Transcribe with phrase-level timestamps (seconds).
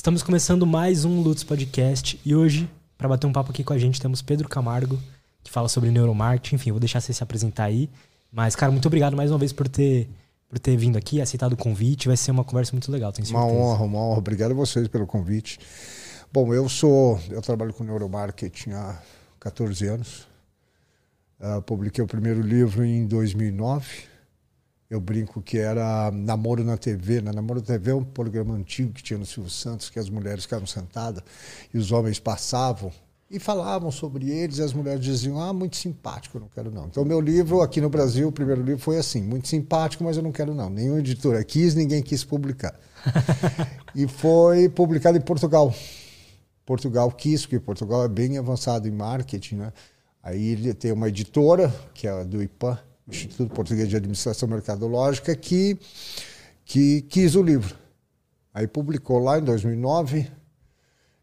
[0.00, 3.78] Estamos começando mais um Lutz Podcast e hoje, para bater um papo aqui com a
[3.78, 4.98] gente, temos Pedro Camargo,
[5.44, 6.54] que fala sobre neuromarketing.
[6.54, 7.90] Enfim, eu vou deixar você se apresentar aí.
[8.32, 10.08] Mas, cara, muito obrigado mais uma vez por ter,
[10.48, 12.08] por ter vindo aqui, aceitado o convite.
[12.08, 13.46] Vai ser uma conversa muito legal, tenho certeza.
[13.46, 14.18] Uma honra, uma honra.
[14.20, 15.58] Obrigado a vocês pelo convite.
[16.32, 19.02] Bom, eu sou, eu trabalho com neuromarketing há
[19.38, 20.26] 14 anos.
[21.38, 24.09] Uh, publiquei o primeiro livro em 2009
[24.90, 27.20] eu brinco que era Namoro na TV.
[27.22, 27.30] Né?
[27.32, 30.44] Namoro na TV é um programa antigo que tinha no Silvio Santos, que as mulheres
[30.44, 31.22] ficavam sentadas
[31.72, 32.92] e os homens passavam
[33.30, 36.86] e falavam sobre eles e as mulheres diziam, ah, muito simpático, eu não quero não.
[36.86, 40.22] Então, meu livro aqui no Brasil, o primeiro livro foi assim, muito simpático, mas eu
[40.24, 40.68] não quero não.
[40.68, 42.74] Nenhuma editora quis, ninguém quis publicar.
[43.94, 45.72] e foi publicado em Portugal.
[46.66, 49.72] Portugal quis, porque Portugal é bem avançado em marketing, né?
[50.20, 52.78] Aí ele tem uma editora, que é a do IPAN,
[53.16, 55.78] Instituto Português de Administração Mercadológica, que,
[56.64, 57.74] que quis o livro.
[58.52, 60.30] Aí publicou lá em 2009.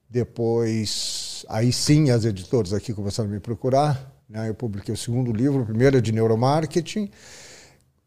[0.10, 4.12] Depois, aí sim, as editoras aqui começaram a me procurar.
[4.30, 4.50] Né?
[4.50, 7.10] Eu publiquei o segundo livro, o primeiro é de neuromarketing,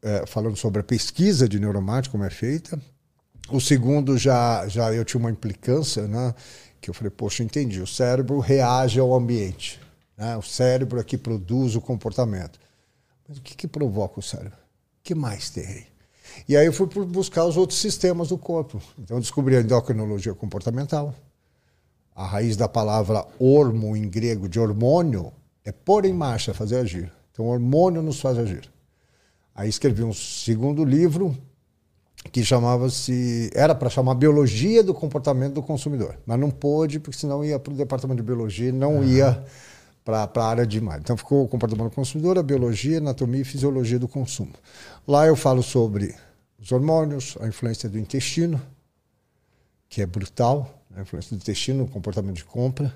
[0.03, 2.81] é, falando sobre a pesquisa de neuromarketing, como é feita.
[3.51, 6.35] O segundo já, já eu tinha uma implicância, né?
[6.81, 9.79] que eu falei, poxa, entendi, o cérebro reage ao ambiente.
[10.17, 10.37] Né?
[10.37, 12.59] O cérebro é que produz o comportamento.
[13.31, 14.59] Mas o que, que provoca o cérebro?
[14.59, 15.87] O que mais tem
[16.49, 18.83] E aí eu fui buscar os outros sistemas do corpo.
[18.99, 21.15] Então eu descobri a endocrinologia comportamental.
[22.13, 25.33] A raiz da palavra hormo em grego, de hormônio,
[25.65, 27.13] é pôr em marcha, fazer agir.
[27.31, 28.69] Então hormônio nos faz agir.
[29.55, 31.37] Aí escrevi um segundo livro
[32.33, 33.49] que chamava-se.
[33.55, 36.19] Era para chamar Biologia do Comportamento do Consumidor.
[36.27, 39.05] Mas não pôde, porque senão ia para o departamento de biologia não uhum.
[39.05, 39.45] ia
[40.05, 41.05] para a área de marketing.
[41.05, 44.53] Então ficou o comportamento do consumidor, a biologia, anatomia e fisiologia do consumo.
[45.07, 46.15] Lá eu falo sobre
[46.59, 48.61] os hormônios, a influência do intestino,
[49.89, 50.99] que é brutal, né?
[50.99, 52.95] a influência do intestino no comportamento de compra,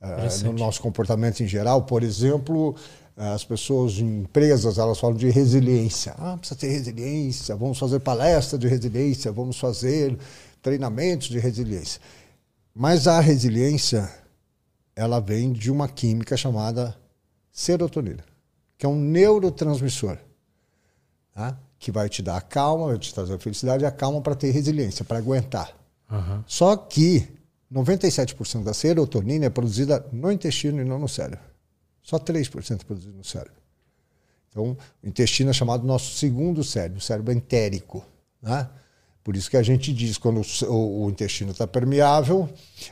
[0.00, 1.82] uh, no nosso comportamento em geral.
[1.82, 2.74] Por exemplo,
[3.16, 6.14] as pessoas em empresas elas falam de resiliência.
[6.18, 10.16] Ah, precisa ter resiliência, vamos fazer palestra de resiliência, vamos fazer
[10.62, 12.00] treinamentos de resiliência.
[12.74, 14.08] Mas a resiliência
[14.98, 16.96] ela vem de uma química chamada
[17.52, 18.24] serotonina,
[18.76, 20.18] que é um neurotransmissor,
[21.32, 21.56] tá?
[21.78, 24.34] que vai te dar a calma, vai te trazer a felicidade e a calma para
[24.34, 25.72] ter resiliência, para aguentar.
[26.10, 26.42] Uhum.
[26.48, 27.28] Só que
[27.72, 31.46] 97% da serotonina é produzida no intestino e não no cérebro.
[32.02, 33.52] Só 3% é produzido no cérebro.
[34.50, 38.04] Então, o intestino é chamado nosso segundo cérebro, o cérebro entérico.
[38.42, 38.68] Né?
[39.22, 42.48] Por isso que a gente diz, quando o, o intestino está permeável,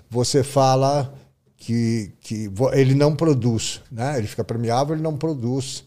[0.08, 1.12] você fala
[1.56, 4.18] que, que ele não produz, né?
[4.18, 5.84] Ele fica permeável, ele não produz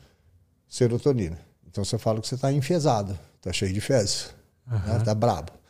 [0.67, 1.39] serotonina.
[1.67, 4.33] Então você fala que você está enfesado, está cheio de fezes,
[4.69, 4.77] uhum.
[4.79, 4.99] né?
[5.03, 5.51] Tá brabo.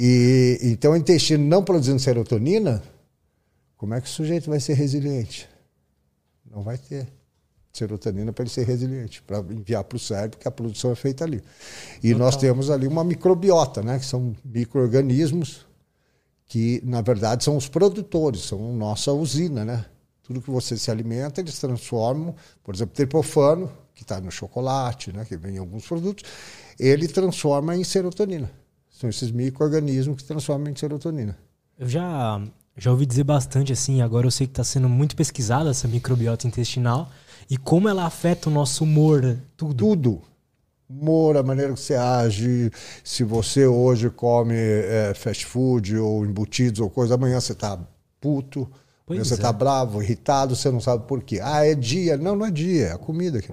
[0.00, 2.82] E então o intestino não produzindo serotonina,
[3.76, 5.46] como é que o sujeito vai ser resiliente?
[6.50, 7.06] Não vai ter
[7.70, 11.24] serotonina para ele ser resiliente, para enviar para o cérebro que a produção é feita
[11.24, 11.42] ali.
[12.02, 12.18] E Total.
[12.18, 13.98] nós temos ali uma microbiota, né?
[13.98, 15.67] Que são micro-organismos
[16.48, 19.84] que na verdade são os produtores, são nossa usina, né?
[20.22, 25.24] Tudo que você se alimenta, eles transformam, por exemplo, triptofano, que está no chocolate, né,
[25.24, 26.24] que vem em alguns produtos,
[26.78, 28.50] ele transforma em serotonina.
[28.90, 31.36] São esses micro-organismos que transformam em serotonina.
[31.78, 32.40] Eu já,
[32.76, 36.46] já ouvi dizer bastante assim, agora eu sei que está sendo muito pesquisada essa microbiota
[36.46, 37.10] intestinal
[37.48, 39.74] e como ela afeta o nosso humor, tudo.
[39.74, 40.22] Tudo
[40.88, 42.70] humor, a maneira que você age.
[43.04, 47.78] Se você hoje come é, fast food ou embutidos ou coisa, amanhã você está
[48.20, 48.68] puto,
[49.06, 49.52] pois você está é.
[49.52, 51.40] bravo, irritado, você não sabe por quê.
[51.42, 52.16] Ah, é dia.
[52.16, 53.40] Não, não é dia, é a comida.
[53.40, 53.52] Que...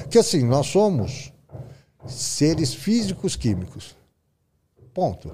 [0.00, 1.32] Porque assim, nós somos
[2.06, 3.96] seres físicos químicos.
[4.92, 5.32] Ponto.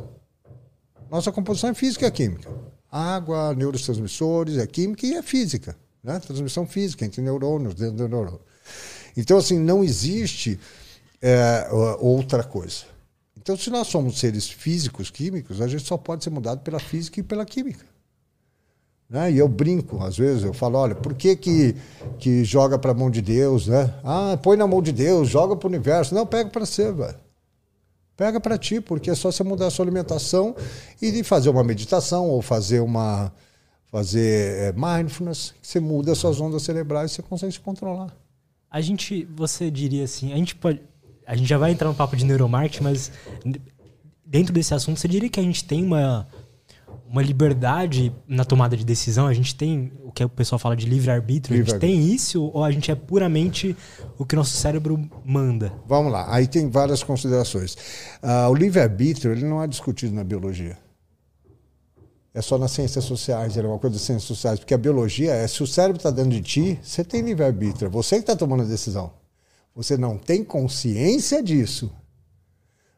[1.10, 2.50] Nossa composição é física e é química.
[2.90, 5.76] Água, neurotransmissores, é química e é física.
[6.02, 6.18] Né?
[6.20, 8.40] Transmissão física entre neurônios, dentro do neurônio.
[9.16, 10.60] Então, assim, não existe
[11.20, 11.68] é,
[12.00, 12.84] outra coisa.
[13.36, 17.20] Então, se nós somos seres físicos, químicos, a gente só pode ser mudado pela física
[17.20, 17.84] e pela química.
[19.08, 19.32] Né?
[19.32, 21.74] E eu brinco, às vezes, eu falo, olha, por que, que,
[22.18, 23.66] que joga para a mão de Deus?
[23.66, 23.94] Né?
[24.04, 26.14] Ah, põe na mão de Deus, joga para o universo.
[26.14, 27.16] Não, pega para você, velho.
[28.16, 30.54] Pega para ti, porque é só você mudar a sua alimentação
[31.00, 33.32] e fazer uma meditação ou fazer uma
[33.90, 38.14] fazer é, mindfulness, você muda as suas ondas cerebrais e você consegue se controlar.
[38.70, 40.82] A gente, você diria assim, a gente pode
[41.28, 43.12] a gente já vai entrar no papo de neuromarketing, mas
[44.24, 46.26] dentro desse assunto, você diria que a gente tem uma,
[47.06, 49.26] uma liberdade na tomada de decisão?
[49.26, 51.54] A gente tem o que o pessoal fala de livre-arbítrio?
[51.54, 53.76] Livre a gente tem isso ou a gente é puramente
[54.16, 55.70] o que nosso cérebro manda?
[55.86, 57.74] Vamos lá, aí tem várias considerações.
[58.22, 60.78] Uh, o livre-arbítrio ele não é discutido na biologia.
[62.32, 65.46] é só nas ciências sociais, é uma coisa das ciências sociais, porque a biologia é
[65.46, 68.66] se o cérebro está dentro de ti, você tem livre-arbítrio, você que está tomando a
[68.66, 69.12] decisão.
[69.78, 71.88] Você não tem consciência disso.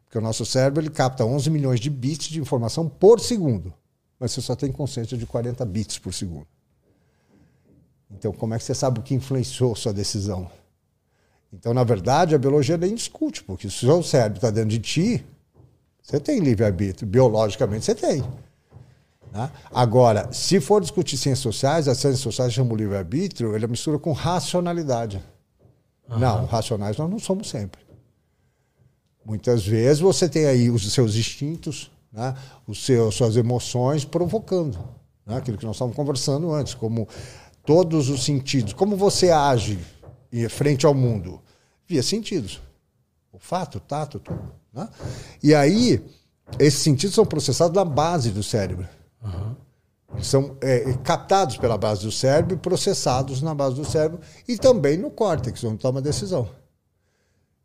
[0.07, 3.71] Porque o nosso cérebro ele capta 11 milhões de bits de informação por segundo,
[4.19, 6.47] mas você só tem consciência de 40 bits por segundo.
[8.11, 10.51] Então, como é que você sabe o que influenciou sua decisão?
[11.53, 14.79] Então, na verdade, a biologia nem discute, porque se o seu cérebro está dentro de
[14.79, 15.27] ti,
[16.03, 17.07] você tem livre-arbítrio.
[17.07, 18.23] Biologicamente, você tem.
[19.31, 19.51] Né?
[19.71, 25.23] Agora, se for discutir ciências sociais, as ciências sociais chamam livre-arbítrio, ele mistura com racionalidade.
[26.11, 26.19] Uhum.
[26.19, 27.81] Não, racionais nós não somos sempre.
[29.25, 32.35] Muitas vezes você tem aí os seus instintos, né?
[32.67, 34.79] os seus, suas emoções provocando.
[35.25, 35.37] Né?
[35.37, 37.09] Aquilo que nós estávamos conversando antes, como
[37.65, 38.73] todos os sentidos.
[38.73, 39.79] Como você age
[40.49, 41.41] frente ao mundo?
[41.87, 42.61] Via sentidos.
[43.33, 44.53] O fato, o tato, tudo.
[44.73, 44.89] Né?
[45.43, 46.03] E aí,
[46.59, 48.89] esses sentidos são processados na base do cérebro.
[49.23, 49.55] Uhum.
[50.21, 54.97] São é, captados pela base do cérebro e processados na base do cérebro e também
[54.97, 56.49] no córtex, onde toma a decisão.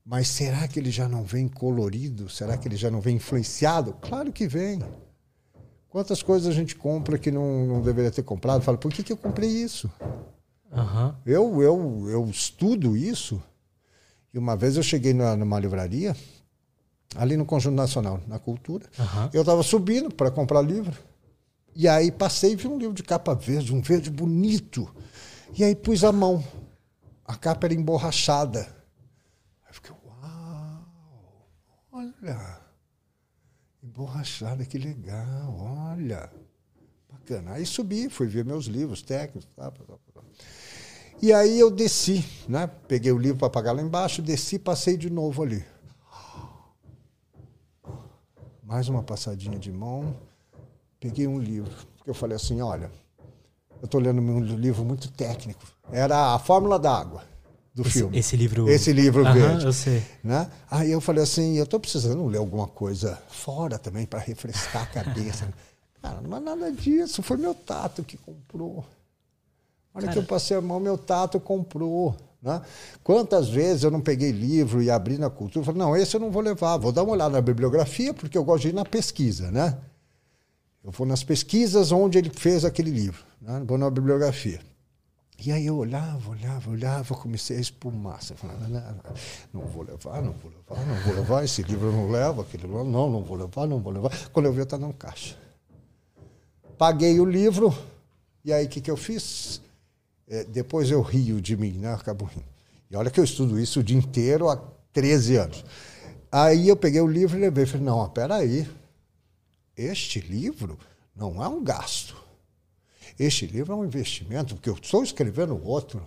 [0.05, 2.29] Mas será que ele já não vem colorido?
[2.29, 3.93] Será que ele já não vem influenciado?
[4.01, 4.79] Claro que vem.
[5.89, 8.61] Quantas coisas a gente compra que não, não deveria ter comprado?
[8.61, 9.89] Fala, por que, que eu comprei isso?
[10.71, 11.13] Uhum.
[11.25, 13.41] Eu, eu, eu estudo isso.
[14.33, 16.15] E uma vez eu cheguei numa, numa livraria,
[17.15, 18.85] ali no Conjunto Nacional, na Cultura.
[18.99, 19.29] Uhum.
[19.33, 20.99] Eu estava subindo para comprar livro.
[21.75, 24.89] E aí passei e vi um livro de capa verde, um verde bonito.
[25.57, 26.43] E aí pus a mão.
[27.25, 28.73] A capa era emborrachada.
[31.91, 32.59] Olha,
[33.81, 36.29] emborrachada, que legal, olha.
[37.09, 37.53] Bacana.
[37.53, 39.45] Aí subi, fui ver meus livros técnicos.
[39.55, 39.83] Tá, tá,
[40.13, 40.21] tá.
[41.21, 42.67] E aí eu desci, né?
[42.67, 45.65] Peguei o livro para pagar lá embaixo, desci, passei de novo ali.
[48.61, 50.13] Mais uma passadinha de mão.
[50.99, 51.71] Peguei um livro.
[51.97, 52.91] Porque eu falei assim, olha,
[53.81, 55.63] eu estou lendo um livro muito técnico.
[55.91, 57.23] Era a Fórmula da Água
[57.75, 58.17] do esse, filme.
[58.17, 58.69] Esse livro.
[58.69, 59.65] Esse livro verde.
[59.65, 60.01] eu sei.
[60.23, 60.49] Né?
[60.71, 64.85] Aí eu falei assim, eu estou precisando ler alguma coisa fora também para refrescar a
[64.87, 65.53] cabeça.
[66.01, 68.85] Cara, não é nada disso, foi meu tato que comprou.
[69.93, 70.13] Na hora Cara.
[70.13, 72.15] que eu passei a mão, meu tato comprou.
[72.41, 72.61] Né?
[73.03, 76.19] Quantas vezes eu não peguei livro e abri na cultura e falei, não, esse eu
[76.19, 78.85] não vou levar, vou dar uma olhada na bibliografia, porque eu gosto de ir na
[78.85, 79.77] pesquisa, né?
[80.85, 83.63] Eu vou nas pesquisas onde ele fez aquele livro, né?
[83.65, 84.61] vou na bibliografia.
[85.43, 88.21] E aí eu olhava, olhava, olhava, comecei a espumar.
[88.21, 88.35] Você
[89.51, 92.83] não, vou levar, não vou levar, não vou levar, esse livro não levo, aquele não,
[92.83, 94.11] não vou levar, não vou levar.
[94.29, 95.35] Quando eu vi, eu estava no caixa.
[96.77, 97.75] Paguei o livro,
[98.43, 99.59] e aí o que, que eu fiz?
[100.27, 101.93] É, depois eu rio de mim, né?
[101.95, 102.45] Acabo rindo.
[102.91, 104.57] E olha que eu estudo isso o dia inteiro há
[104.93, 105.65] 13 anos.
[106.31, 108.67] Aí eu peguei o livro e levei falei, não, peraí,
[109.77, 110.77] este livro
[111.15, 112.25] não é um gasto
[113.17, 116.05] este livro é um investimento, porque eu estou escrevendo outro.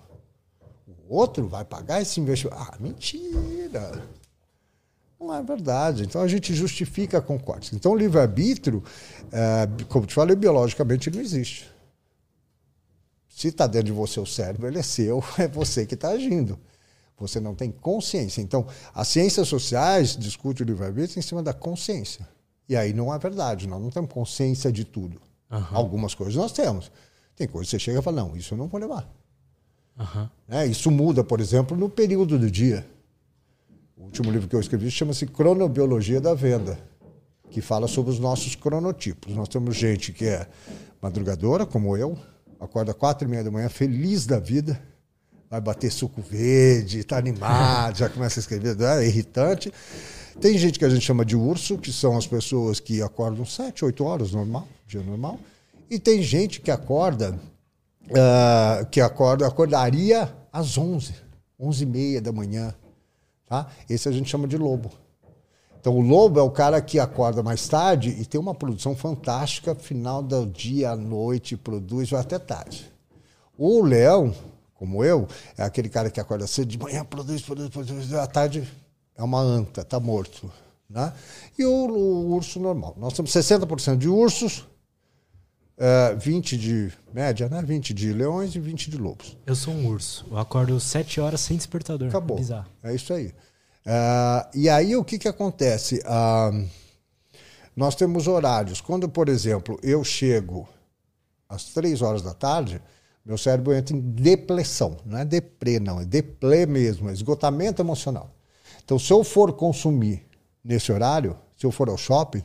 [0.87, 2.61] O outro vai pagar esse investimento.
[2.61, 4.06] Ah, mentira!
[5.19, 6.05] Não é verdade.
[6.05, 7.73] Então a gente justifica com cortes.
[7.73, 8.85] Então o livre-arbítrio,
[9.32, 11.69] é, como te falei, biologicamente não existe.
[13.29, 16.59] Se está dentro de você o cérebro, ele é seu, é você que está agindo.
[17.19, 18.43] Você não tem consciência.
[18.43, 22.29] Então, as ciências sociais discutem o livre-arbítrio em cima da consciência.
[22.69, 25.20] E aí não é verdade, nós não temos consciência de tudo.
[25.50, 25.65] Uhum.
[25.73, 26.90] Algumas coisas nós temos.
[27.35, 29.09] Tem coisas que você chega e fala, não, isso eu não vou levar.
[29.99, 30.28] Uhum.
[30.49, 32.87] É, isso muda, por exemplo, no período do dia.
[33.97, 36.78] O último livro que eu escrevi chama-se Cronobiologia da Venda,
[37.50, 39.35] que fala sobre os nossos cronotipos.
[39.35, 40.47] Nós temos gente que é
[41.00, 42.16] madrugadora, como eu,
[42.61, 44.81] acorda quatro e meia da manhã, feliz da vida,
[45.50, 49.73] vai bater suco verde, está animado, já começa a escrever, é irritante.
[50.40, 53.85] Tem gente que a gente chama de urso, que são as pessoas que acordam sete,
[53.85, 55.37] oito horas, normal, dia normal.
[55.90, 57.37] E tem gente que acorda,
[58.04, 61.12] uh, que acorda, acordaria às onze,
[61.59, 62.73] onze e meia da manhã.
[63.49, 63.66] Tá?
[63.90, 64.92] Esse a gente chama de lobo.
[65.80, 69.75] Então o lobo é o cara que acorda mais tarde e tem uma produção fantástica,
[69.75, 72.92] final do dia à noite, produz vai até tarde.
[73.57, 74.33] O leão,
[74.76, 75.26] como eu,
[75.57, 78.68] é aquele cara que acorda cedo de manhã, produz, produz, produz, à tarde
[79.19, 80.51] é uma anta, está morto.
[80.89, 81.13] Né?
[81.59, 82.95] E o, o, urso normal.
[82.97, 84.67] Nós temos 60% de ursos,
[85.77, 87.61] é, 20 de média, né?
[87.61, 89.37] 20 de leões e 20 de lobos.
[89.45, 90.25] Eu sou um urso.
[90.31, 92.09] Eu acordo 7 horas sem despertador.
[92.09, 92.39] Acabou.
[92.39, 92.69] Bizarro.
[92.83, 93.35] É isso aí.
[93.87, 96.01] Uh, e aí o que, que acontece?
[96.01, 96.69] Uh,
[97.77, 98.81] nós temos horários.
[98.81, 100.69] Quando, por exemplo, eu chego
[101.49, 102.81] às 3 horas da tarde,
[103.25, 104.97] meu cérebro entra em depressão.
[105.05, 106.01] Não é deprê, não.
[106.01, 107.09] É deplê mesmo.
[107.09, 108.38] É esgotamento emocional.
[108.88, 110.25] Então, se eu for consumir
[110.64, 112.42] nesse horário, se eu for ao shopping,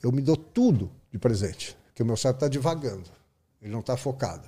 [0.00, 1.76] eu me dou tudo de presente.
[1.86, 3.10] Porque o meu cérebro está divagando.
[3.60, 4.44] Ele não está focado.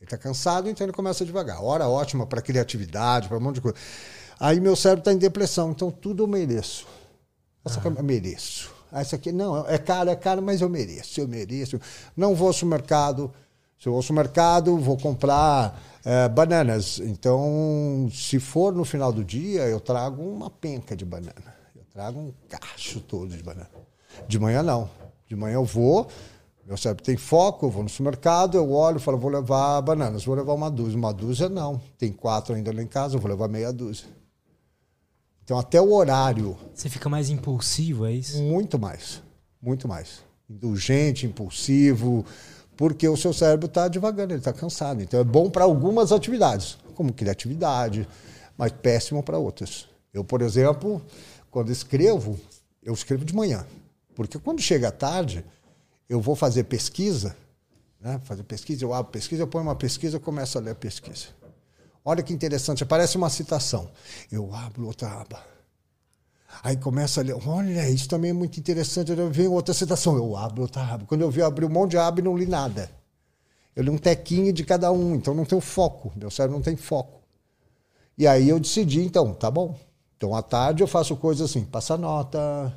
[0.00, 1.62] Ele está cansado, então ele começa a devagar.
[1.62, 3.76] Hora ótima para criatividade, para um monte de coisa.
[4.40, 6.86] Aí meu cérebro está em depressão, então tudo eu mereço.
[7.62, 7.92] Essa ah.
[7.94, 8.72] eu mereço.
[8.90, 11.78] Essa aqui, não, é caro, é caro, mas eu mereço, eu mereço.
[12.16, 13.30] Não vou ao supermercado.
[13.80, 16.98] Se eu vou ao supermercado, vou comprar é, bananas.
[16.98, 21.54] Então, se for no final do dia, eu trago uma penca de banana.
[21.74, 23.70] Eu trago um cacho todo de banana.
[24.28, 24.90] De manhã, não.
[25.26, 26.08] De manhã eu vou,
[26.66, 30.24] meu cérebro tem foco, eu vou no supermercado, eu olho e falo, vou levar bananas,
[30.24, 30.98] vou levar uma dúzia.
[30.98, 34.06] Uma dúzia não, tem quatro ainda lá em casa, eu vou levar meia dúzia.
[35.42, 36.54] Então até o horário.
[36.74, 38.42] Você fica mais impulsivo, é isso?
[38.42, 39.22] Muito mais,
[39.62, 40.20] muito mais.
[40.48, 42.26] Indulgente, impulsivo,
[42.80, 45.02] porque o seu cérebro está devagando, ele está cansado.
[45.02, 48.08] Então é bom para algumas atividades, como criatividade,
[48.56, 49.86] mas péssimo para outras.
[50.14, 51.02] Eu, por exemplo,
[51.50, 52.40] quando escrevo,
[52.82, 53.66] eu escrevo de manhã,
[54.14, 55.44] porque quando chega à tarde
[56.08, 57.36] eu vou fazer pesquisa,
[58.00, 58.18] né?
[58.24, 61.26] fazer pesquisa, eu abro pesquisa, eu ponho uma pesquisa, eu começo a ler a pesquisa.
[62.02, 63.90] Olha que interessante, aparece uma citação.
[64.32, 65.44] Eu abro outra aba.
[66.62, 69.12] Aí começa a ler, olha, isso também é muito interessante.
[69.12, 71.04] Eu venho outra citação, eu abro outra aba.
[71.06, 72.90] Quando eu vi, eu abri um monte de aba e não li nada.
[73.74, 76.12] Eu li um tequinho de cada um, então não tenho foco.
[76.16, 77.20] Meu cérebro não tem foco.
[78.18, 79.78] E aí eu decidi, então, tá bom.
[80.16, 82.74] Então à tarde eu faço coisas assim, passar nota,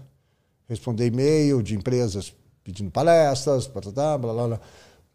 [0.69, 4.59] responder e-mail de empresas pedindo palestras, blá, blá, blá, blá,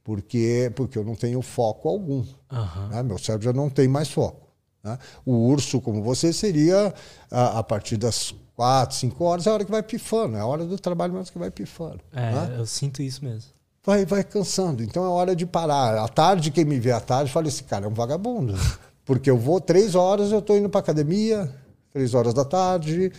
[0.05, 2.19] porque, porque eu não tenho foco algum.
[2.53, 2.89] Uhum.
[2.91, 3.03] Né?
[3.03, 4.49] Meu cérebro já não tem mais foco.
[4.83, 4.99] Né?
[5.25, 6.95] O urso, como você, seria
[7.31, 10.47] a, a, partir das quatro, cinco horas, é a hora que vai pifando, é a
[10.47, 12.01] hora do trabalho mesmo que vai pifando.
[12.13, 12.57] É, né?
[12.59, 13.53] eu sinto isso mesmo.
[13.87, 14.83] Vai, vai cansando.
[14.83, 15.97] Então é hora de parar.
[15.97, 18.55] À tarde, quem me vê à tarde fala: esse cara é um vagabundo.
[19.07, 21.55] Porque eu vou três horas, eu estou indo para academia,
[21.93, 23.13] três horas da tarde,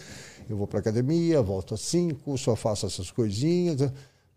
[0.49, 3.89] eu vou para academia, volto às cinco, só faço essas coisinhas.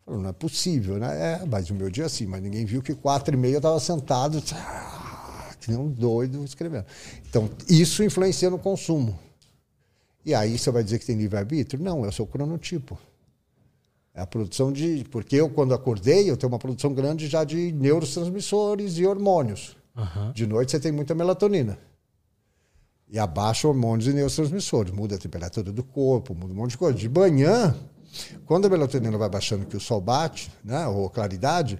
[0.06, 1.40] Não é possível, né?
[1.42, 3.80] É, mas o meu dia sim, mas ninguém viu que quatro e meia eu estava
[3.80, 4.40] sentado,
[5.60, 6.86] que nem um doido escrevendo.
[7.28, 9.18] Então, isso influencia no consumo.
[10.24, 11.82] E aí você vai dizer que tem livre-arbítrio?
[11.82, 12.98] Não, é o seu cronotipo.
[14.14, 15.04] É a produção de.
[15.10, 19.76] Porque eu, quando acordei, eu tenho uma produção grande já de neurotransmissores e hormônios.
[19.96, 20.32] Uhum.
[20.32, 21.78] De noite você tem muita melatonina.
[23.08, 24.92] E abaixa hormônios e neurotransmissores.
[24.92, 26.96] Muda a temperatura do corpo, muda um monte de coisa.
[26.96, 27.74] De manhã,
[28.44, 31.78] quando a melatonina vai baixando, que o sol bate, né, ou claridade,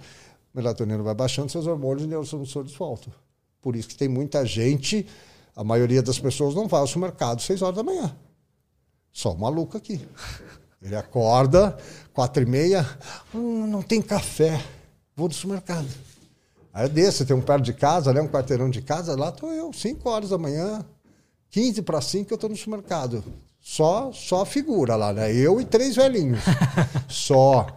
[0.55, 3.13] a melatonina vai baixando, seus hormônios e neurotransmissores voltam.
[3.61, 5.07] Por isso que tem muita gente,
[5.55, 8.17] a maioria das pessoas não vai ao supermercado às 6 horas da manhã.
[9.13, 10.01] Só o maluco aqui.
[10.81, 11.77] Ele acorda,
[12.13, 12.87] quatro e meia,
[13.35, 14.63] hum, não tem café,
[15.15, 15.87] vou no supermercado.
[16.73, 19.73] Aí desse, tem um perto de casa, né, um quarteirão de casa, lá estou eu,
[19.73, 20.85] 5 horas da manhã,
[21.51, 23.23] 15 para 5 eu estou no supermercado.
[23.61, 25.33] Só, só figura lá, né?
[25.33, 26.41] Eu e três velhinhos.
[27.09, 27.69] só.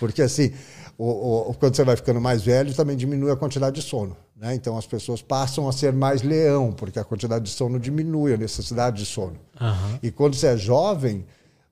[0.00, 0.54] Porque assim,
[0.96, 4.16] o, o, quando você vai ficando mais velho, também diminui a quantidade de sono.
[4.36, 4.54] Né?
[4.54, 8.36] Então as pessoas passam a ser mais leão, porque a quantidade de sono diminui, a
[8.36, 9.38] necessidade de sono.
[9.60, 9.98] Uhum.
[10.02, 11.24] E quando você é jovem,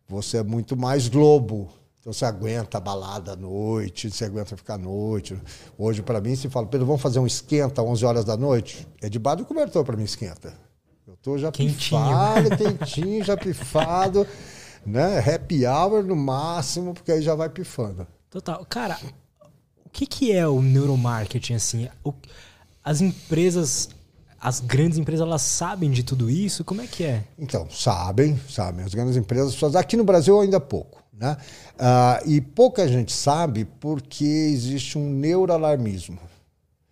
[0.08, 1.68] você é muito mais globo.
[2.00, 5.40] Então você aguenta a balada à noite, você aguenta ficar à noite.
[5.78, 8.86] Hoje, para mim, se fala, Pedro, vamos fazer um esquenta às 11 horas da noite?
[9.00, 10.52] É debaixo do cobertor para mim esquenta.
[11.06, 11.76] Eu tô já quentinho.
[11.76, 14.26] pifado, quentinho, já pifado,
[14.84, 15.18] né?
[15.18, 18.06] Happy hour no máximo, porque aí já vai pifando.
[18.28, 18.64] Total.
[18.68, 18.98] Cara,
[19.84, 21.88] o que, que é o neuromarketing, assim?
[22.02, 22.12] O,
[22.84, 23.88] as empresas,
[24.40, 26.64] as grandes empresas, elas sabem de tudo isso?
[26.64, 27.24] Como é que é?
[27.38, 28.84] Então, sabem, sabem.
[28.84, 31.02] As grandes empresas, aqui no Brasil ainda pouco.
[31.12, 31.36] Né?
[31.74, 36.18] Uh, e pouca gente sabe porque existe um neuroalarmismo.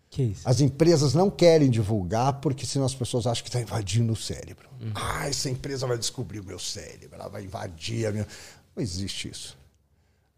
[0.08, 0.48] Que isso?
[0.48, 4.68] As empresas não querem divulgar porque senão as pessoas acham que está invadindo o cérebro.
[4.80, 4.92] Uhum.
[4.94, 8.26] Ah, essa empresa vai descobrir o meu cérebro, ela vai invadir a minha.
[8.74, 9.59] Não existe isso.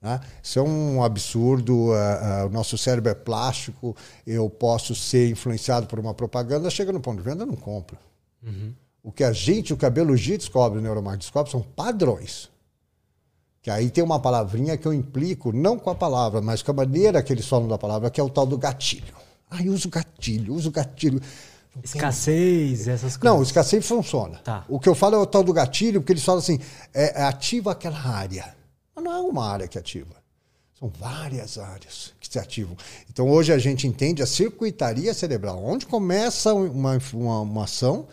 [0.03, 0.21] Né?
[0.43, 1.91] Isso é um absurdo.
[1.91, 3.97] Uh, uh, o nosso cérebro é plástico.
[4.27, 6.69] Eu posso ser influenciado por uma propaganda.
[6.69, 7.97] Chega no ponto de venda, eu não compro.
[8.43, 8.75] Uhum.
[9.03, 12.51] O que a gente, o que a biologia descobre, o neuromarketing descobre, são padrões.
[13.61, 16.75] Que aí tem uma palavrinha que eu implico, não com a palavra, mas com a
[16.75, 19.15] maneira que eles falam da palavra, que é o tal do gatilho.
[19.49, 21.21] Ai, uso gatilho, uso gatilho.
[21.83, 23.23] Escassez, essas coisas.
[23.23, 24.39] Não, escassez funciona.
[24.39, 24.65] Tá.
[24.69, 26.59] O que eu falo é o tal do gatilho, porque eles falam assim,
[26.93, 28.62] é, é ativa aquela área.
[28.95, 30.23] Mas não é uma área que ativa.
[30.79, 32.77] São várias áreas que se ativam.
[33.09, 38.09] Então hoje a gente entende a circuitaria cerebral, onde começa uma, uma, uma ação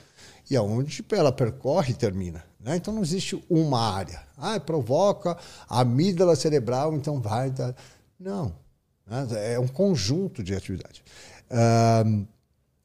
[0.49, 2.43] e aonde ela percorre e termina.
[2.59, 2.75] Né?
[2.75, 4.21] Então não existe uma área.
[4.37, 7.51] Ah, provoca a amígdala cerebral, então vai.
[7.51, 7.73] Tá.
[8.19, 8.53] Não.
[9.07, 9.53] Né?
[9.53, 11.01] É um conjunto de atividades.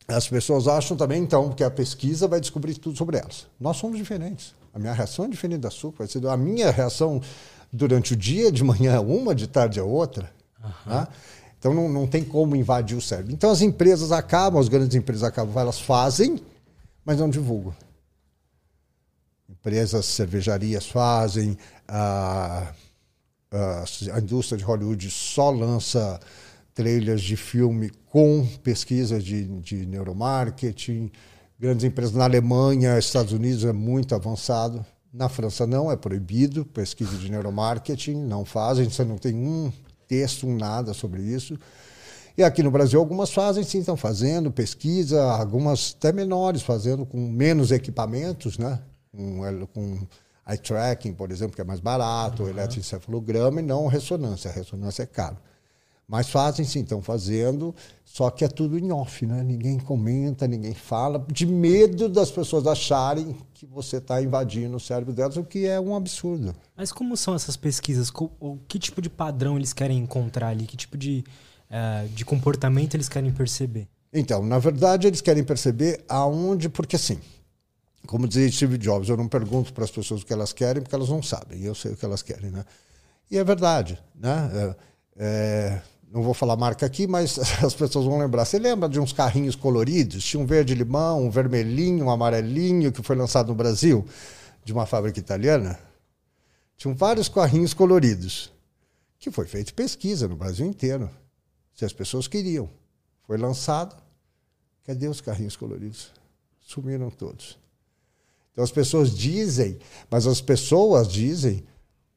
[0.09, 3.47] as pessoas acham também, então, que a pesquisa vai descobrir tudo sobre elas.
[3.61, 4.55] Nós somos diferentes.
[4.73, 5.93] A minha reação é diferente da sua.
[6.33, 7.21] A minha reação
[7.75, 10.31] durante o dia, de manhã é uma, de tarde é outra.
[10.63, 10.93] Uhum.
[10.93, 11.09] Né?
[11.59, 13.33] Então não, não tem como invadir o cérebro.
[13.33, 16.41] Então as empresas acabam, as grandes empresas acabam, elas fazem,
[17.05, 17.75] mas não divulgam.
[19.49, 22.73] Empresas, cervejarias fazem, a,
[23.51, 26.21] a, a indústria de Hollywood só lança
[26.75, 31.11] trailers de filme com pesquisa de, de neuromarketing.
[31.59, 34.85] Grandes empresas na Alemanha, Estados Unidos é muito avançado.
[35.15, 39.73] Na França não, é proibido pesquisa de neuromarketing, não fazem, você não tem um
[40.09, 41.57] texto, um nada sobre isso.
[42.37, 47.29] E aqui no Brasil algumas fazem, sim, estão fazendo pesquisa, algumas até menores, fazendo com
[47.29, 48.81] menos equipamentos, né?
[49.13, 49.99] Com, com
[50.49, 52.49] eye tracking, por exemplo, que é mais barato, uhum.
[52.49, 54.51] eletroencefalograma e não ressonância.
[54.51, 55.37] A ressonância é caro.
[56.07, 59.43] Mas fazem sim, estão fazendo, só que é tudo em off, né?
[59.43, 65.15] Ninguém comenta, ninguém fala, de medo das pessoas acharem que você está invadindo o cérebro
[65.15, 66.55] delas, o que é um absurdo.
[66.77, 68.13] Mas como são essas pesquisas?
[68.39, 70.67] O que tipo de padrão eles querem encontrar ali?
[70.67, 71.25] Que tipo de,
[71.71, 73.89] uh, de comportamento eles querem perceber?
[74.13, 77.19] Então, na verdade, eles querem perceber aonde, porque assim,
[78.07, 80.95] como dizia Steve Jobs, eu não pergunto para as pessoas o que elas querem, porque
[80.95, 82.65] elas não sabem, eu sei o que elas querem, né?
[83.31, 84.51] E é verdade, né?
[84.55, 84.77] É,
[85.17, 85.83] é,
[86.15, 88.45] não vou falar marca aqui, mas as pessoas vão lembrar.
[88.45, 90.25] Você lembra de uns carrinhos coloridos?
[90.25, 94.07] Tinha um verde-limão, um vermelhinho, um amarelinho, que foi lançado no Brasil,
[94.65, 95.77] de uma fábrica italiana?
[96.77, 98.53] Tinham vários carrinhos coloridos,
[99.19, 101.11] que foi feita pesquisa no Brasil inteiro,
[101.75, 102.71] se as pessoas queriam.
[103.27, 104.01] Foi lançado,
[104.85, 106.13] cadê os carrinhos coloridos?
[106.61, 107.59] Sumiram todos.
[108.53, 111.65] Então as pessoas dizem, mas as pessoas dizem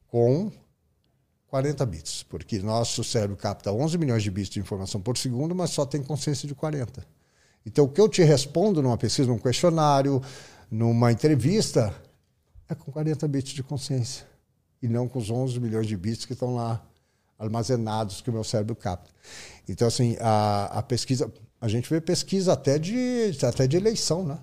[0.06, 0.52] com
[1.48, 5.70] 40 bits, porque nosso cérebro capta 11 milhões de bits de informação por segundo, mas
[5.70, 7.04] só tem consciência de 40.
[7.64, 10.22] Então, o que eu te respondo numa pesquisa, num questionário,
[10.70, 11.94] numa entrevista,
[12.68, 14.26] é com 40 bits de consciência,
[14.82, 16.82] e não com os 11 milhões de bits que estão lá
[17.38, 19.10] armazenados que o meu cérebro capta.
[19.66, 24.38] Então, assim, a, a pesquisa, a gente vê pesquisa até de, até de eleição, né?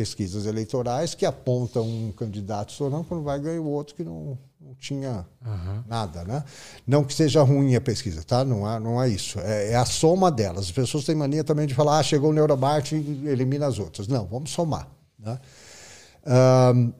[0.00, 4.74] Pesquisas eleitorais que apontam um candidato estourando, quando vai ganhar o outro que não, não
[4.78, 5.84] tinha uhum.
[5.86, 6.24] nada.
[6.24, 6.42] Né?
[6.86, 8.42] Não que seja ruim a pesquisa, tá?
[8.42, 9.38] não, é, não é isso.
[9.40, 10.64] É, é, a soma delas.
[10.64, 14.08] As pessoas têm mania também de falar, ah, chegou o neuromarketing e elimina as outras.
[14.08, 14.88] Não, vamos somar.
[15.18, 15.38] Né?
[16.74, 16.92] Um,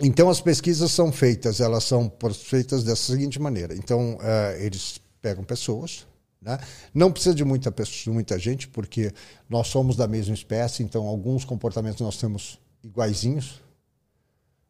[0.00, 3.74] então, as pesquisas são feitas, elas são feitas dessa seguinte maneira.
[3.74, 6.06] Então, uh, eles pegam pessoas,
[6.42, 6.58] né?
[6.92, 9.12] Não precisa de muita, pessoa, muita gente, porque
[9.48, 13.62] nós somos da mesma espécie, então alguns comportamentos nós temos iguaizinhos.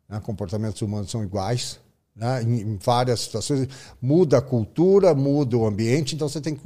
[0.08, 0.20] Né?
[0.20, 1.80] Comportamentos humanos são iguais.
[2.14, 2.42] Né?
[2.42, 3.68] Em, em, várias situações.
[4.00, 6.62] Muda a cultura, muda o ambiente, então você tem que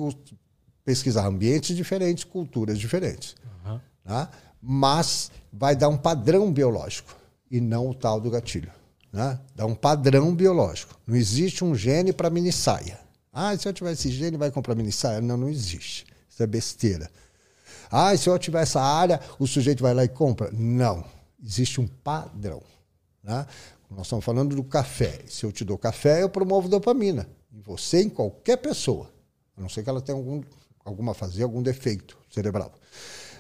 [0.85, 3.37] pesquisar ambientes diferentes, culturas diferentes.
[3.65, 3.81] Uhum.
[4.05, 4.29] Né?
[4.61, 7.15] Mas vai dar um padrão biológico
[7.49, 8.73] e não o tal do gatilho.
[9.13, 9.39] Né?
[9.55, 10.99] Dá um padrão biológico.
[11.07, 13.06] Não existe um gene para mini saia.
[13.39, 15.21] Ah, se eu tiver esse gene, vai comprar mini saia.
[15.21, 16.07] Não, não existe.
[16.27, 17.11] Isso é besteira.
[17.91, 20.51] Ah, se eu tiver essa área, o sujeito vai lá e compra.
[20.51, 21.05] Não.
[21.45, 22.63] Existe um padrão.
[23.23, 23.47] Né?
[23.91, 25.21] Nós estamos falando do café.
[25.29, 27.29] Se eu te dou café, eu promovo dopamina.
[27.53, 29.11] Em você, em qualquer pessoa.
[29.55, 30.43] A não ser que ela tenha algum,
[30.83, 32.73] alguma fazer, algum defeito cerebral.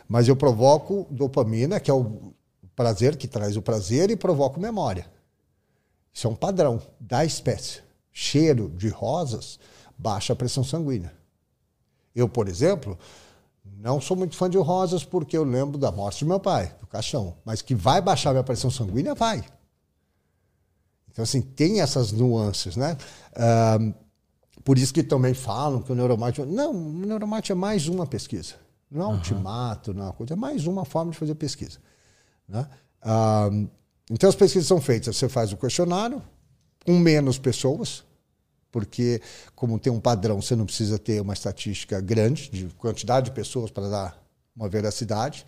[0.06, 2.34] Mas eu provoco dopamina, que é o
[2.74, 5.10] prazer que traz o prazer, e provoco memória.
[6.12, 7.80] Isso é um padrão da espécie.
[8.12, 9.58] Cheiro de rosas
[9.98, 11.12] baixa a pressão sanguínea.
[12.14, 12.98] Eu, por exemplo,
[13.78, 16.86] não sou muito fã de rosas porque eu lembro da morte do meu pai, do
[16.86, 17.36] caixão.
[17.44, 19.44] Mas que vai baixar minha pressão sanguínea, vai.
[21.10, 22.96] Então, assim, tem essas nuances, né?
[24.64, 26.50] por isso que também falam que o neuromarketing...
[26.50, 28.54] Não, o neuromarketing é mais uma pesquisa.
[28.90, 29.16] Não é um uhum.
[29.16, 30.32] ultimato, não é uma coisa.
[30.34, 31.78] É mais uma forma de fazer pesquisa.
[32.48, 32.68] Né?
[34.10, 35.16] então, as pesquisas são feitas.
[35.16, 36.22] Você faz o questionário
[36.84, 38.04] com menos pessoas,
[38.76, 39.22] porque,
[39.54, 43.70] como tem um padrão, você não precisa ter uma estatística grande de quantidade de pessoas
[43.70, 44.22] para dar
[44.54, 45.46] uma veracidade.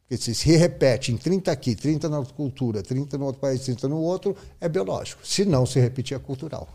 [0.00, 3.60] Porque se se repete em 30 aqui, 30 na outra cultura, 30 no outro país,
[3.60, 5.20] 30 no outro, é biológico.
[5.22, 6.66] Se não se repetir, é cultural.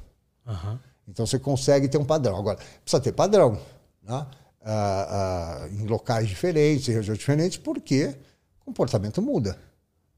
[0.46, 0.78] Uhum.
[1.08, 2.38] Então você consegue ter um padrão.
[2.38, 3.60] Agora, precisa ter padrão.
[4.04, 4.28] Né?
[4.62, 8.16] Ah, ah, em locais diferentes, em regiões diferentes, porque
[8.62, 9.58] o comportamento muda.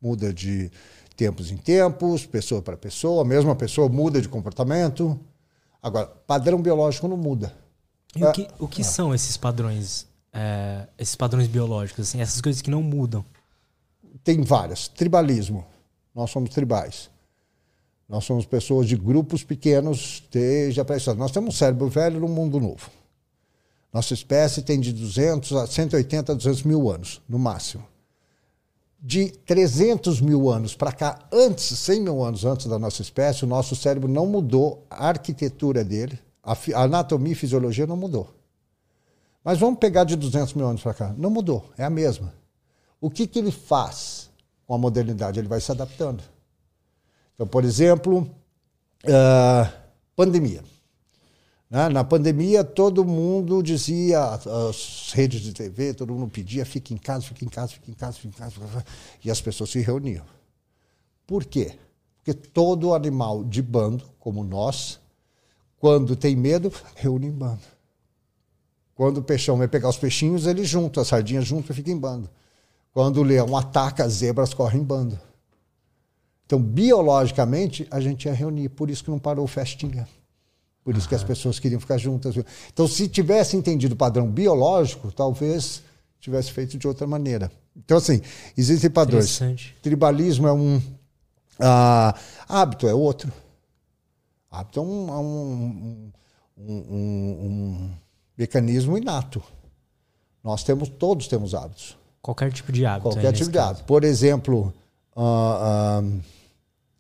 [0.02, 0.70] Muda de
[1.16, 5.18] tempos em tempos, pessoa para pessoa, a mesma pessoa muda de comportamento.
[5.82, 7.54] Agora, padrão biológico não muda.
[8.16, 8.84] E o que, o que é.
[8.84, 13.24] são esses padrões, é, esses padrões biológicos, assim, essas coisas que não mudam?
[14.24, 14.88] Tem várias.
[14.88, 15.66] Tribalismo.
[16.14, 17.10] Nós somos tribais.
[18.08, 22.28] Nós somos pessoas de grupos pequenos desde a pré Nós temos um cérebro velho num
[22.28, 22.90] mundo novo.
[23.94, 27.89] Nossa espécie tem de 200 a 180 a 200 mil anos, no máximo
[29.02, 33.48] de 300 mil anos para cá, antes, 100 mil anos antes da nossa espécie, o
[33.48, 38.30] nosso cérebro não mudou a arquitetura dele, A, anatomia e fisiologia não mudou.
[39.44, 41.14] Mas vamos pegar de 200 mil anos para cá.
[41.18, 42.34] Não mudou, é a mesma.
[43.00, 44.30] O que, que ele faz
[44.68, 45.40] com a modernidade?
[45.40, 46.22] Ele vai se adaptando.
[47.34, 48.30] Então, por exemplo,
[49.06, 49.72] uh,
[50.16, 50.62] pandemia.
[51.70, 51.88] Né?
[51.90, 54.24] Na pandemia, todo mundo dizia,
[54.70, 57.94] as redes de TV, todo mundo pedia, fica em casa, fica em casa, fica em
[57.94, 58.86] casa, fica em casa.
[59.24, 60.26] E as pessoas se reuniam.
[61.28, 61.78] Por quê?
[62.18, 65.00] Porque todo animal de bando, como nós,
[65.78, 67.62] quando tem medo, reúne em bando.
[68.96, 71.98] Quando o peixão vai pegar os peixinhos, ele junta, as sardinhas junto e fica em
[71.98, 72.30] bando.
[72.92, 75.18] Quando o leão ataca, as zebras correm em bando.
[76.46, 78.70] Então, biologicamente, a gente ia reunir.
[78.70, 80.08] Por isso que não parou festinha.
[80.84, 81.10] Por isso uhum.
[81.10, 82.36] que as pessoas queriam ficar juntas.
[82.72, 85.84] Então, se tivesse entendido o padrão biológico, talvez
[86.20, 87.52] tivesse feito de outra maneira.
[87.76, 88.22] Então, assim,
[88.58, 89.40] existem padrões.
[89.82, 90.82] Tribalismo é um.
[91.60, 92.16] Ah,
[92.48, 93.32] hábito é outro.
[94.50, 96.12] Hábito é um, é um,
[96.58, 97.92] um, um
[98.38, 99.44] mecanismo inato.
[100.44, 101.98] Nós temos, todos temos hábitos.
[102.22, 103.10] Qualquer tipo de hábito.
[103.10, 103.84] Qualquer tipo de hábito.
[103.84, 104.74] Por exemplo,
[105.16, 106.22] uh, uh,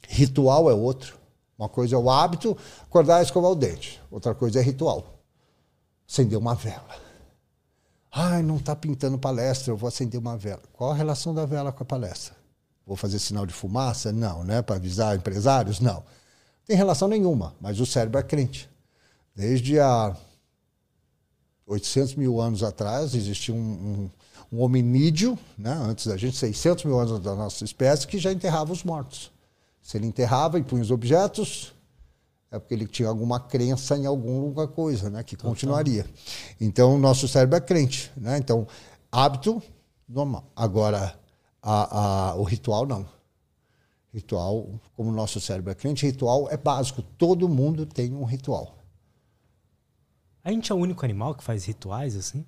[0.07, 1.18] ritual é outro.
[1.59, 4.01] Uma coisa é o hábito, acordar e escovar o dente.
[4.09, 5.19] Outra coisa é ritual.
[6.09, 6.95] Acender uma vela.
[8.09, 10.61] Ai, não está pintando palestra, eu vou acender uma vela.
[10.71, 12.33] Qual a relação da vela com a palestra?
[12.87, 14.13] Vou fazer sinal de fumaça?
[14.13, 14.61] Não, né?
[14.61, 15.81] Para avisar empresários?
[15.81, 16.01] Não.
[16.65, 18.69] Tem relação nenhuma, mas o cérebro é crente.
[19.35, 20.15] Desde a
[21.67, 26.97] 800 mil anos atrás existia um, um, um hominídeo, né, antes da gente, 600 mil
[26.97, 29.29] anos da nossa espécie, que já enterrava os mortos.
[29.81, 31.73] Se ele enterrava e punha os objetos,
[32.51, 36.05] é porque ele tinha alguma crença em alguma coisa, né, que continuaria.
[36.59, 38.11] Então, o nosso cérebro é crente.
[38.17, 38.37] Né?
[38.37, 38.67] Então,
[39.11, 39.61] hábito,
[40.07, 40.45] normal.
[40.55, 41.17] Agora,
[41.61, 43.05] a, a, o ritual, não.
[44.11, 47.01] Ritual, como o nosso cérebro é crente, ritual é básico.
[47.01, 48.75] Todo mundo tem um ritual.
[50.43, 52.43] A gente é o único animal que faz rituais assim?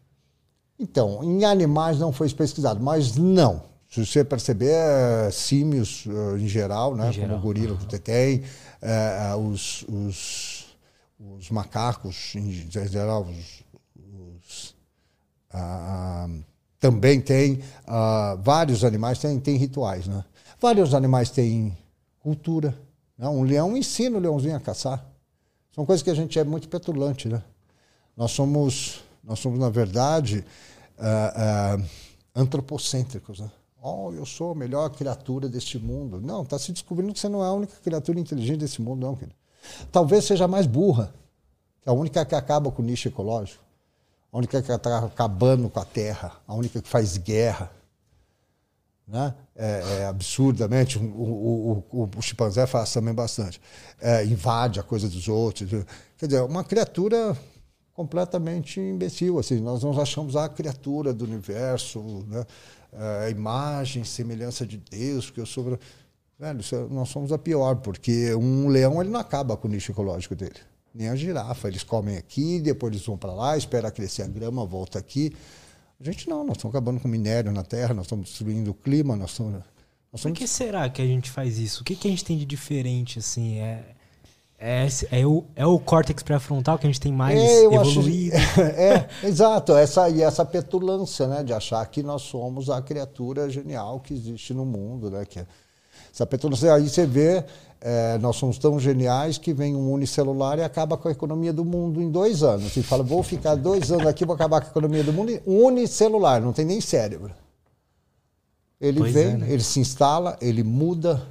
[0.80, 3.71] Então, em animais não foi pesquisado, mas não.
[3.92, 4.74] Se você perceber,
[5.34, 7.30] símios eh, em geral, né, em geral.
[7.32, 8.42] como o gorila que você tem,
[8.82, 10.66] é, os, os,
[11.20, 13.64] os, macacos, em geral, os,
[13.98, 14.76] os
[15.52, 16.30] ah,
[16.80, 20.08] também tem, ah, vários animais têm, têm rituais.
[20.08, 20.24] Né?
[20.58, 21.78] Vários animais têm
[22.20, 22.74] cultura.
[23.18, 23.28] Né?
[23.28, 25.06] Um leão ensina o leãozinho a caçar.
[25.76, 27.44] São coisas que a gente é muito petulante, né?
[28.16, 30.46] Nós somos, nós somos na verdade,
[30.98, 31.86] uh, uh,
[32.36, 33.40] antropocêntricos.
[33.40, 33.52] Né?
[33.84, 36.22] Oh, eu sou a melhor criatura deste mundo.
[36.22, 39.16] Não, está se descobrindo que você não é a única criatura inteligente desse mundo, não,
[39.16, 39.36] querido.
[39.92, 41.12] Talvez seja mais burra,
[41.84, 43.64] a única que acaba com o nicho ecológico,
[44.32, 47.72] a única que está acabando com a terra, a única que faz guerra.
[49.08, 49.34] Né?
[49.56, 51.00] É, é absurdamente.
[51.00, 53.60] O, o, o, o, chimpanzé faz também bastante.
[54.00, 55.70] É, invade a coisa dos outros.
[56.18, 57.36] Quer dizer, uma criatura
[57.94, 59.38] completamente imbecil.
[59.40, 62.46] Assim, nós não achamos a criatura do universo, né?
[62.94, 65.78] A imagem, semelhança de Deus, que eu sou.
[66.38, 69.92] Velho, é, nós somos a pior, porque um leão ele não acaba com o nicho
[69.92, 70.56] ecológico dele.
[70.94, 71.68] Nem a girafa.
[71.68, 75.32] Eles comem aqui, depois eles vão para lá, espera crescer a grama, volta aqui.
[76.00, 79.16] A gente não, nós estamos acabando com minério na terra, nós estamos destruindo o clima,
[79.16, 79.54] nós estamos.
[79.54, 79.64] Nós
[80.16, 80.38] estamos...
[80.38, 81.82] Por que será que a gente faz isso?
[81.82, 83.60] O que, que a gente tem de diferente, assim?
[83.60, 83.96] É,
[84.64, 88.36] é, é, o, é o córtex pré-frontal que a gente tem mais é, evoluído.
[88.36, 89.76] Acho, é, é, exato.
[89.76, 91.44] Essa, e essa petulância, né?
[91.44, 95.26] De achar que nós somos a criatura genial que existe no mundo, né?
[95.26, 95.48] Que é,
[96.14, 96.72] essa petulância.
[96.76, 97.44] Aí você vê,
[97.82, 101.66] é, nós somos tão geniais que vem um unicelular e acaba com a economia do
[101.66, 102.78] mundo em dois anos.
[102.78, 105.42] E fala, vou ficar dois anos aqui, vou acabar com a economia do mundo.
[105.44, 107.34] Unicelular, não tem nem cérebro.
[108.80, 109.48] Ele pois vem, é, né?
[109.52, 111.28] ele se instala, ele muda,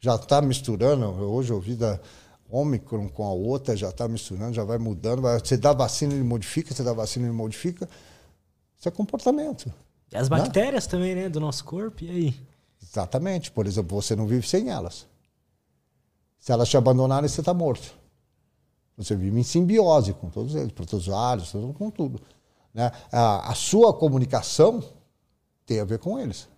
[0.00, 1.04] já está misturando.
[1.04, 1.98] Hoje eu ouvi da
[2.54, 5.22] Ômicron com a outra, já está misturando, já vai mudando.
[5.22, 7.88] Vai, você dá vacina, ele modifica, você dá vacina, ele modifica.
[8.78, 9.72] Isso é comportamento.
[10.12, 10.38] E as né?
[10.38, 10.90] bactérias né?
[10.90, 12.40] também, né, do nosso corpo, e aí?
[12.80, 13.50] Exatamente.
[13.50, 15.04] Por exemplo, você não vive sem elas.
[16.38, 17.92] Se elas te abandonarem, você está morto.
[18.96, 22.20] Você vive em simbiose com todos eles, protozoários, com tudo.
[22.72, 22.92] Né?
[23.10, 24.80] A, a sua comunicação
[25.66, 26.48] tem a ver com eles.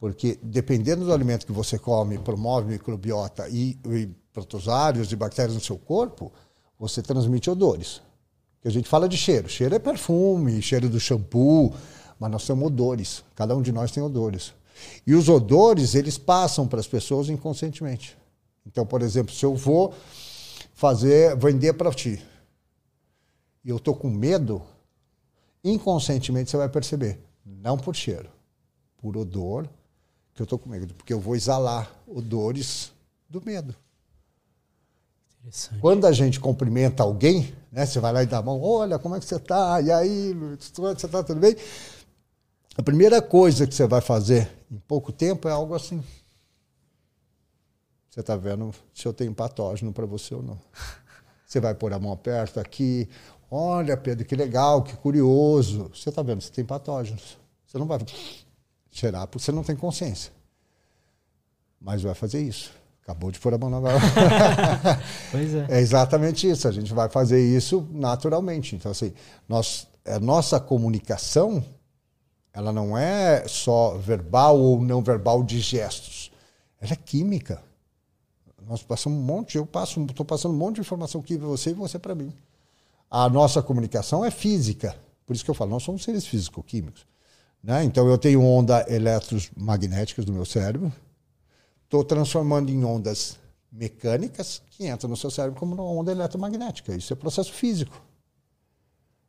[0.00, 4.08] Porque dependendo do alimento que você come, promove microbiota e, e
[4.44, 6.32] protozoários e bactérias no seu corpo,
[6.78, 8.00] você transmite odores.
[8.60, 9.48] Que a gente fala de cheiro.
[9.48, 11.74] Cheiro é perfume, cheiro do shampoo,
[12.18, 13.24] mas nós temos odores.
[13.34, 14.52] Cada um de nós tem odores.
[15.06, 18.16] E os odores, eles passam para as pessoas inconscientemente.
[18.66, 19.94] Então, por exemplo, se eu vou
[20.74, 22.22] fazer, vender para ti,
[23.64, 24.62] e eu estou com medo,
[25.64, 27.20] inconscientemente você vai perceber.
[27.44, 28.28] Não por cheiro,
[28.98, 29.68] por odor,
[30.34, 32.92] que eu estou com medo, porque eu vou exalar odores
[33.28, 33.74] do medo.
[35.80, 39.14] Quando a gente cumprimenta alguém, né, você vai lá e dá a mão, olha, como
[39.16, 39.80] é que você está?
[39.80, 40.34] E aí,
[40.74, 41.22] como é que você está?
[41.22, 41.56] Tudo bem?
[42.76, 46.02] A primeira coisa que você vai fazer em pouco tempo é algo assim.
[48.08, 50.58] Você está vendo se eu tenho patógeno para você ou não.
[51.46, 53.08] Você vai pôr a mão perto aqui.
[53.50, 55.90] Olha, Pedro, que legal, que curioso.
[55.94, 57.38] Você está vendo, você tem patógenos.
[57.66, 57.98] Você não vai
[58.90, 60.30] cheirar porque você não tem consciência.
[61.80, 62.70] Mas vai fazer isso.
[63.08, 63.80] Acabou de pôr a mão na
[65.32, 65.66] Pois é.
[65.70, 66.68] É exatamente isso.
[66.68, 68.76] A gente vai fazer isso naturalmente.
[68.76, 69.14] Então, assim,
[69.48, 71.64] nós, a nossa comunicação,
[72.52, 76.30] ela não é só verbal ou não verbal de gestos.
[76.78, 77.62] Ela é química.
[78.68, 81.70] Nós passamos um monte, eu passo, estou passando um monte de informação aqui para você
[81.70, 82.30] e você para mim.
[83.10, 84.94] A nossa comunicação é física.
[85.24, 87.06] Por isso que eu falo, nós somos seres físico-químicos.
[87.64, 87.84] Né?
[87.84, 90.92] Então eu tenho onda eletromagnéticas no meu cérebro,
[91.88, 93.38] estou transformando em ondas
[93.72, 96.94] mecânicas que entram no seu cérebro como uma onda eletromagnética.
[96.94, 98.00] Isso é processo físico.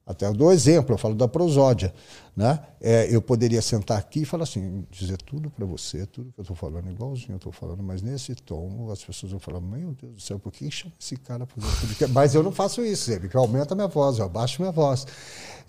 [0.05, 1.93] Até eu dou exemplo, eu falo da prosódia.
[2.35, 2.59] Né?
[2.81, 6.41] É, eu poderia sentar aqui e falar assim, dizer tudo para você, tudo que eu
[6.41, 10.15] estou falando, igualzinho eu estou falando, mas nesse tom as pessoas vão falar, meu Deus
[10.15, 12.09] do céu, por que chama esse cara para tudo?
[12.11, 15.05] Mas eu não faço isso, porque eu aumento a minha voz, eu abaixo minha voz,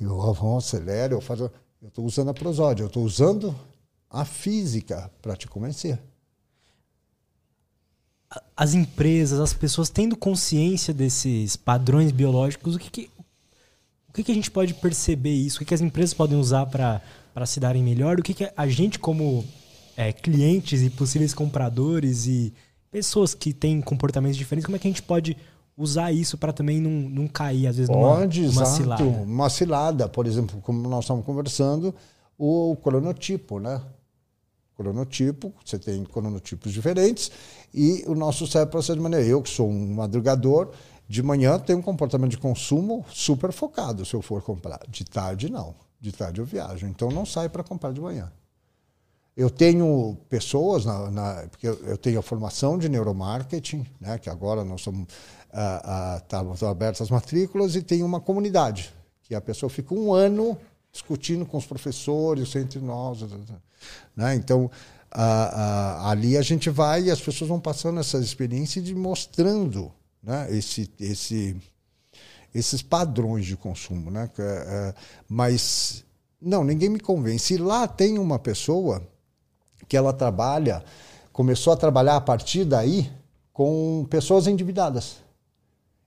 [0.00, 1.50] eu acelero, eu faço.
[1.82, 3.54] Eu estou usando a prosódia, eu estou usando
[4.08, 5.98] a física para te convencer.
[8.56, 13.10] As empresas, as pessoas tendo consciência desses padrões biológicos, o que, que
[14.10, 15.56] o que, que, a gente pode perceber isso?
[15.56, 18.18] O que, que as empresas podem usar para se darem melhor?
[18.18, 19.44] O que, que a gente, como
[19.96, 22.52] é, clientes e possíveis compradores e
[22.90, 25.36] pessoas que têm comportamentos diferentes, como é que a gente pode
[25.76, 29.04] usar isso para também não, não cair, às vezes, Pode, numa, numa cilada.
[29.04, 31.94] Uma cilada, por exemplo, como nós estamos conversando,
[32.36, 33.80] o cronotipo, né?
[34.76, 37.30] Cronotipo, você tem cronotipos diferentes
[37.72, 39.24] e o nosso cérebro processa de maneira.
[39.24, 40.72] Eu, que sou um madrugador,
[41.08, 44.80] de manhã tenho um comportamento de consumo super focado se eu for comprar.
[44.88, 45.74] De tarde, não.
[46.00, 46.86] De tarde eu viajo.
[46.86, 48.30] Então não saio para comprar de manhã.
[49.36, 54.64] Eu tenho pessoas, na, na, porque eu tenho a formação de neuromarketing, né, que agora
[54.64, 55.06] nós somos
[55.52, 60.58] ah, ah, abertas as matrículas e tem uma comunidade, que a pessoa fica um ano
[60.92, 63.22] discutindo com os professores, entre nós.
[64.14, 64.34] Né?
[64.34, 64.70] Então,
[65.12, 69.92] ah, ah, ali a gente vai e as pessoas vão passando essa experiência de mostrando
[70.22, 71.56] né, esse, esse,
[72.54, 74.10] esses padrões de consumo.
[74.10, 74.30] Né?
[74.38, 74.94] É,
[75.28, 76.04] mas,
[76.40, 77.54] não, ninguém me convence.
[77.54, 79.02] E lá tem uma pessoa
[79.88, 80.84] que ela trabalha,
[81.32, 83.10] começou a trabalhar a partir daí
[83.52, 85.16] com pessoas endividadas.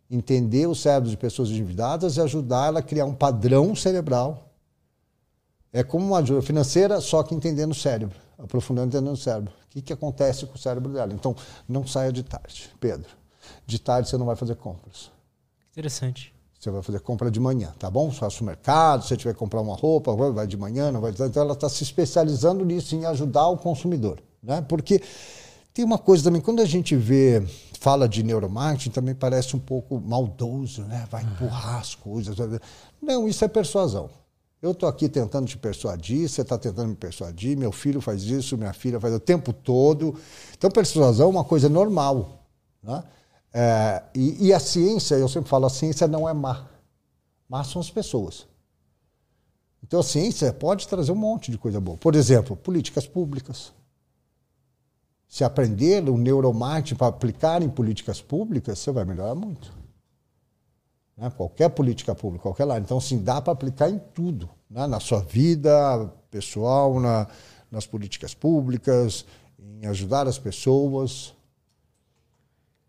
[0.09, 4.49] Entender o cérebro de pessoas endividadas e ajudar ela a criar um padrão cerebral.
[5.73, 9.53] É como uma ajuda financeira, só que entendendo o cérebro, aprofundando entendendo o cérebro.
[9.65, 11.13] O que, que acontece com o cérebro dela?
[11.13, 11.35] Então,
[11.67, 13.09] não saia de tarde, Pedro.
[13.65, 15.09] De tarde você não vai fazer compras.
[15.71, 16.33] Interessante.
[16.59, 18.09] Você vai fazer compra de manhã, tá bom?
[18.11, 21.11] Faça o mercado, se você tiver que comprar uma roupa, vai de manhã, não vai.
[21.11, 24.21] Então ela está se especializando nisso, em ajudar o consumidor.
[24.41, 24.61] Né?
[24.61, 25.01] Porque
[25.73, 27.45] tem uma coisa também, quando a gente vê,
[27.79, 31.05] fala de neuromarketing, também parece um pouco maldoso, né?
[31.09, 32.37] Vai empurrar as coisas.
[33.01, 34.09] Não, isso é persuasão.
[34.63, 38.57] Eu estou aqui tentando te persuadir, você está tentando me persuadir, meu filho faz isso,
[38.57, 40.17] minha filha faz o tempo todo.
[40.57, 42.47] Então, persuasão é uma coisa normal.
[42.81, 43.03] Né?
[43.53, 46.65] É, e, e, a ciência, eu sempre falo, a ciência não é má.
[47.49, 48.47] Má são as pessoas.
[49.83, 51.97] Então a ciência pode trazer um monte de coisa boa.
[51.97, 53.73] Por exemplo, políticas públicas.
[55.27, 59.82] Se aprender o neuromarketing para aplicar em políticas públicas, você vai melhorar muito.
[61.17, 61.31] Né?
[61.35, 62.79] Qualquer política pública, qualquer lá.
[62.79, 64.49] Então, sim, dá para aplicar em tudo.
[64.69, 64.85] Né?
[64.87, 67.27] Na sua vida pessoal, na,
[67.71, 69.25] nas políticas públicas,
[69.59, 71.33] em ajudar as pessoas.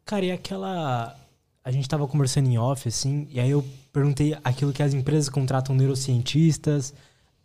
[0.04, 1.16] Cara, e aquela.
[1.62, 5.30] A gente tava conversando em off, assim, e aí eu perguntei aquilo que as empresas
[5.30, 6.92] contratam neurocientistas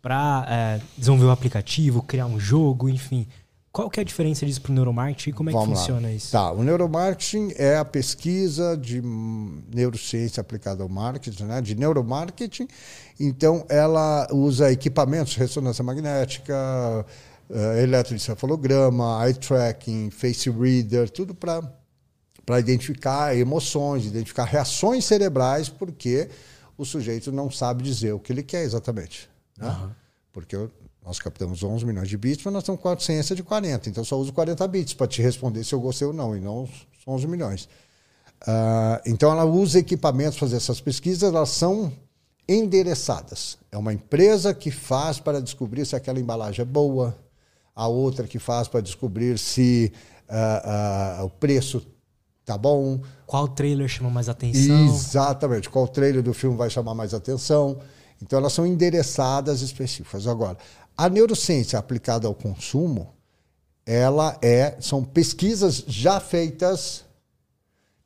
[0.02, 3.26] para é, desenvolver um aplicativo, criar um jogo, enfim.
[3.72, 6.08] Qual que é a diferença disso para o neuromarketing e como é Vamos que funciona
[6.08, 6.12] lá.
[6.12, 6.32] isso?
[6.32, 11.60] Tá, o neuromarketing é a pesquisa de neurociência aplicada ao marketing, né?
[11.60, 12.66] de neuromarketing.
[13.18, 17.06] Então, ela usa equipamentos, ressonância magnética,
[17.48, 21.62] uh, eletroencefalograma, eye tracking, face reader, tudo para
[22.44, 26.28] para identificar emoções, identificar reações cerebrais, porque
[26.76, 29.30] o sujeito não sabe dizer o que ele quer exatamente.
[29.56, 29.68] Né?
[29.68, 29.90] Uhum.
[30.32, 30.56] Porque
[31.04, 33.88] nós captamos 11 milhões de bits, mas nós temos consciência de 40.
[33.88, 36.40] Então, eu só uso 40 bits para te responder se eu gostei ou não, e
[36.40, 36.70] não os
[37.06, 37.68] 11 milhões.
[38.42, 41.92] Uh, então, ela usa equipamentos para fazer essas pesquisas, elas são
[42.48, 43.58] endereçadas.
[43.70, 47.16] É uma empresa que faz para descobrir se aquela embalagem é boa,
[47.74, 49.92] a outra que faz para descobrir se
[50.28, 51.86] uh, uh, o preço
[52.44, 53.00] tá bom.
[53.26, 54.84] Qual trailer chama mais atenção?
[54.86, 55.70] Exatamente.
[55.70, 57.78] Qual trailer do filme vai chamar mais atenção?
[58.22, 60.26] Então elas são endereçadas específicas.
[60.26, 60.58] Agora,
[61.00, 63.14] a neurociência aplicada ao consumo,
[63.86, 67.06] ela é são pesquisas já feitas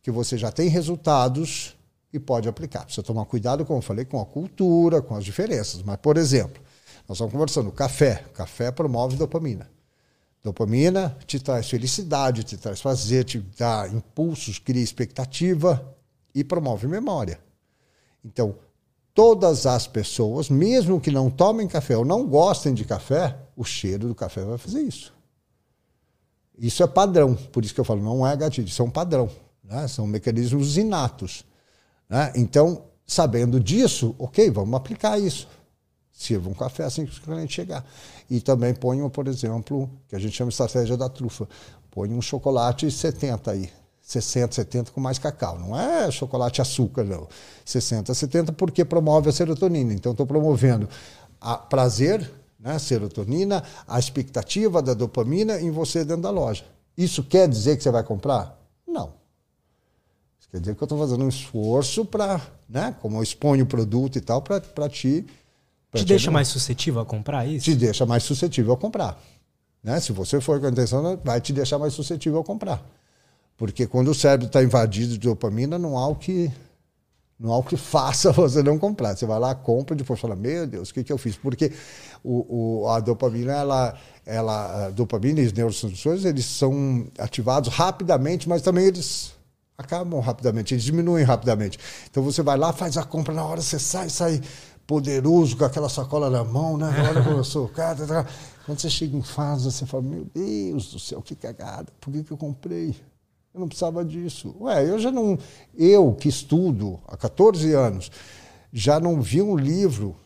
[0.00, 1.74] que você já tem resultados
[2.12, 2.85] e pode aplicar.
[2.85, 5.83] Precisa tomar cuidado, como eu falei, com a cultura, com as diferenças.
[5.83, 6.62] Mas, por exemplo,
[7.09, 8.24] nós estamos conversando, café.
[8.33, 9.68] Café promove dopamina.
[10.40, 15.85] Dopamina te traz felicidade, te traz prazer, te dá impulsos, cria expectativa
[16.33, 17.40] e promove memória.
[18.24, 18.54] Então,
[19.14, 24.09] todas as pessoas, mesmo que não tomem café ou não gostem de café, o cheiro
[24.09, 25.14] do café vai fazer isso.
[26.59, 29.31] Isso é padrão, por isso que eu falo, não é gatilho, isso é um padrão.
[29.62, 29.87] Né?
[29.88, 31.44] São mecanismos inatos.
[32.09, 32.33] Né?
[32.37, 35.48] Então, sabendo disso, ok, vamos aplicar isso.
[36.12, 37.85] Sirva um café assim que o cliente chegar.
[38.31, 41.48] E também ponham, por exemplo, que a gente chama de estratégia da trufa.
[41.90, 43.70] Põe um chocolate 70 aí.
[44.04, 45.58] 60, 70 com mais cacau.
[45.58, 47.26] Não é chocolate açúcar, não.
[47.64, 49.94] 60, 70 porque promove a serotonina.
[49.94, 50.88] Então, estou promovendo
[51.40, 56.64] a prazer, né, serotonina, a expectativa da dopamina em você dentro da loja.
[56.96, 58.60] Isso quer dizer que você vai comprar?
[58.86, 59.14] Não.
[60.38, 63.66] Isso quer dizer que eu estou fazendo um esforço para, né, como eu exponho o
[63.66, 65.26] produto e tal, para te
[65.94, 67.64] te deixa mais suscetível a comprar isso?
[67.66, 69.22] Te deixa mais suscetível a comprar.
[69.82, 70.00] Né?
[70.00, 72.84] Se você for com a intenção, vai te deixar mais suscetível a comprar.
[73.56, 76.50] Porque quando o cérebro está invadido de dopamina, não há o que
[77.38, 79.16] não há o que faça você não comprar.
[79.16, 81.36] Você vai lá, compra, depois fala, meu Deus, o que, que eu fiz?
[81.36, 81.72] Porque
[82.22, 88.48] o, o, a dopamina, ela, ela, a dopamina e os neurotransmissores, eles são ativados rapidamente,
[88.48, 89.32] mas também eles
[89.76, 91.78] acabam rapidamente, eles diminuem rapidamente.
[92.10, 94.40] Então você vai lá, faz a compra na hora, você sai, sai
[94.86, 96.86] poderoso com aquela sacola na mão, né?
[97.08, 98.06] Olha como eu sou, cara.
[98.06, 98.26] Tá, tá.
[98.64, 102.22] Quando você chega em fase, você fala, meu Deus do céu, que cagada, por que,
[102.22, 102.94] que eu comprei?
[103.54, 104.54] Eu não precisava disso.
[104.60, 105.38] Ué, eu já não.
[105.72, 108.10] Eu que estudo há 14 anos,
[108.72, 110.16] já não vi um livro.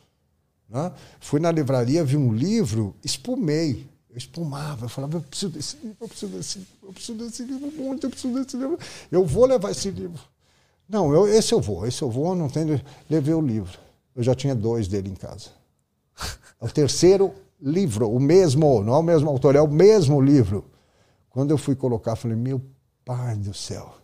[0.67, 0.91] Né?
[1.21, 3.87] Fui na livraria, vi um livro, espumei.
[4.09, 7.43] Eu espumava, eu falava, eu preciso desse livro, eu preciso desse livro, eu preciso desse
[7.43, 8.79] livro muito, eu preciso desse livro.
[9.13, 10.21] Eu vou levar esse livro.
[10.89, 12.81] Não, eu, esse eu vou, esse eu vou, não tenho.
[13.11, 13.79] Levei o livro.
[14.17, 15.51] Eu já tinha dois dele em casa.
[16.61, 20.65] É o terceiro livro, o mesmo, não é o mesmo autor, é o mesmo livro.
[21.31, 22.61] Quando eu fui colocar, falei, meu
[23.09, 23.95] pai do céu.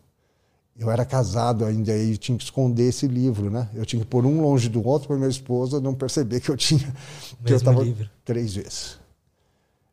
[0.79, 3.69] Eu era casado ainda e tinha que esconder esse livro, né?
[3.75, 6.57] Eu tinha que pôr um longe do outro para minha esposa não perceber que eu
[6.57, 6.91] tinha.
[7.45, 7.87] que eu estava
[8.25, 8.99] três vezes.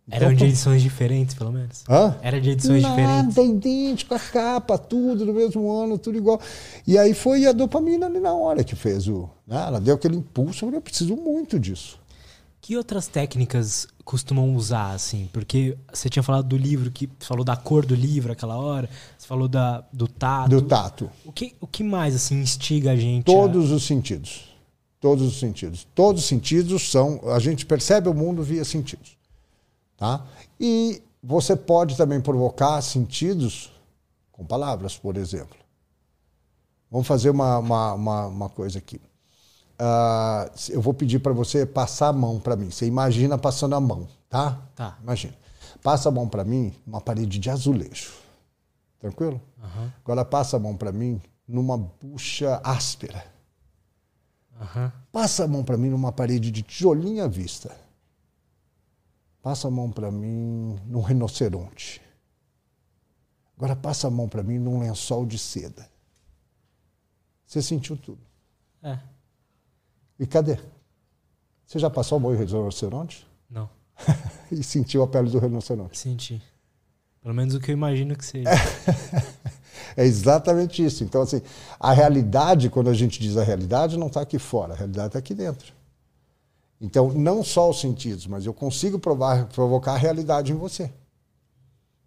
[0.10, 1.84] Eram então, de edições diferentes, pelo menos.
[1.88, 2.18] Hã?
[2.22, 3.36] Era de edições Nada, diferentes.
[3.36, 6.42] Nada, idêntico, a capa, tudo do mesmo ano, tudo igual.
[6.88, 9.30] E aí foi a dopamina ali na hora que fez o.
[9.46, 9.62] Né?
[9.68, 12.00] Ela deu aquele impulso, eu preciso muito disso.
[12.62, 15.30] Que outras técnicas costumam usar, assim?
[15.32, 19.26] Porque você tinha falado do livro, que falou da cor do livro aquela hora, você
[19.26, 20.50] falou da, do tato.
[20.50, 21.10] Do tato.
[21.24, 23.24] O que, o que mais, assim, instiga a gente?
[23.24, 23.76] Todos a...
[23.76, 24.50] os sentidos.
[25.00, 25.88] Todos os sentidos.
[25.96, 27.22] Todos os sentidos são.
[27.32, 29.18] A gente percebe o mundo via sentidos.
[29.96, 30.26] Tá?
[30.60, 33.72] E você pode também provocar sentidos
[34.30, 35.56] com palavras, por exemplo.
[36.92, 39.00] Vamos fazer uma, uma, uma, uma coisa aqui.
[39.82, 42.70] Uh, eu vou pedir para você passar a mão para mim.
[42.70, 44.62] Você imagina passando a mão, tá?
[44.76, 44.96] Tá.
[45.02, 45.34] Imagina.
[45.82, 48.12] Passa a mão para mim numa parede de azulejo.
[49.00, 49.42] Tranquilo?
[49.58, 49.92] Uhum.
[50.04, 53.26] Agora passa a mão para mim numa bucha áspera.
[54.60, 54.92] Uhum.
[55.12, 57.76] Passa a mão para mim numa parede de tijolinho à vista.
[59.42, 62.00] Passa a mão para mim num rinoceronte.
[63.58, 65.90] Agora passa a mão para mim num lençol de seda.
[67.48, 68.22] Você sentiu tudo.
[68.84, 69.00] É.
[70.22, 70.60] E cadê?
[71.66, 73.28] Você já passou a mão em rinoceronte?
[73.50, 73.68] Não.
[74.52, 75.98] e sentiu a pele do rinoceronte?
[75.98, 76.40] Senti.
[77.24, 78.48] Pelo menos o que eu imagino que seja.
[79.98, 81.04] é exatamente isso.
[81.04, 81.42] Então, assim,
[81.80, 85.18] a realidade, quando a gente diz a realidade, não está aqui fora, a realidade está
[85.18, 85.74] aqui dentro.
[86.80, 90.92] Então, não só os sentidos, mas eu consigo provar, provocar a realidade em você.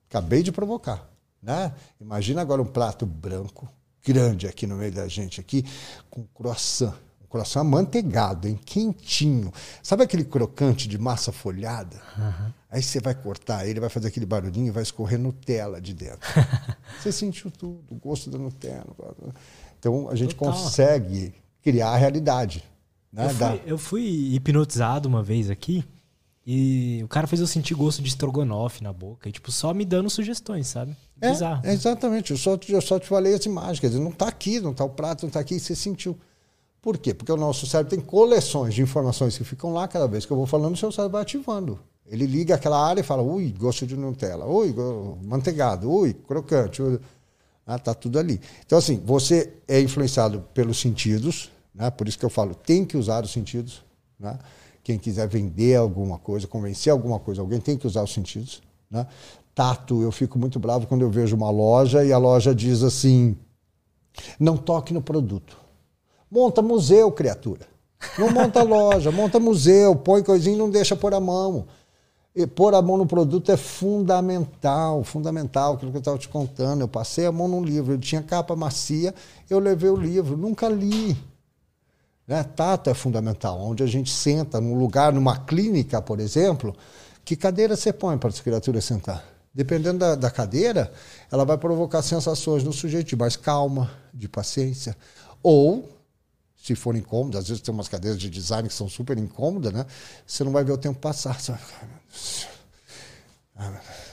[0.09, 1.11] Acabei de provocar.
[1.43, 1.75] Né?
[2.01, 3.69] Imagina agora um prato branco,
[4.05, 5.65] grande aqui no meio da gente, aqui,
[6.09, 6.95] com croissant.
[7.35, 8.57] Croissant amanteigado, hein?
[8.65, 9.53] quentinho.
[9.83, 12.01] Sabe aquele crocante de massa folhada?
[12.17, 12.53] Uhum.
[12.71, 16.21] Aí você vai cortar ele, vai fazer aquele barulhinho e vai escorrer Nutella de dentro.
[17.03, 18.87] você sentiu tudo, o gosto da Nutella.
[19.77, 20.53] Então, a gente Total.
[20.53, 22.63] consegue criar a realidade.
[23.13, 23.25] Né?
[23.25, 25.85] Eu, fui, eu, fui, hipnotizado uma vez aqui
[26.47, 29.29] e o cara fez eu sentir gosto de estrogonofe na boca.
[29.29, 30.97] E, tipo, só me dando sugestões, sabe?
[31.21, 31.67] É, Bizarro.
[31.67, 32.31] É, exatamente.
[32.31, 33.81] Eu só, eu só te falei as imagens.
[33.81, 36.17] Quer dizer, não está aqui, não está o prato, não está aqui, e você sentiu.
[36.85, 37.15] Por quê?
[37.15, 40.37] Porque o nosso cérebro tem coleções de informações que ficam lá cada vez que eu
[40.37, 41.81] vou falando, o seu cérebro vai ativando.
[42.07, 44.75] Ele liga aquela área e fala, ui, gosto de Nutella, ui,
[45.23, 46.83] manteigado, ui, crocante.
[46.83, 47.01] Ui.
[47.61, 48.39] Está tá tudo ali.
[48.67, 51.91] Então, assim, você é influenciado pelos sentidos, né?
[51.91, 53.83] por isso que eu falo, tem que usar os sentidos.
[54.21, 54.39] Né?
[54.83, 58.61] Quem quiser vender alguma coisa, convencer alguma coisa, alguém tem que usar os sentidos.
[58.91, 59.07] Né?
[59.55, 63.35] Tato, eu fico muito bravo quando eu vejo uma loja e a loja diz assim:
[64.39, 65.64] não toque no produto.
[66.31, 67.67] Monta museu, criatura.
[68.19, 71.67] Não monta loja, monta museu, põe coisinha e não deixa pôr a mão.
[72.35, 76.81] E pôr a mão no produto é fundamental, fundamental, aquilo que eu estava te contando.
[76.81, 79.15] Eu passei a mão num livro, ele tinha capa macia,
[79.49, 81.17] eu levei o livro, nunca li.
[82.27, 82.43] Né?
[82.43, 86.75] Tato é fundamental, onde a gente senta num lugar, numa clínica, por exemplo,
[87.25, 89.25] que cadeira você põe para as criaturas sentar?
[89.55, 90.93] Dependendo da, da cadeira,
[91.31, 94.97] ela vai provocar sensações no sujeito de mais calma, de paciência,
[95.41, 95.89] ou
[96.65, 99.85] se for incômodo, às vezes tem umas cadeiras de design que são super incômodas, né?
[100.27, 101.39] Você não vai ver o tempo passar.
[101.39, 101.91] Você vai ficar,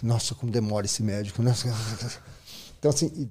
[0.04, 1.42] nossa, como demora esse médico.
[1.42, 1.54] Né?
[2.78, 3.30] Então, assim,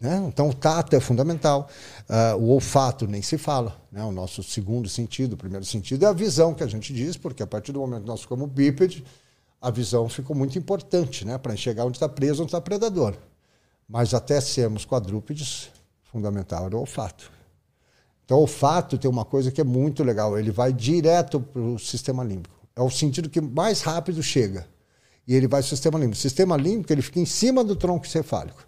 [0.00, 0.24] né?
[0.26, 1.68] então o tato é fundamental.
[2.08, 3.76] Uh, o olfato nem se fala.
[3.90, 4.02] Né?
[4.04, 7.42] O nosso segundo sentido, o primeiro sentido é a visão que a gente diz, porque
[7.42, 9.04] a partir do momento que nós ficamos bípede,
[9.60, 11.36] a visão ficou muito importante né?
[11.36, 13.16] para enxergar onde está preso, onde está predador.
[13.86, 15.68] Mas até sermos quadrúpedes,
[16.04, 17.31] fundamental era o olfato.
[18.24, 21.78] Então, o olfato tem uma coisa que é muito legal, ele vai direto para o
[21.78, 22.54] sistema límbico.
[22.74, 24.66] É o sentido que mais rápido chega.
[25.26, 26.16] E ele vai para o sistema límbico.
[26.16, 28.66] O sistema límbico ele fica em cima do tronco encefálico.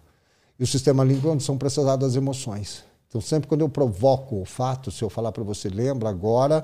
[0.59, 2.83] E o sistema límbico é onde são processadas as emoções.
[3.07, 6.63] Então, sempre quando eu provoco o olfato, se eu falar para você, lembra agora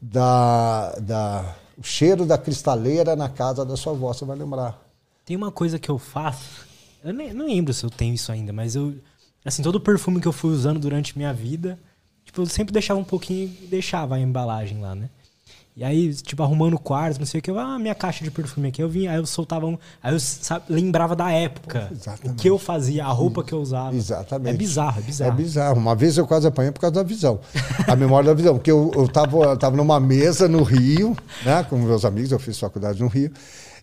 [0.00, 4.80] da, da, o cheiro da cristaleira na casa da sua avó, você vai lembrar.
[5.24, 6.66] Tem uma coisa que eu faço,
[7.02, 8.94] eu nem, não lembro se eu tenho isso ainda, mas eu,
[9.44, 11.78] assim, todo o perfume que eu fui usando durante minha vida,
[12.26, 15.08] Tipo, eu sempre deixava um pouquinho e deixava a embalagem lá, né?
[15.76, 18.30] E aí, tipo, arrumando o quarto, não sei o que, eu, ah, minha caixa de
[18.30, 19.78] perfume aqui, eu vinha, aí eu soltava um.
[20.02, 21.90] Aí eu sabe, lembrava da época.
[21.92, 22.32] Exatamente.
[22.32, 23.94] O que eu fazia, a roupa que eu usava.
[23.94, 24.54] Exatamente.
[24.54, 25.30] É bizarro, é bizarro.
[25.30, 25.78] É bizarro.
[25.78, 27.38] Uma vez eu quase apanhei por causa da visão.
[27.86, 28.54] a memória da visão.
[28.54, 31.14] Porque eu, eu, tava, eu tava numa mesa no Rio,
[31.44, 33.30] né, com meus amigos, eu fiz faculdade no Rio,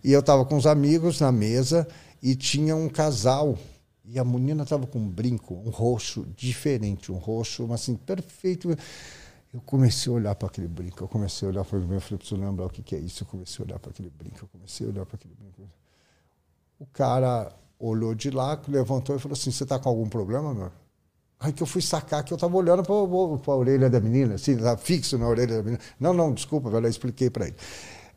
[0.04, 1.88] e eu tava com os amigos na mesa
[2.24, 3.56] e tinha um casal
[4.06, 8.76] e a menina estava com um brinco, um roxo diferente, um roxo, assim, perfeito.
[9.54, 12.18] Eu comecei a olhar para aquele brinco, eu comecei a olhar para ele, eu falei,
[12.18, 13.24] preciso lembrar o que, que é isso.
[13.24, 15.70] Eu comecei a olhar para aquele brinco, eu comecei a olhar para aquele brinco.
[16.80, 20.72] O cara olhou de lá, levantou e falou assim: Você está com algum problema, meu?
[21.40, 22.94] Aí que eu fui sacar que eu estava olhando para
[23.54, 25.80] a orelha da menina, assim, lá, fixo na orelha da menina.
[26.00, 27.56] Não, não, desculpa, eu expliquei para ele.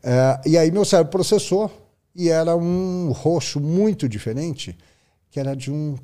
[0.01, 1.69] É, e aí meu cérebro processou
[2.15, 4.77] e era um roxo muito diferente
[5.29, 5.97] que era de um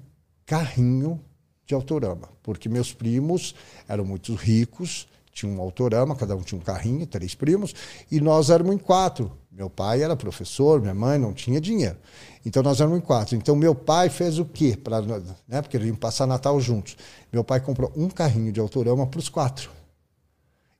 [0.45, 1.19] carrinho
[1.65, 3.55] de autorama, porque meus primos
[3.88, 7.74] eram muito ricos, tinham um autorama, cada um tinha um carrinho, três primos,
[8.11, 9.32] e nós éramos em quatro.
[9.51, 11.97] Meu pai era professor, minha mãe não tinha dinheiro.
[12.45, 13.36] Então nós éramos em quatro.
[13.36, 14.76] Então meu pai fez o quê?
[14.76, 16.97] Pra, né, porque eles iam passar Natal juntos.
[17.32, 19.71] Meu pai comprou um carrinho de autorama para os quatro.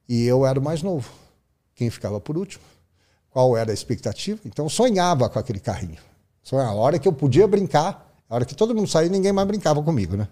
[0.08, 1.10] E eu era o mais novo.
[1.76, 2.64] Quem ficava por último?
[3.30, 4.40] Qual era a expectativa?
[4.46, 5.98] Então eu sonhava com aquele carrinho.
[6.44, 6.72] Sonhava.
[6.72, 8.03] A hora que eu podia brincar,
[8.34, 10.28] a hora que todo mundo saía, ninguém mais brincava comigo, né?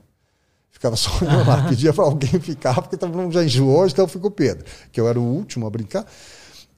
[0.71, 4.09] Ficava só eu lá, pedia para alguém ficar, porque todo mundo já enjoou, então eu
[4.09, 6.03] fui com o Pedro, que eu era o último a brincar.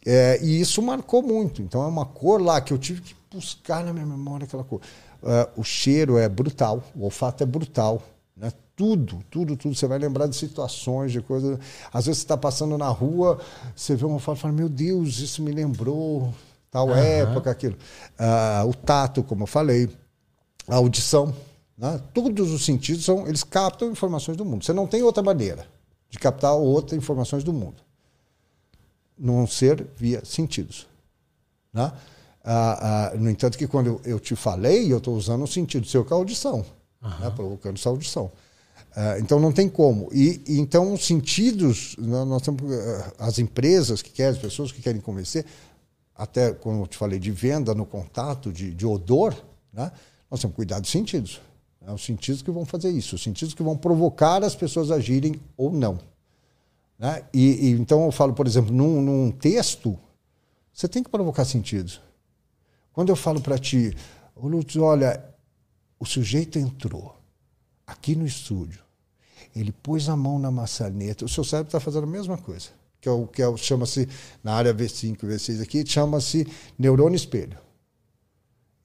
[0.05, 1.61] É, e isso marcou muito.
[1.61, 4.81] Então é uma cor lá que eu tive que buscar na minha memória aquela cor.
[5.23, 8.03] É, o cheiro é brutal, o olfato é brutal.
[8.35, 8.51] Né?
[8.75, 9.73] Tudo, tudo, tudo.
[9.73, 11.57] Você vai lembrar de situações, de coisas.
[11.93, 13.39] Às vezes você está passando na rua,
[13.73, 16.33] você vê uma foto e fala: Meu Deus, isso me lembrou
[16.69, 16.95] tal uhum.
[16.95, 17.77] época, aquilo.
[18.19, 19.89] Uh, o tato, como eu falei
[20.67, 21.35] a audição,
[21.77, 22.01] né?
[22.13, 24.63] todos os sentidos são, eles captam informações do mundo.
[24.63, 25.67] Você não tem outra maneira
[26.09, 27.81] de captar outras informações do mundo,
[29.17, 30.87] não ser via sentidos.
[31.73, 31.91] Né?
[32.43, 36.05] Ah, ah, no entanto, que quando eu, te falei, eu estou usando o sentido seu
[36.05, 36.65] com a audição,
[37.01, 37.19] uhum.
[37.19, 37.31] né?
[37.35, 38.31] provocando essa audição.
[38.95, 40.07] Ah, então não tem como.
[40.13, 42.23] E, e então os sentidos, né?
[42.25, 45.45] nós temos ah, as empresas que querem, as pessoas que querem convencer,
[46.15, 49.35] até como eu te falei de venda no contato, de, de odor,
[49.71, 49.91] né?
[50.33, 51.39] Nós temos que cuidar dos sentidos.
[51.79, 55.39] É os sentidos que vão fazer isso, os sentidos que vão provocar as pessoas agirem
[55.55, 55.99] ou não.
[56.97, 57.23] Né?
[57.31, 59.95] E, e, então eu falo, por exemplo, num, num, texto,
[60.73, 62.01] você tem que provocar sentidos.
[62.91, 63.95] Quando eu falo para ti,
[64.35, 65.23] Lutz, olha,
[65.99, 67.15] o sujeito entrou
[67.85, 68.81] aqui no estúdio,
[69.55, 72.69] ele pôs a mão na maçaneta, o seu cérebro está fazendo a mesma coisa,
[72.99, 74.09] que é o que é, chama-se,
[74.43, 76.47] na área V5, V6 aqui, chama-se
[76.79, 77.61] neurônio espelho.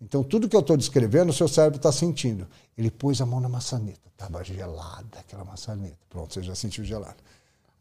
[0.00, 2.46] Então, tudo que eu estou descrevendo, o seu cérebro está sentindo.
[2.76, 4.08] Ele pôs a mão na maçaneta.
[4.12, 5.98] Estava gelada aquela maçaneta.
[6.08, 7.16] Pronto, você já sentiu gelado.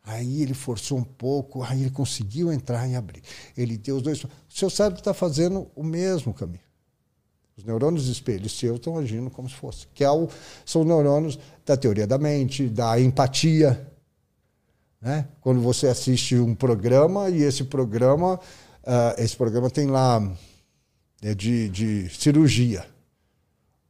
[0.04, 3.22] Aí ele forçou um pouco, aí ele conseguiu entrar e abrir.
[3.56, 4.24] Ele deu os dois.
[4.24, 6.62] O seu cérebro está fazendo o mesmo caminho.
[7.58, 9.88] Os neurônios espelhos seus estão agindo como se fosse.
[9.94, 10.30] Que é o,
[10.66, 13.92] são os neurônios da teoria da mente, da empatia.
[15.02, 15.28] Né?
[15.42, 20.22] Quando você assiste um programa e esse programa, uh, esse programa tem lá
[21.22, 22.86] é de, de cirurgia.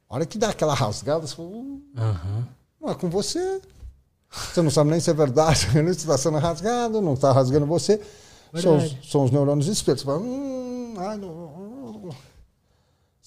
[0.10, 2.46] A hora que dá aquela rasgada, você fala, uh, uhum.
[2.82, 3.62] não é com você.
[4.30, 8.02] Você não sabe nem se é verdade, se está sendo rasgado, não está rasgando você.
[8.62, 10.02] São os, são os, neurônios espelhos.
[10.02, 12.12] Você fala, hum, ai, não,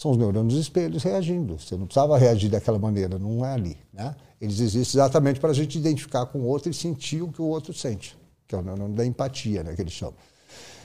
[0.00, 1.58] são os neurônios espelhos reagindo.
[1.58, 3.76] Você não precisava reagir daquela maneira, não é ali.
[3.92, 4.16] Né?
[4.40, 7.44] Eles existem exatamente para a gente identificar com o outro e sentir o que o
[7.44, 8.16] outro sente,
[8.48, 10.14] que é o neurônio da empatia, né, que eles chamam.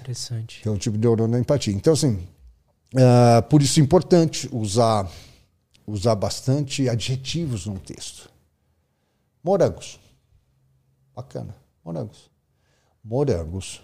[0.01, 0.61] Interessante.
[0.61, 1.73] Que é um tipo de neurônio da empatia.
[1.73, 2.27] Então, assim,
[2.93, 5.09] uh, por isso é importante usar,
[5.85, 8.29] usar bastante adjetivos num texto.
[9.43, 9.99] Morangos.
[11.15, 11.55] Bacana.
[11.83, 12.29] Morangos.
[13.03, 13.81] Morangos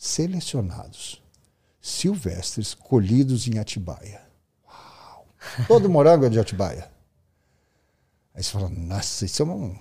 [0.00, 1.22] selecionados,
[1.78, 4.22] silvestres, colhidos em Atibaia.
[4.64, 5.26] Uau!
[5.68, 6.90] Todo morango é de Atibaia.
[8.34, 9.76] Aí você fala, nossa, isso é, um,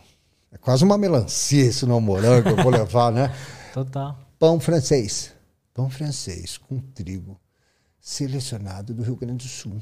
[0.52, 3.34] é quase uma melancia, isso não é um morango, eu vou levar, né?
[3.74, 4.20] Total.
[4.38, 5.32] Pão francês.
[5.74, 7.40] Pão francês com trigo
[8.10, 9.80] selecionado do Rio Grande do Sul.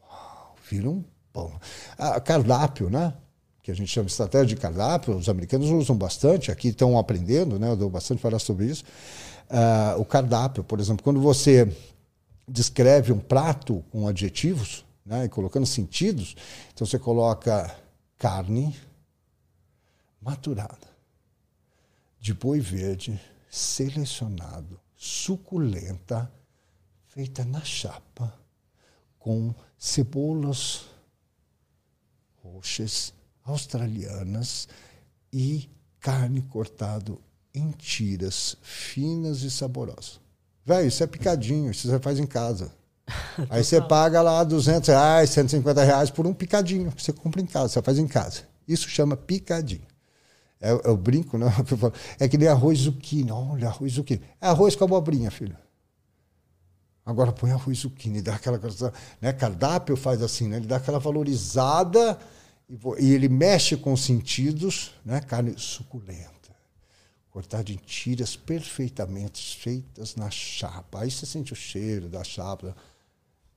[0.00, 1.02] Uau, vira um
[1.32, 1.52] pão.
[1.98, 3.12] Ah, cardápio, né?
[3.60, 7.58] Que a gente chama de estratégia de cardápio, os americanos usam bastante, aqui estão aprendendo,
[7.58, 7.68] né?
[7.68, 8.84] Eu dou bastante falar sobre isso.
[9.50, 11.68] Uh, o cardápio, por exemplo, quando você
[12.46, 16.36] descreve um prato com adjetivos, né, e colocando sentidos,
[16.72, 17.76] então você coloca
[18.16, 18.76] carne
[20.20, 20.86] maturada
[22.20, 26.30] de boi verde, selecionado, suculenta,
[27.16, 28.30] feita na chapa,
[29.18, 30.82] com cebolas
[32.42, 34.68] roxas, australianas
[35.32, 35.66] e
[35.98, 37.18] carne cortado
[37.54, 40.20] em tiras finas e saborosas.
[40.62, 42.70] Velho, isso é picadinho, isso você faz em casa.
[43.48, 47.46] Aí você paga lá 200 reais, 150 reais por um picadinho que você compra em
[47.46, 48.42] casa, você faz em casa.
[48.68, 49.86] Isso chama picadinho.
[50.60, 51.48] É, o brinco, não?
[52.20, 53.32] É que nem arroz zucchini.
[53.32, 54.20] Olha, arroz zucchini.
[54.38, 55.56] É arroz com abobrinha, filho.
[57.06, 58.60] Agora põe arroz zucchini, dá aquela
[59.20, 59.32] né?
[59.32, 60.56] Cardápio faz assim, né?
[60.56, 62.18] Ele dá aquela valorizada
[62.98, 65.20] e, ele mexe com os sentidos, né?
[65.20, 66.36] Carne suculenta
[67.36, 71.02] cortado em tiras perfeitamente feitas na chapa.
[71.02, 72.74] Aí você sente o cheiro da chapa.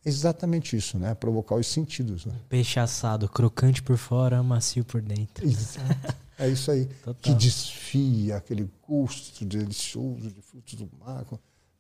[0.04, 1.16] É exatamente isso, né?
[1.16, 2.26] Provocar os sentidos.
[2.26, 2.36] Né?
[2.50, 5.48] Peixe assado, crocante por fora, macio por dentro.
[5.48, 5.88] Exato.
[6.42, 6.86] É isso aí.
[6.86, 7.16] Total.
[7.22, 11.26] Que desfia aquele gosto delicioso de frutos do mar.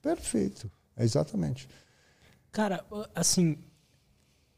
[0.01, 0.69] Perfeito.
[0.99, 1.67] É exatamente.
[2.51, 2.85] Cara,
[3.15, 3.57] assim,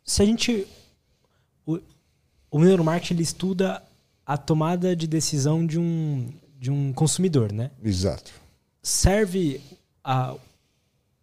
[0.03, 0.67] se a gente.
[1.65, 1.79] O,
[2.49, 3.81] o neuromarketing ele estuda
[4.25, 7.71] a tomada de decisão de um, de um consumidor, né?
[7.83, 8.33] Exato.
[8.81, 9.61] Serve
[10.03, 10.35] a.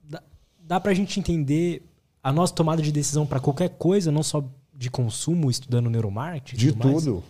[0.05, 0.23] Dá,
[0.61, 1.83] dá pra gente entender
[2.23, 6.57] a nossa tomada de decisão para qualquer coisa, não só de consumo, estudando neuromarketing?
[6.57, 7.15] De tudo.
[7.15, 7.25] Mais?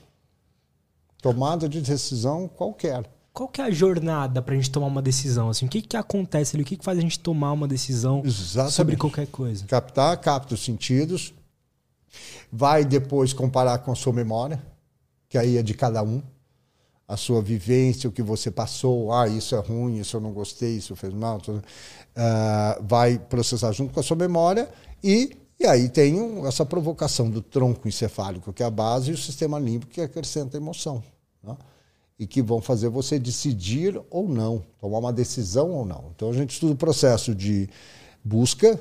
[1.22, 3.10] Tomada de decisão qualquer.
[3.38, 5.48] Qual que é a jornada para a gente tomar uma decisão?
[5.48, 6.64] Assim, o que, que acontece ali?
[6.64, 8.74] O que, que faz a gente tomar uma decisão Exatamente.
[8.74, 9.64] sobre qualquer coisa?
[9.64, 11.32] Captar, capta os sentidos,
[12.50, 14.60] vai depois comparar com a sua memória,
[15.28, 16.20] que aí é de cada um
[17.06, 20.76] a sua vivência, o que você passou, ah, isso é ruim, isso eu não gostei,
[20.76, 21.62] isso fez mal, uh,
[22.82, 24.68] vai processar junto com a sua memória
[25.00, 29.14] e, e aí tem um, essa provocação do tronco encefálico, que é a base, e
[29.14, 31.04] o sistema límbico, que acrescenta emoção.
[31.40, 31.56] Né?
[32.18, 36.10] E que vão fazer você decidir ou não, tomar uma decisão ou não.
[36.14, 37.68] Então a gente estuda o processo de
[38.24, 38.80] busca,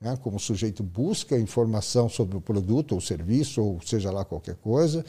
[0.00, 0.16] né?
[0.22, 5.04] como o sujeito busca informação sobre o produto ou serviço, ou seja lá qualquer coisa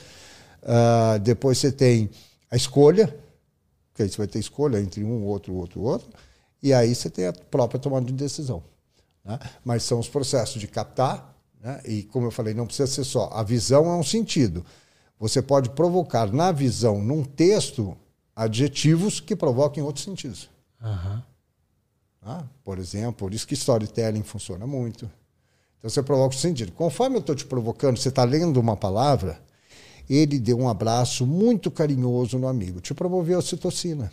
[0.61, 2.09] Uh, depois você tem
[2.49, 3.07] a escolha,
[3.95, 6.09] que aí você vai ter escolha entre um, outro, outro, outro.
[6.61, 8.63] E aí você tem a própria tomada de decisão.
[9.25, 9.39] Né?
[9.65, 11.81] Mas são os processos de captar, né?
[11.85, 13.29] e como eu falei, não precisa ser só.
[13.33, 14.63] A visão é um sentido.
[15.21, 17.95] Você pode provocar na visão, num texto,
[18.35, 20.49] adjetivos que provoquem outros sentidos.
[20.81, 21.21] Uhum.
[22.23, 25.07] Ah, por exemplo, por isso que storytelling funciona muito.
[25.77, 26.71] Então você provoca o sentido.
[26.71, 29.39] Conforme eu estou te provocando, você está lendo uma palavra,
[30.09, 32.81] ele deu um abraço muito carinhoso no amigo.
[32.81, 34.11] Te promoveu a citocina,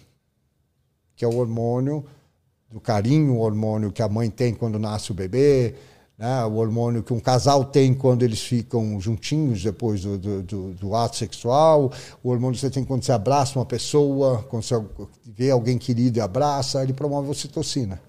[1.16, 2.04] que é o hormônio
[2.70, 5.74] do carinho, o hormônio que a mãe tem quando nasce o bebê,
[6.18, 6.44] né?
[6.44, 10.94] o hormônio que um casal tem quando eles ficam juntinhos depois do, do, do, do
[10.94, 11.92] ato sexual,
[12.22, 14.74] o hormônio que você tem quando você abraça uma pessoa, quando você
[15.24, 18.02] vê alguém querido e abraça, ele promove a citocina.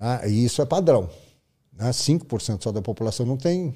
[0.00, 0.28] Né?
[0.28, 1.08] E isso é padrão.
[1.72, 1.88] Né?
[1.90, 3.74] 5% só da população não tem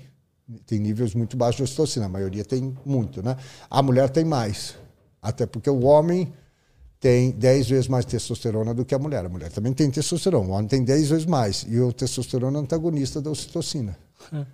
[0.66, 3.36] tem níveis muito baixos de ocitocina, a maioria tem muito, né?
[3.70, 4.74] A mulher tem mais,
[5.22, 6.32] até porque o homem
[7.03, 9.26] tem 10 vezes mais testosterona do que a mulher.
[9.26, 11.66] A mulher também tem testosterona, o homem tem 10 vezes mais.
[11.68, 13.98] E o testosterona é antagonista da ocitocina.
[14.32, 14.46] É.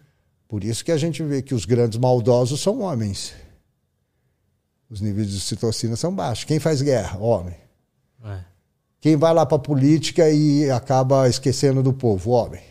[0.48, 3.34] Por isso que a gente vê que os grandes maldosos são homens.
[4.88, 6.44] Os níveis de ocitocina são baixos.
[6.44, 7.18] Quem faz guerra?
[7.18, 7.54] Homem.
[8.24, 8.38] É.
[8.98, 12.30] Quem vai lá para a política e acaba esquecendo do povo?
[12.30, 12.62] Homem.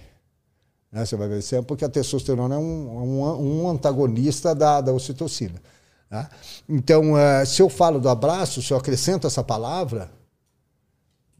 [0.91, 1.05] Né?
[1.05, 5.61] Você vai ver sempre porque a testosterona é um, um, um antagonista da, da ocitocina.
[6.09, 6.29] Né?
[6.67, 10.11] Então, uh, se eu falo do abraço, se eu acrescento essa palavra,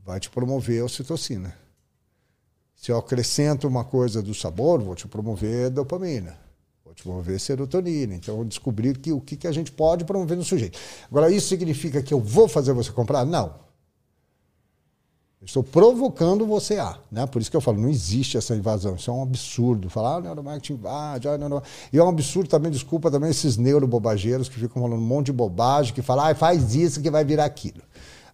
[0.06, 1.56] vai te promover a ocitocina.
[2.76, 6.38] Se eu acrescento uma coisa do sabor, vou te promover dopamina.
[6.86, 8.14] Vou te promover serotonina.
[8.16, 10.78] Então, eu descobri que, o que, que a gente pode promover no sujeito.
[11.10, 13.26] Agora, isso significa que eu vou fazer você comprar?
[13.26, 13.67] Não.
[15.48, 16.98] Estou provocando você a.
[17.10, 17.26] Né?
[17.26, 18.96] Por isso que eu falo, não existe essa invasão.
[18.96, 19.90] Isso é um absurdo.
[19.90, 21.30] Falar, ah, neuromarketing invade.
[21.30, 21.64] Ah, neuro...
[21.92, 25.32] E é um absurdo também, desculpa também, esses neurobobageiros que ficam falando um monte de
[25.32, 27.82] bobagem, que falam, ah, faz isso que vai virar aquilo.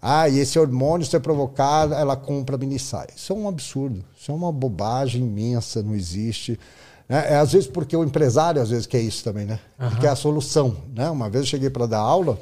[0.02, 3.10] Ah, e esse hormônio, se é provocado, ela compra mini saia.
[3.16, 4.04] Isso é um absurdo.
[4.20, 6.60] Isso é uma bobagem imensa, não existe.
[7.08, 9.60] É, é, às vezes porque o empresário, às vezes, quer isso também, né?
[9.80, 9.86] Uhum.
[9.86, 10.78] Ele quer a solução.
[10.92, 11.08] Né?
[11.12, 12.40] Uma vez eu cheguei para dar aula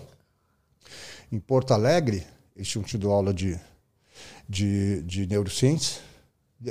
[1.29, 2.23] em Porto Alegre,
[2.55, 3.59] eles tinham tido aula de
[4.51, 6.01] de, de neurociência,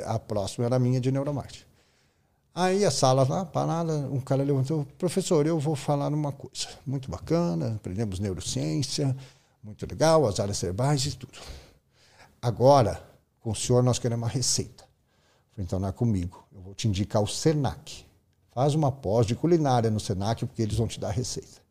[0.04, 1.64] a próxima era a minha de neuromarketing.
[2.54, 7.10] Aí a sala lá, parada, um cara levantou, professor, eu vou falar uma coisa muito
[7.10, 9.16] bacana, aprendemos neurociência,
[9.64, 11.38] muito legal, as áreas cerebrais e tudo.
[12.42, 13.02] Agora,
[13.40, 14.84] com o senhor nós queremos uma receita.
[15.56, 18.04] Então não é comigo, eu vou te indicar o SENAC.
[18.52, 21.62] Faz uma pós de culinária no SENAC, porque eles vão te dar a receita.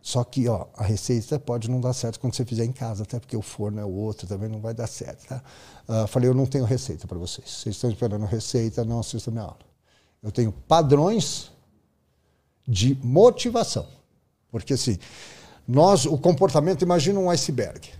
[0.00, 3.18] Só que ó, a receita pode não dar certo quando você fizer em casa, até
[3.18, 5.26] porque o forno é o outro, também não vai dar certo.
[5.26, 5.42] Tá?
[5.88, 7.50] Uh, falei, eu não tenho receita para vocês.
[7.50, 9.58] Vocês estão esperando receita, não assistam minha aula.
[10.22, 11.50] Eu tenho padrões
[12.66, 13.86] de motivação.
[14.50, 14.98] Porque assim,
[15.66, 17.90] nós, o comportamento, imagina um iceberg.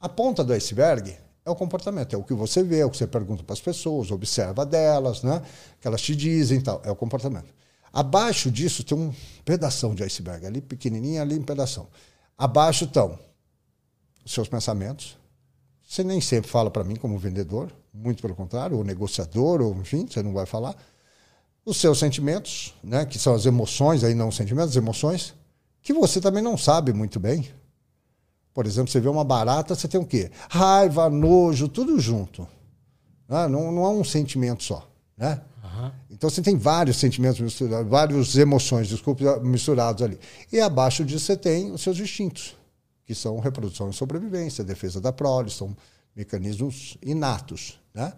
[0.00, 2.96] A ponta do iceberg é o comportamento, é o que você vê, é o que
[2.96, 5.40] você pergunta para as pessoas, observa delas, né?
[5.80, 7.54] que elas te dizem tal, é o comportamento.
[7.96, 9.10] Abaixo disso tem um
[9.42, 11.88] pedaço de iceberg, ali pequenininho, ali um pedaço.
[12.36, 13.18] Abaixo estão
[14.22, 15.16] os seus pensamentos.
[15.82, 20.06] Você nem sempre fala para mim como vendedor, muito pelo contrário, ou negociador, ou enfim,
[20.06, 20.76] você não vai falar.
[21.64, 25.34] Os seus sentimentos, né, que são as emoções, aí não os sentimentos, as emoções,
[25.80, 27.48] que você também não sabe muito bem.
[28.52, 30.30] Por exemplo, você vê uma barata, você tem o quê?
[30.50, 32.46] Raiva, nojo, tudo junto.
[33.26, 34.86] Não, não, não é um sentimento só.
[35.16, 35.40] Né?
[36.10, 40.18] Então você tem vários sentimentos misturados, várias emoções, desculpe, misturados ali.
[40.52, 42.56] E abaixo disso você tem os seus instintos,
[43.04, 45.76] que são reprodução e sobrevivência, defesa da prole, são
[46.14, 48.12] mecanismos inatos, né?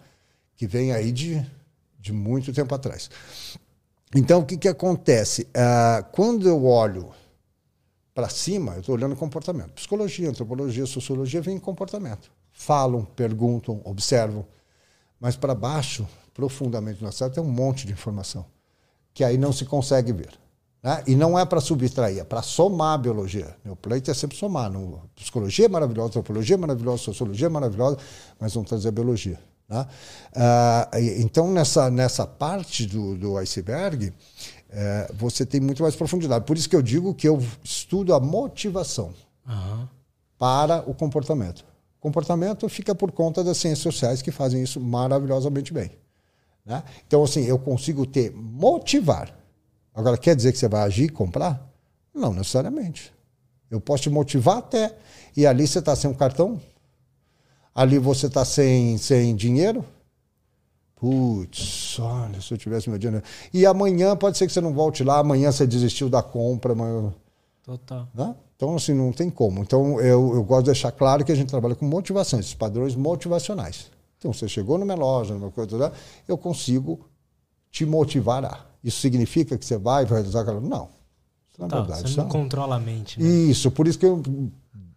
[0.55, 1.45] que vêm aí de,
[1.99, 3.09] de muito tempo atrás.
[4.15, 5.43] Então o que, que acontece?
[5.43, 7.11] Uh, quando eu olho
[8.13, 9.71] para cima, eu estou olhando comportamento.
[9.73, 12.31] Psicologia, antropologia, sociologia vem em comportamento.
[12.51, 14.45] Falam, perguntam, observam.
[15.19, 18.45] Mas para baixo, profundamente no cérebro, tem um monte de informação
[19.13, 20.29] que aí não se consegue ver.
[20.81, 21.03] Né?
[21.07, 23.55] E não é para subtrair, é para somar a biologia.
[23.81, 24.71] Pleito é sempre somar.
[24.71, 27.97] No, psicologia é maravilhosa, antropologia é maravilhosa, sociologia é maravilhosa,
[28.39, 29.37] mas vamos trazer a biologia.
[29.67, 29.85] Né?
[30.33, 34.13] Ah, então, nessa, nessa parte do, do iceberg,
[34.69, 36.45] é, você tem muito mais profundidade.
[36.45, 39.13] Por isso que eu digo que eu estudo a motivação
[39.45, 39.87] uhum.
[40.37, 41.65] para o comportamento.
[41.97, 45.91] O comportamento fica por conta das ciências sociais que fazem isso maravilhosamente bem.
[46.69, 46.83] Né?
[47.07, 49.35] Então, assim, eu consigo te motivar.
[49.91, 51.67] Agora, quer dizer que você vai agir e comprar?
[52.13, 53.11] Não necessariamente.
[53.71, 54.95] Eu posso te motivar até.
[55.35, 56.61] E ali você está sem um cartão?
[57.73, 59.83] Ali você está sem, sem dinheiro?
[60.95, 63.25] Putz, olha, se eu tivesse meu dinheiro.
[63.51, 66.73] E amanhã pode ser que você não volte lá, amanhã você desistiu da compra.
[66.73, 67.11] Amanhã...
[67.63, 68.07] Total.
[68.13, 68.35] Né?
[68.55, 69.61] Então, assim, não tem como.
[69.61, 72.95] Então, eu, eu gosto de deixar claro que a gente trabalha com motivações, esses padrões
[72.95, 73.89] motivacionais.
[74.19, 75.93] Então, você chegou numa loja, numa coisa,
[76.27, 76.99] eu consigo
[77.71, 78.65] te motivar a.
[78.83, 80.59] Isso significa que você vai realizar aquela.
[80.59, 80.89] Não.
[81.49, 83.19] Isso, na é tá, verdade, você não, controla a mente.
[83.19, 83.27] Né?
[83.27, 84.21] Isso, por isso que eu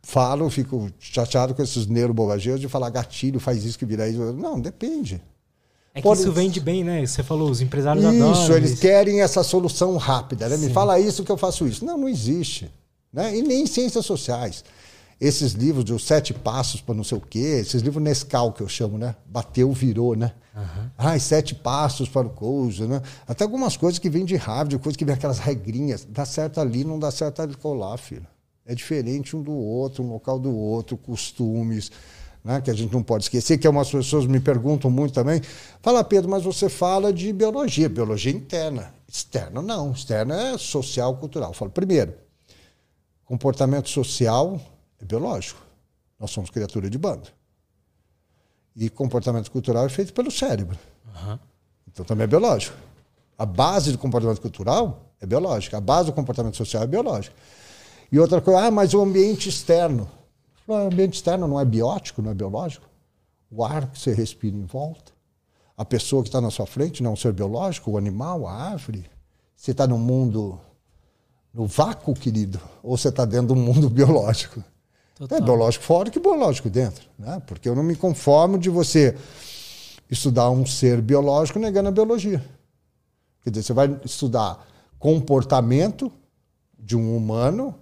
[0.02, 4.32] falo, fico chateado com esses neurobobageiros de falar gatilho, faz isso que vira isso.
[4.32, 5.22] Não, depende.
[5.94, 6.20] É que Pode...
[6.20, 7.06] isso vende bem, né?
[7.06, 8.42] Você falou, os empresários isso, adoram.
[8.42, 10.48] Isso, eles querem essa solução rápida.
[10.48, 10.56] Né?
[10.56, 11.84] Me fala isso que eu faço isso.
[11.84, 12.68] Não, não existe.
[13.12, 13.36] Né?
[13.36, 14.64] E nem ciências sociais
[15.22, 18.60] esses livros de os sete passos para não sei o quê, esses livros Nescau que
[18.60, 19.14] eu chamo, né?
[19.24, 20.32] Bateu, virou, né?
[20.52, 20.90] Uhum.
[20.98, 23.00] Ai, sete passos para o coisa, né?
[23.26, 26.04] Até algumas coisas que vêm de Harvard, coisas que vêm aquelas regrinhas.
[26.10, 28.26] Dá certo ali, não dá certo ali colar, filho.
[28.66, 31.92] É diferente um do outro, um local do outro, costumes,
[32.44, 32.60] né?
[32.60, 35.40] Que a gente não pode esquecer, que algumas pessoas me perguntam muito também.
[35.80, 38.92] Fala, Pedro, mas você fala de biologia, biologia interna.
[39.06, 41.50] Externa não, externa é social, cultural.
[41.50, 42.12] Eu falo, primeiro,
[43.24, 44.60] comportamento social
[45.02, 45.60] é biológico.
[46.18, 47.28] Nós somos criatura de bando.
[48.74, 50.78] E comportamento cultural é feito pelo cérebro.
[51.06, 51.38] Uhum.
[51.88, 52.76] Então também é biológico.
[53.36, 55.76] A base do comportamento cultural é biológica.
[55.76, 57.34] A base do comportamento social é biológica.
[58.10, 60.08] E outra coisa, ah, mas o ambiente externo.
[60.66, 62.86] O ambiente externo não é biótico, não é biológico?
[63.50, 65.12] O ar que você respira em volta.
[65.76, 68.52] A pessoa que está na sua frente não é um ser biológico, o animal, a
[68.52, 69.10] árvore.
[69.56, 70.58] Você está no mundo,
[71.52, 74.62] no vácuo, querido, ou você está dentro do mundo biológico?
[75.22, 75.38] Total.
[75.38, 77.08] É biológico fora que biológico dentro.
[77.16, 77.40] Né?
[77.46, 79.16] Porque eu não me conformo de você
[80.10, 82.44] estudar um ser biológico negando a biologia.
[83.44, 84.66] Quer dizer, você vai estudar
[84.98, 86.12] comportamento
[86.76, 87.72] de um humano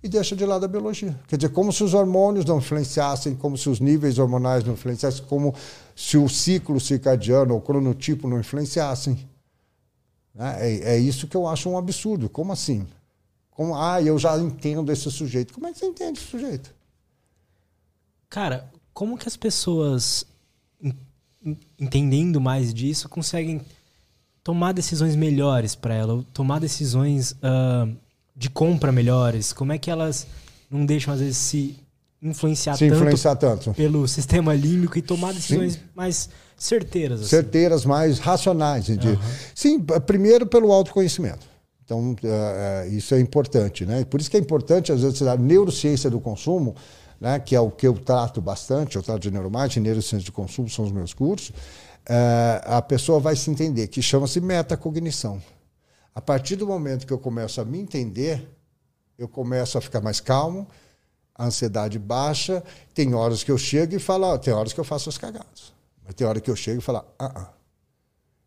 [0.00, 1.18] e deixa de lado a biologia.
[1.26, 5.24] Quer dizer, como se os hormônios não influenciassem, como se os níveis hormonais não influenciassem,
[5.24, 5.52] como
[5.96, 9.28] se o ciclo circadiano ou o cronotipo não influenciassem.
[10.32, 10.56] Né?
[10.60, 12.28] É, é isso que eu acho um absurdo.
[12.28, 12.86] Como assim?
[13.60, 15.52] Como, ah, eu já entendo esse sujeito.
[15.52, 16.74] Como é que você entende esse sujeito?
[18.30, 20.24] Cara, como que as pessoas,
[21.78, 23.60] entendendo mais disso, conseguem
[24.42, 27.94] tomar decisões melhores para ela, tomar decisões uh,
[28.34, 29.52] de compra melhores?
[29.52, 30.26] Como é que elas
[30.70, 31.76] não deixam, às vezes, se
[32.22, 35.80] influenciar, se tanto, influenciar tanto pelo sistema límbico e tomar decisões Sim.
[35.94, 37.20] mais certeiras?
[37.20, 37.28] Assim?
[37.28, 38.88] Certeiras, mais racionais.
[38.88, 38.96] Uhum.
[39.54, 41.49] Sim, primeiro pelo autoconhecimento.
[41.90, 43.84] Então, uh, isso é importante.
[43.84, 44.04] Né?
[44.04, 46.76] Por isso que é importante, às vezes, a neurociência do consumo,
[47.20, 50.70] né, que é o que eu trato bastante, eu trato de neuromarketing, neurociência do consumo
[50.70, 55.42] são os meus cursos, uh, a pessoa vai se entender, que chama-se metacognição.
[56.14, 58.48] A partir do momento que eu começo a me entender,
[59.18, 60.68] eu começo a ficar mais calmo,
[61.34, 62.62] a ansiedade baixa,
[62.94, 65.72] tem horas que eu chego e falo, tem horas que eu faço as cagadas.
[66.04, 67.48] Mas tem hora que eu chego e falo, ah, ah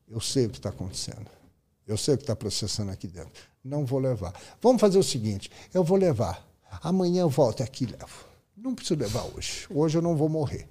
[0.10, 1.43] eu sei o que está acontecendo.
[1.88, 3.44] Eu sei o que está processando aqui dentro.
[3.64, 4.34] Não vou levar.
[4.62, 6.46] Vamos fazer o seguinte: eu vou levar.
[6.82, 8.26] Amanhã eu volto aqui e levo.
[8.56, 9.68] Não preciso levar hoje.
[9.70, 10.68] Hoje eu não vou morrer.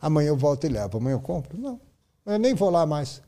[0.00, 0.98] Amanhã eu volto e levo.
[0.98, 1.58] Amanhã eu compro?
[1.58, 1.80] Não.
[2.26, 3.22] Eu nem vou lá mais.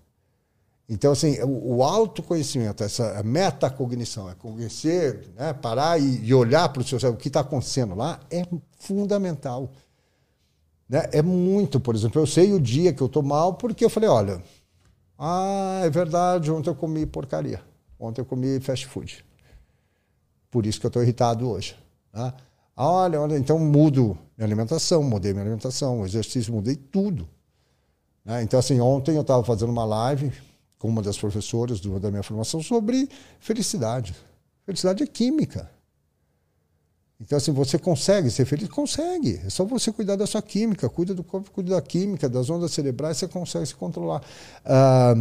[0.89, 6.85] Então, assim, o, autoconhecimento, essa metacognição, é conhecer, né, parar e, e olhar para o
[6.85, 8.47] seu o que está acontecendo lá, é
[8.79, 9.73] fundamental.
[10.89, 11.09] Né?
[11.13, 14.09] É muito, por exemplo, eu sei o dia que eu estou mal porque eu falei,
[14.09, 14.41] olha,
[15.19, 17.63] ah, é verdade, ontem eu comi porcaria.
[17.99, 19.25] Ontem eu comi fast food.
[20.51, 21.77] Por isso que eu estou irritado hoje.
[22.13, 22.33] Né?
[22.77, 27.27] Olha, olha, então mudo minha alimentação, mudei minha alimentação, exercício, mudei tudo.
[28.25, 28.43] Né?
[28.43, 30.33] Então, assim, ontem eu estava fazendo uma live
[30.79, 33.09] com uma das professoras do, da minha formação sobre
[33.41, 34.15] felicidade.
[34.65, 35.71] Felicidade é química.
[37.21, 38.69] Então, assim, você consegue ser feliz?
[38.69, 39.41] Consegue.
[39.45, 42.73] É só você cuidar da sua química, cuida do corpo, cuida da química, das ondas
[42.73, 44.23] cerebrais, você consegue se controlar.
[44.65, 45.15] Ah,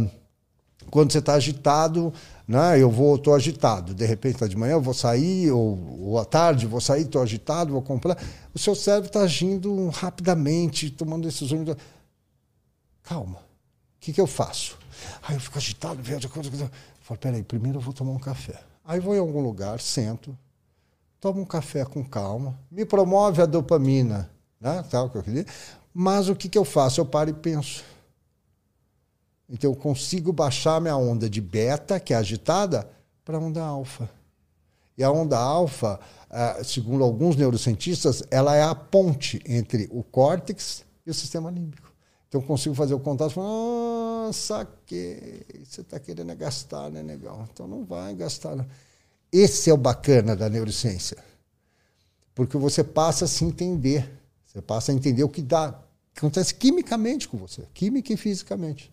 [0.90, 2.12] quando você está agitado,
[2.46, 6.18] né, eu vou, estou agitado, de repente está de manhã, eu vou sair, ou, ou
[6.18, 8.16] à tarde, vou sair, estou agitado, vou comprar.
[8.54, 11.76] O seu cérebro está agindo rapidamente, tomando decisões.
[13.02, 13.38] Calma.
[13.38, 14.78] O que, que eu faço?
[15.22, 16.50] Aí eu fico agitado, vejo a coisa.
[16.50, 16.70] Eu
[17.00, 18.60] falo, peraí, primeiro eu vou tomar um café.
[18.84, 20.36] Aí vou em algum lugar, sento,
[21.26, 24.84] toma um café com calma, me promove a dopamina, né?
[24.88, 25.44] Tal que eu queria.
[25.92, 27.00] Mas o que, que eu faço?
[27.00, 27.84] Eu paro e penso.
[29.48, 32.88] Então eu consigo baixar minha onda de beta, que é agitada,
[33.24, 34.08] para a onda alfa.
[34.96, 35.98] E a onda alfa,
[36.30, 41.92] eh, segundo alguns neurocientistas, ela é a ponte entre o córtex e o sistema límbico.
[42.28, 47.48] Então eu consigo fazer o contato falar, ah, saquei, você está querendo gastar, né, negão?
[47.52, 48.54] Então não vai gastar.
[48.54, 48.66] Não.
[49.38, 51.18] Esse é o bacana da neurociência.
[52.34, 54.10] Porque você passa a se entender.
[54.46, 55.78] Você passa a entender o que dá,
[56.14, 58.90] que acontece quimicamente com você, química e fisicamente.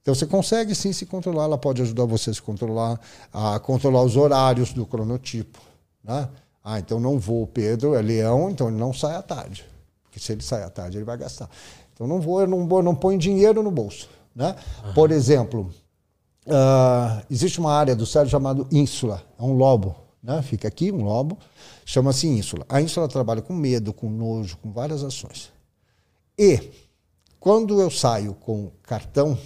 [0.00, 2.98] Então você consegue sim se controlar, ela pode ajudar você a se controlar,
[3.30, 5.60] a controlar os horários do cronotipo.
[6.02, 6.30] Né?
[6.62, 9.66] Ah, então não vou, o Pedro é leão, então ele não sai à tarde.
[10.02, 11.50] Porque se ele sai à tarde, ele vai gastar.
[11.92, 14.08] Então não vou, eu não vou, não ponho dinheiro no bolso.
[14.34, 14.56] Né?
[14.82, 14.94] Uhum.
[14.94, 15.70] Por exemplo,
[16.46, 20.42] Uh, existe uma área do cérebro chamada ínsula, é um lobo, né?
[20.42, 21.38] fica aqui um lobo,
[21.86, 22.66] chama-se ínsula.
[22.68, 25.50] A ínsula trabalha com medo, com nojo, com várias ações.
[26.38, 26.70] E
[27.40, 29.38] quando eu saio com cartão,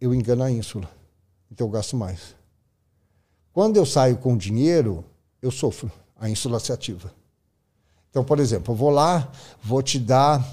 [0.00, 0.90] eu engano a ínsula,
[1.50, 2.34] então eu gasto mais.
[3.52, 5.04] Quando eu saio com dinheiro,
[5.40, 7.12] eu sofro, a ínsula se ativa.
[8.10, 9.30] Então, por exemplo, eu vou lá,
[9.62, 10.44] vou te dar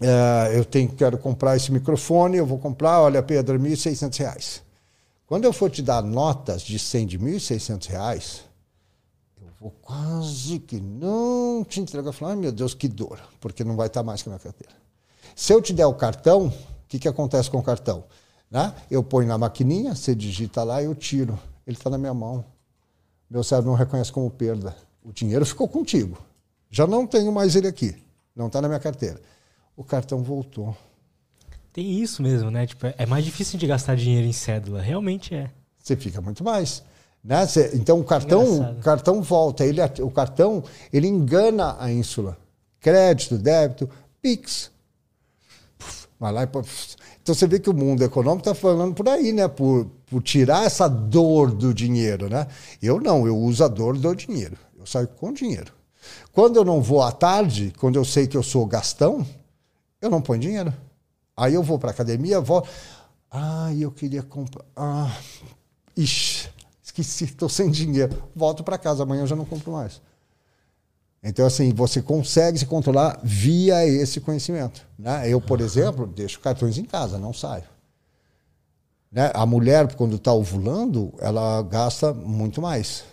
[0.00, 4.62] é, eu tenho, quero comprar esse microfone, eu vou comprar, olha, Pedro, R$ 1.600.
[5.26, 8.40] Quando eu for te dar notas de 100 de R$ 1.600,
[9.40, 12.12] eu vou quase que não te entregar.
[12.12, 14.74] Falo, ai meu Deus, que dor, porque não vai estar mais que a minha carteira.
[15.34, 16.52] Se eu te der o cartão, o
[16.88, 18.04] que, que acontece com o cartão?
[18.50, 18.74] Né?
[18.90, 21.38] Eu ponho na maquininha, você digita lá eu tiro.
[21.66, 22.44] Ele está na minha mão.
[23.30, 24.76] Meu cérebro não reconhece como perda.
[25.02, 26.18] O dinheiro ficou contigo.
[26.70, 27.96] Já não tenho mais ele aqui.
[28.36, 29.20] Não está na minha carteira.
[29.76, 30.76] O cartão voltou.
[31.72, 32.66] Tem isso mesmo, né?
[32.66, 34.82] Tipo, é mais difícil de gastar dinheiro em cédula.
[34.82, 35.50] Realmente é.
[35.78, 36.82] Você fica muito mais.
[37.24, 37.46] Né?
[37.46, 39.64] Você, então o cartão, o cartão volta.
[39.64, 40.62] Ele, o cartão
[40.92, 42.36] ele engana a ínsula.
[42.78, 43.88] Crédito, débito,
[44.20, 44.70] Pix.
[46.18, 46.48] Vai lá e,
[47.22, 49.46] então você vê que o mundo econômico está falando por aí, né?
[49.46, 52.46] Por, por tirar essa dor do dinheiro, né?
[52.82, 54.56] Eu não, eu uso a dor do dinheiro.
[54.78, 55.72] Eu saio com dinheiro.
[56.32, 59.24] Quando eu não vou à tarde, quando eu sei que eu sou gastão,
[60.02, 60.74] eu não ponho dinheiro.
[61.36, 62.66] Aí eu vou para academia, vou.
[63.30, 64.64] Ah, eu queria comprar.
[64.76, 65.16] Ah,
[65.96, 66.50] ixi,
[66.82, 68.22] esqueci, estou sem dinheiro.
[68.34, 70.02] Volto para casa, amanhã eu já não compro mais.
[71.22, 74.84] Então, assim, você consegue se controlar via esse conhecimento.
[74.98, 75.30] Né?
[75.30, 77.64] Eu, por exemplo, deixo cartões em casa, não saio.
[79.10, 79.30] Né?
[79.32, 83.04] A mulher, quando está ovulando, ela gasta muito mais.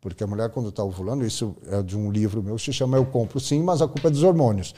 [0.00, 2.96] Porque a mulher, quando está ovulando, isso é de um livro meu que se chama
[2.96, 4.74] Eu Compro Sim, mas a culpa é dos hormônios.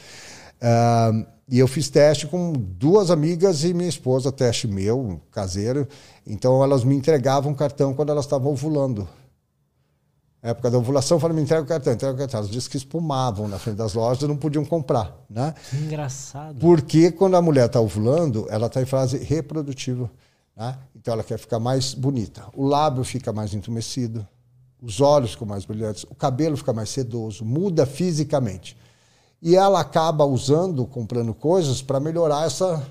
[0.63, 5.87] Uh, e eu fiz teste com duas amigas e minha esposa, teste meu, caseiro.
[6.27, 9.07] Então elas me entregavam cartão quando elas estavam ovulando.
[10.43, 12.41] Na época da ovulação, falei, me entrega o cartão, entrega o cartão.
[12.41, 15.17] Elas dizem que espumavam na frente das lojas e não podiam comprar.
[15.29, 15.55] Né?
[15.71, 16.59] Que engraçado.
[16.59, 20.11] Porque quando a mulher está ovulando, ela está em fase reprodutiva.
[20.57, 20.79] Né?
[20.97, 22.45] Então ela quer ficar mais bonita.
[22.55, 24.27] O lábio fica mais entumecido
[24.83, 28.77] os olhos ficam mais brilhantes, o cabelo fica mais sedoso, muda fisicamente.
[29.43, 32.86] E ela acaba usando, comprando coisas para melhorar essa,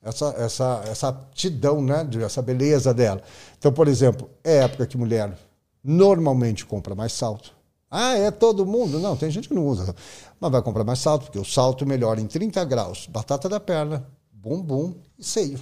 [0.00, 2.08] essa, essa, essa aptidão, né?
[2.24, 3.20] essa beleza dela.
[3.58, 5.36] Então, por exemplo, é época que mulher
[5.82, 7.52] normalmente compra mais salto.
[7.90, 9.00] Ah, é todo mundo?
[9.00, 9.92] Não, tem gente que não usa.
[10.38, 13.08] Mas vai comprar mais salto, porque o salto melhora em 30 graus.
[13.08, 15.58] Batata da perna, bumbum e seio.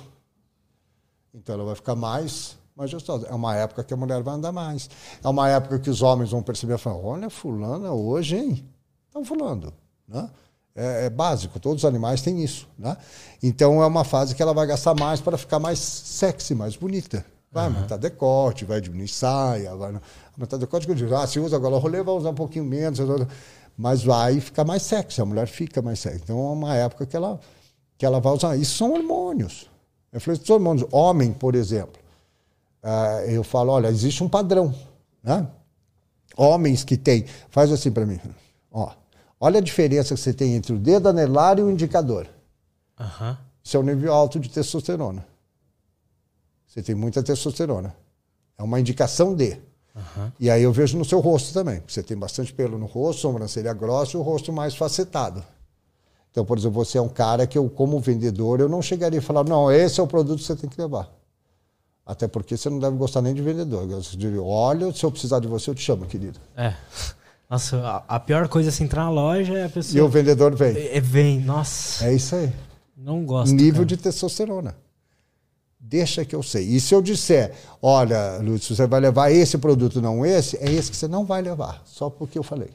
[1.33, 3.27] Então ela vai ficar mais gostosa.
[3.29, 4.91] É uma época que a mulher vai andar mais.
[5.25, 8.65] É uma época que os homens vão perceber e falar: olha, fulana hoje, hein?
[9.07, 9.73] Estão falando.
[10.09, 10.29] Né?
[10.75, 12.69] É, é, básico, todos os animais têm isso.
[12.79, 12.97] Né?
[13.43, 17.25] Então é uma fase que ela vai gastar mais para ficar mais sexy, mais bonita.
[17.51, 17.77] Vai uhum.
[17.77, 20.01] aumentar decote, vai diminuir saia, vai
[20.37, 20.87] aumentar decote.
[20.87, 22.99] Que eu digo, ah, se usa agora rolê, vai usar um pouquinho menos,
[23.77, 26.21] mas vai ficar mais sexy, a mulher fica mais sexy.
[26.23, 27.41] Então é uma época que ela,
[27.97, 28.57] que ela vai usar.
[28.57, 29.69] Isso são hormônios.
[30.13, 30.87] Eu falei, são hormônios.
[30.91, 31.99] Homem, por exemplo
[32.83, 34.75] uh, eu falo, olha, existe um padrão,
[35.23, 35.47] né?
[36.37, 38.21] Homens que têm, faz assim para mim,
[38.71, 38.93] ó,
[39.41, 42.27] olha a diferença que você tem entre o dedo anelar e o indicador.
[42.99, 43.37] Uhum.
[43.63, 45.27] Isso é um nível alto de testosterona.
[46.67, 47.95] Você tem muita testosterona.
[48.57, 49.61] É uma indicação de.
[49.95, 50.33] Uhum.
[50.39, 51.83] E aí eu vejo no seu rosto também.
[51.87, 55.43] Você tem bastante pelo no rosto, sobrancelha grossa e o rosto mais facetado.
[56.31, 59.23] Então, por exemplo, você é um cara que eu, como vendedor, eu não chegaria a
[59.23, 61.11] falar, não, esse é o produto que você tem que levar.
[62.07, 63.87] Até porque você não deve gostar nem de vendedor.
[63.87, 66.39] Você diria, olha, se eu precisar de você, eu te chamo, querido.
[66.57, 66.75] É.
[67.49, 69.99] Nossa, a pior coisa é assim, entrar na loja é a pessoa.
[69.99, 70.77] E o vendedor vem.
[70.77, 72.05] É, vem, nossa.
[72.05, 72.53] É isso aí.
[72.95, 73.55] Não gosto.
[73.55, 73.87] Nível cara.
[73.87, 74.77] de testosterona.
[75.81, 76.65] Deixa que eu sei.
[76.65, 80.91] E se eu disser, olha, Lúcio, você vai levar esse produto, não esse, é esse
[80.91, 82.71] que você não vai levar, só porque eu falei.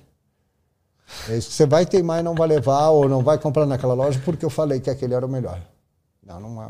[1.29, 3.93] É esse que você vai teimar e não vai levar, ou não vai comprar naquela
[3.93, 5.61] loja porque eu falei que aquele era o melhor.
[6.25, 6.69] Não, não é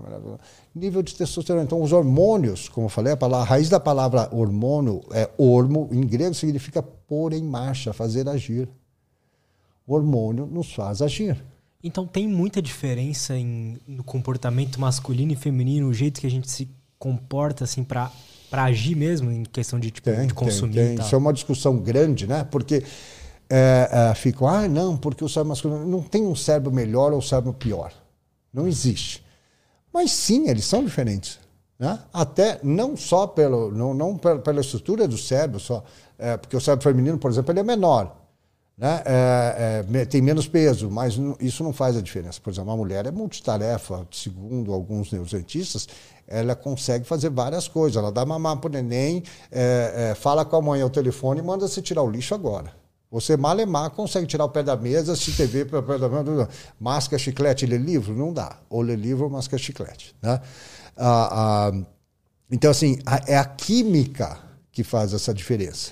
[0.74, 1.64] Nível de testosterona.
[1.64, 5.89] Então, os hormônios, como eu falei, a, palavra, a raiz da palavra hormônio é hormo,
[5.91, 8.68] em grego significa pôr em marcha, fazer agir.
[9.86, 11.43] O hormônio nos faz agir.
[11.84, 16.49] Então, tem muita diferença em, no comportamento masculino e feminino, o jeito que a gente
[16.49, 18.12] se comporta, assim, para
[18.54, 20.76] para agir mesmo em questão de, tipo, tem, de consumir.
[20.76, 21.04] Tem, tem.
[21.04, 22.43] Isso é uma discussão grande, né?
[22.43, 22.84] Porque
[23.49, 27.18] é, é, ficam, ah, não, porque o cérebro masculino não tem um cérebro melhor ou
[27.18, 27.91] um cérebro pior.
[28.54, 29.22] Não existe.
[29.94, 31.39] Mas sim, eles são diferentes.
[31.78, 32.00] Né?
[32.12, 35.84] Até não só pelo, não, não pela, estrutura do cérebro, só,
[36.18, 38.16] é, porque o cérebro feminino, por exemplo, ele é menor.
[38.78, 39.04] Né?
[39.06, 42.39] É, é, tem menos peso, mas isso não faz a diferença.
[42.41, 45.88] Por exemplo, uma mulher é multitarefa, segundo alguns neurocientistas,
[46.28, 47.98] ela consegue fazer várias coisas.
[47.98, 51.44] Ela dá mamar para o neném, é, é, fala com a mãe ao telefone e
[51.44, 52.82] manda se tirar o lixo agora.
[53.14, 56.49] Você malemar consegue tirar o pé da mesa, assistir TV, pé da mesa,
[56.80, 58.16] masca chiclete, ler livro?
[58.16, 58.57] Não dá.
[58.68, 60.16] Ou ler livro ou masca chiclete.
[60.20, 60.41] Né?
[60.97, 61.72] Ah, ah,
[62.49, 64.39] então, assim, a, é a química
[64.72, 65.91] que faz essa diferença.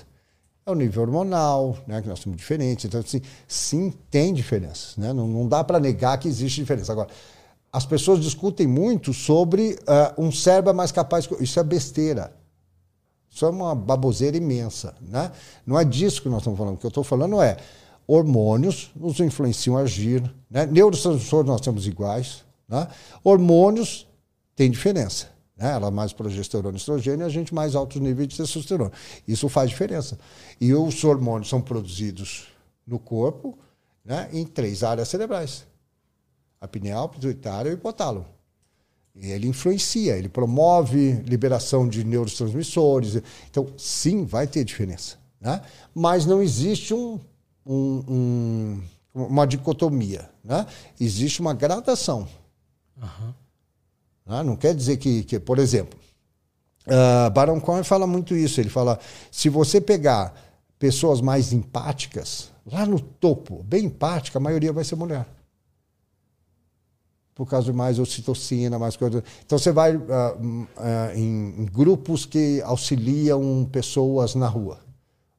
[0.66, 2.86] É o nível hormonal, né, que nós somos diferentes.
[2.86, 5.00] Então, assim, sim, tem diferença.
[5.00, 5.12] Né?
[5.12, 6.90] Não, não dá para negar que existe diferença.
[6.90, 7.08] Agora,
[7.72, 11.28] as pessoas discutem muito sobre uh, um cérebro mais capaz.
[11.38, 12.32] Isso é besteira.
[13.32, 14.94] Isso é uma baboseira imensa.
[15.00, 15.32] Né?
[15.66, 16.74] Não é disso que nós estamos falando.
[16.74, 17.56] O que eu estou falando é
[18.06, 20.22] hormônios nos influenciam a agir.
[20.50, 20.66] Né?
[20.66, 22.44] Neurotransmissores nós temos iguais.
[22.68, 22.86] Né?
[23.24, 24.06] Hormônios
[24.54, 25.28] têm diferença.
[25.56, 25.72] Né?
[25.72, 28.92] Ela mais progesterona e estrogênio a gente mais altos níveis de testosterona.
[29.26, 30.18] Isso faz diferença.
[30.60, 32.48] E os hormônios são produzidos
[32.86, 33.58] no corpo
[34.04, 35.64] né, em três áreas cerebrais:
[36.60, 38.26] a pineal, pituitária e o hipotálamo.
[39.14, 43.22] Ele influencia, ele promove liberação de neurotransmissores.
[43.50, 45.16] Então, sim, vai ter diferença.
[45.40, 45.60] Né?
[45.94, 47.20] Mas não existe um,
[47.66, 48.82] um, um,
[49.14, 50.30] uma dicotomia.
[50.42, 50.66] Né?
[50.98, 52.26] Existe uma gradação.
[52.96, 53.34] Uhum.
[54.26, 54.42] Né?
[54.42, 55.98] Não quer dizer que, que por exemplo,
[56.86, 58.60] uh, Baron Cohen fala muito isso.
[58.60, 58.98] Ele fala:
[59.30, 60.34] se você pegar
[60.78, 65.26] pessoas mais empáticas, lá no topo, bem empática, a maioria vai ser mulher
[67.34, 69.22] por causa de mais ocitocina, mais coisa.
[69.44, 70.66] Então você vai uh, uh,
[71.16, 74.78] em, grupos que auxiliam pessoas na rua.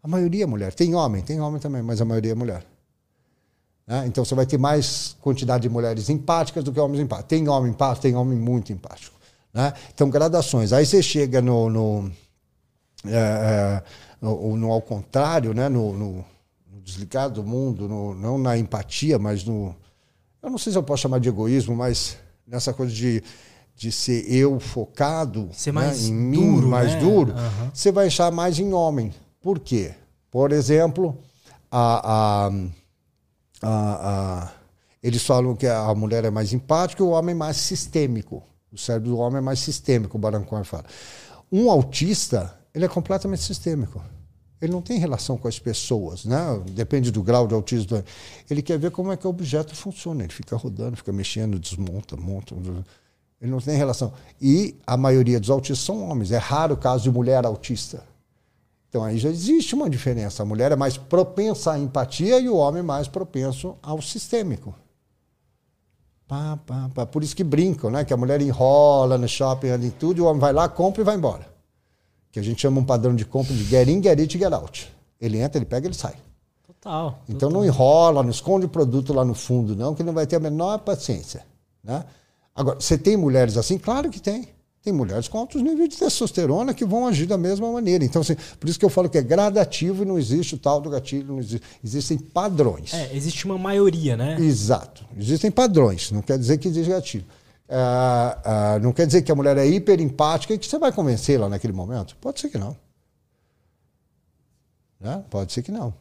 [0.01, 0.73] A maioria é mulher.
[0.73, 2.65] Tem homem, tem homem também, mas a maioria é mulher.
[3.85, 4.05] Né?
[4.07, 7.29] Então você vai ter mais quantidade de mulheres empáticas do que homens empáticos.
[7.29, 9.15] Tem homem empático, tem homem muito empático.
[9.53, 9.71] Né?
[9.93, 10.73] Então, gradações.
[10.73, 12.11] Aí você chega no, no,
[13.05, 13.83] é,
[14.19, 15.69] no, no, ao contrário, né?
[15.69, 16.25] no, no,
[16.83, 19.73] desligado do mundo, não na empatia, mas no
[20.43, 23.23] eu não sei se eu posso chamar de egoísmo, mas nessa coisa de,
[23.75, 26.99] de ser eu focado ser mais né, em duro, mim, mais né?
[26.99, 27.71] duro, uhum.
[27.73, 29.13] você vai achar mais em homem.
[29.41, 29.93] Por quê?
[30.29, 31.17] Por exemplo,
[31.71, 32.51] a, a,
[33.63, 34.51] a,
[35.01, 38.43] eles falam que a mulher é mais empática e o homem é mais sistêmico.
[38.71, 40.85] O cérebro do homem é mais sistêmico, o Barancon fala.
[41.51, 44.03] Um autista, ele é completamente sistêmico.
[44.63, 46.39] Ele não tem relação com as pessoas, né?
[46.71, 48.01] Depende do grau de autismo.
[48.49, 50.23] Ele quer ver como é que o objeto funciona.
[50.23, 52.55] Ele fica rodando, fica mexendo, desmonta, monta.
[53.41, 54.13] Ele não tem relação.
[54.41, 56.31] E a maioria dos autistas são homens.
[56.31, 58.05] É raro o caso de mulher autista.
[58.87, 60.43] Então aí já existe uma diferença.
[60.43, 64.73] A mulher é mais propensa à empatia e o homem mais propenso ao sistêmico.
[66.25, 67.05] Pá, pá, pá.
[67.05, 68.05] Por isso que brincam, né?
[68.05, 71.03] Que a mulher enrola no shopping, em tudo, e o homem vai lá, compra e
[71.03, 71.52] vai embora
[72.33, 74.91] que a gente chama um padrão de compra de get in, get it, get out.
[75.21, 76.15] Ele entra, ele pega, ele sai.
[76.65, 77.21] Total.
[77.29, 77.61] Então total.
[77.61, 80.39] não enrola, não esconde o produto lá no fundo, não, que não vai ter a
[80.39, 81.45] menor paciência.
[81.83, 82.03] Né?
[82.55, 83.77] Agora, você tem mulheres assim?
[83.77, 84.47] Claro que tem.
[84.81, 88.03] Tem mulheres com altos níveis de testosterona que vão agir da mesma maneira.
[88.03, 90.81] Então, assim, por isso que eu falo que é gradativo e não existe o tal
[90.81, 92.95] do gatilho, existe, existem padrões.
[92.95, 94.37] É, existe uma maioria, né?
[94.41, 95.05] Exato.
[95.15, 97.25] Existem padrões, não quer dizer que existe gatilho.
[97.73, 100.91] Uh, uh, não quer dizer que a mulher é hiper empática e que você vai
[100.91, 102.15] convencê-la naquele momento.
[102.17, 102.77] Pode ser que não.
[104.99, 105.23] Né?
[105.27, 105.91] Pode ser que não.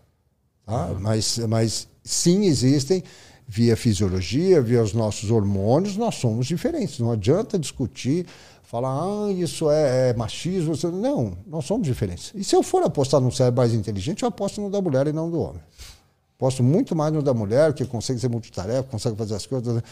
[0.67, 0.89] Tá?
[0.89, 1.01] Uhum.
[1.01, 3.03] Mas, mas sim existem,
[3.49, 6.99] via fisiologia, via os nossos hormônios, nós somos diferentes.
[6.99, 8.27] Não adianta discutir,
[8.63, 10.75] falar, ah, isso é, é machismo.
[10.93, 12.33] Não, nós somos diferentes.
[12.35, 15.13] E se eu for apostar num cérebro mais inteligente, eu aposto no da mulher e
[15.13, 15.63] não do homem.
[16.37, 19.83] Aposto muito mais no da mulher, que consegue ser multitarefa, consegue fazer as coisas.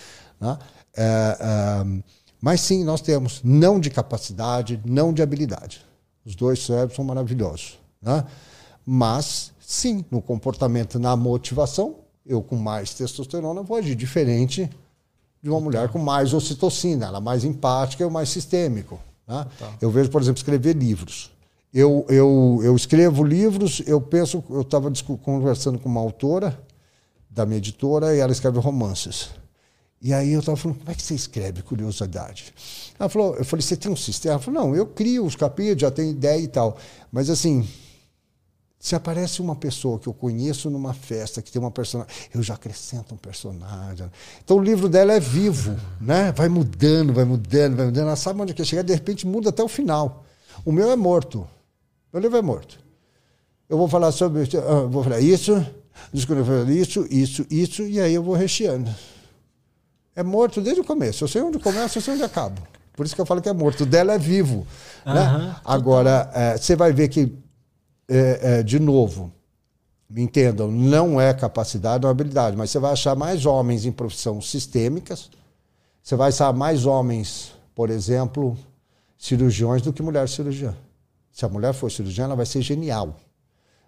[0.40, 0.58] Né?
[0.96, 2.02] É, é,
[2.40, 5.84] mas sim, nós temos não de capacidade, não de habilidade.
[6.24, 7.78] Os dois cérebros são maravilhosos.
[8.00, 8.24] Né?
[8.84, 14.70] Mas, sim, no comportamento, na motivação, eu com mais testosterona vou agir diferente
[15.42, 17.06] de uma mulher com mais ocitocina.
[17.06, 18.98] Ela é mais empática e mais sistêmico.
[19.26, 19.46] Né?
[19.80, 21.30] Eu vejo, por exemplo, escrever livros.
[21.72, 24.90] Eu, eu, eu escrevo livros, eu penso, eu estava
[25.22, 26.58] conversando com uma autora
[27.30, 29.30] da minha editora e ela escreve romances.
[30.02, 32.54] E aí eu estava falando, como é que você escreve curiosidade?
[32.98, 34.34] Ela falou, eu falei, você tem um sistema?
[34.34, 36.78] Ela falou, não, eu crio os capítulos, já tenho ideia e tal.
[37.12, 37.68] Mas assim,
[38.78, 42.54] se aparece uma pessoa que eu conheço numa festa, que tem uma personagem, eu já
[42.54, 44.10] acrescento um personagem.
[44.42, 46.32] Então o livro dela é vivo, né?
[46.32, 48.06] Vai mudando, vai mudando, vai mudando.
[48.06, 50.24] Ela sabe onde quer chegar, de repente muda até o final.
[50.64, 51.46] O meu é morto.
[52.10, 52.80] Meu livro é morto.
[53.68, 54.44] Eu vou falar sobre.
[54.44, 55.62] Uh, vou falar isso,
[56.14, 58.90] isso, isso, isso, e aí eu vou recheando
[60.14, 61.24] é morto desde o começo.
[61.24, 62.60] Eu sei onde começa, eu sei onde acaba.
[62.94, 63.84] Por isso que eu falo que é morto.
[63.84, 64.66] O dela é vivo.
[65.06, 65.56] Uhum, né?
[65.64, 67.32] Agora, é, você vai ver que,
[68.08, 69.32] é, é, de novo,
[70.08, 74.40] me entendam, não é capacidade ou habilidade, mas você vai achar mais homens em profissão
[74.40, 75.30] sistêmicas,
[76.02, 78.58] você vai achar mais homens, por exemplo,
[79.16, 80.74] cirurgiões do que mulher cirurgiã.
[81.30, 83.16] Se a mulher for cirurgiã, ela vai ser genial.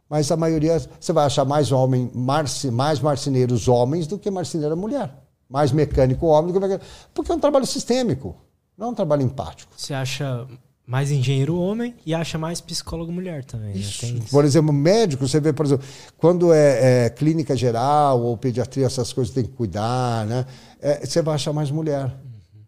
[0.08, 4.76] Mas a maioria, você vai achar mais homem, marci, mais marceneiros homens do que marceneira
[4.76, 5.21] mulher
[5.52, 6.86] mais mecânico homem do que mecânico.
[7.12, 8.34] Porque é um trabalho sistêmico,
[8.76, 9.70] não é um trabalho empático.
[9.76, 10.48] Você acha
[10.86, 13.74] mais engenheiro homem e acha mais psicólogo mulher também.
[13.74, 13.80] Né?
[13.80, 14.06] Isso.
[14.06, 14.22] Né?
[14.30, 15.86] Por exemplo, médico, você vê, por exemplo,
[16.16, 20.46] quando é, é, clínica geral ou pediatria, essas coisas tem que cuidar, né?
[20.80, 22.06] É, você vai achar mais mulher.
[22.06, 22.64] Uhum.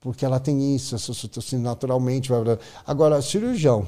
[0.00, 0.96] Porque ela tem isso,
[1.58, 2.30] naturalmente.
[2.86, 3.86] Agora, cirurgião,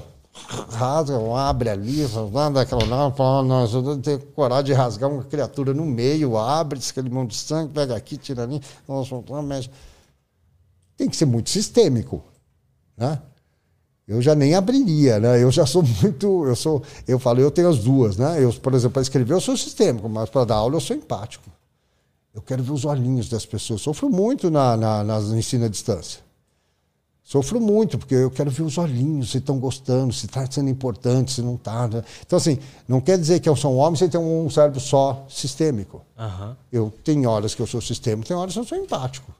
[0.69, 3.71] rasga, abre ali, nada aquela não, fala, nós
[4.01, 8.17] ter coragem de rasgar uma criatura no meio, abre aquele monte de sangue, pega aqui,
[8.17, 9.09] tira ali, nós
[9.43, 9.69] mexe.
[10.95, 12.23] Tem que ser muito sistêmico,
[12.97, 13.21] né?
[14.09, 15.41] eu já nem abriria, né?
[15.41, 18.43] Eu já sou muito, eu sou, eu falo, eu tenho as duas, né?
[18.43, 21.47] Eu, por exemplo, para escrever eu sou sistêmico, mas para dar aula eu sou empático.
[22.33, 23.81] Eu quero ver os olhinhos das pessoas.
[23.81, 26.21] Sofro muito na, na, nas ensino à distância.
[27.29, 31.31] Sofro muito, porque eu quero ver os olhinhos, se estão gostando, se está sendo importante,
[31.31, 31.87] se não está.
[31.87, 32.03] Né?
[32.25, 32.57] Então, assim,
[32.87, 36.01] não quer dizer que eu sou um homem sem ter um cérebro só sistêmico.
[36.17, 36.57] Aham.
[36.71, 39.31] Eu tenho horas que eu sou sistêmico, tem horas que eu sou empático.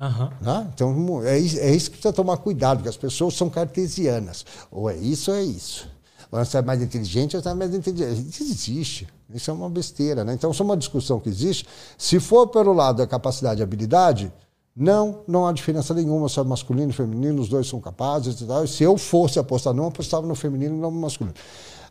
[0.00, 0.32] Aham.
[0.40, 0.70] Né?
[0.74, 4.44] Então, é, é isso que precisa tomar cuidado, porque as pessoas são cartesianas.
[4.68, 5.88] Ou é isso ou é isso.
[6.28, 8.30] Ou você é mais inteligente ou você é mais inteligente.
[8.30, 9.08] Isso existe.
[9.32, 10.24] Isso é uma besteira.
[10.24, 10.34] Né?
[10.34, 11.68] Então, isso é uma discussão que existe.
[11.96, 14.32] Se for pelo lado da capacidade e habilidade,
[14.74, 18.46] não, não há diferença nenhuma se é masculino e feminino, os dois são capazes e
[18.46, 18.66] tal.
[18.66, 21.34] Se eu fosse apostar, não apostava no feminino e não no masculino.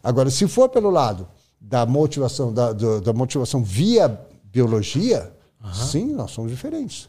[0.03, 1.27] Agora, se for pelo lado
[1.59, 5.31] da motivação, da, do- da motivação via biologia,
[5.73, 7.07] sim, nós somos diferentes.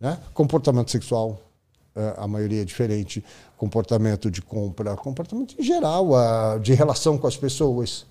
[0.00, 0.18] Né?
[0.34, 1.38] Comportamento sexual,
[1.94, 3.24] eh, a maioria é diferente.
[3.56, 6.08] Comportamento de compra, comportamento em geral,
[6.60, 8.04] de relação com as pessoas.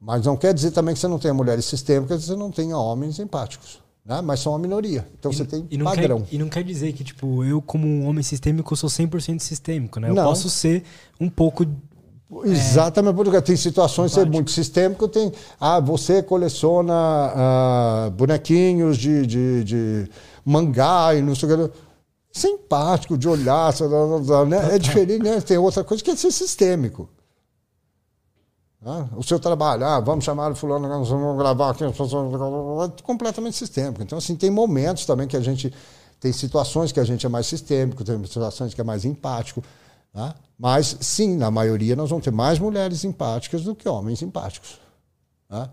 [0.00, 2.78] Mas não quer dizer também que você não tenha mulheres sistêmicas e você não tenha
[2.78, 3.80] homens empáticos.
[4.06, 4.20] Né?
[4.20, 5.06] Mas são a minoria.
[5.18, 6.22] Então você tem e não padrão.
[6.22, 9.98] Quer, e não quer dizer que, tipo, eu, como um homem sistêmico, sou 100% sistêmico,
[9.98, 10.10] né?
[10.10, 10.24] Eu Não.
[10.24, 10.84] posso ser
[11.20, 11.66] um pouco.
[12.44, 15.32] Exatamente, porque tem situações que é muito sistêmico, tem.
[15.60, 20.10] Ah, você coleciona ah, bonequinhos de, de, de
[20.44, 21.74] mangá e não sei o que.
[22.32, 23.72] Simpático de olhar,
[24.46, 24.74] né?
[24.74, 25.40] é diferente, né?
[25.40, 27.08] Tem outra coisa que é ser sistêmico.
[28.88, 31.82] Ah, O seu trabalho, ah, vamos chamar o fulano, nós vamos gravar aqui,
[33.02, 34.00] completamente sistêmico.
[34.00, 35.74] Então, assim, tem momentos também que a gente.
[36.20, 39.60] Tem situações que a gente é mais sistêmico, tem situações que é mais empático.
[40.12, 40.36] Tá?
[40.56, 44.80] Mas, sim, na maioria nós vamos ter mais mulheres empáticas do que homens empáticos.
[45.48, 45.68] Tá?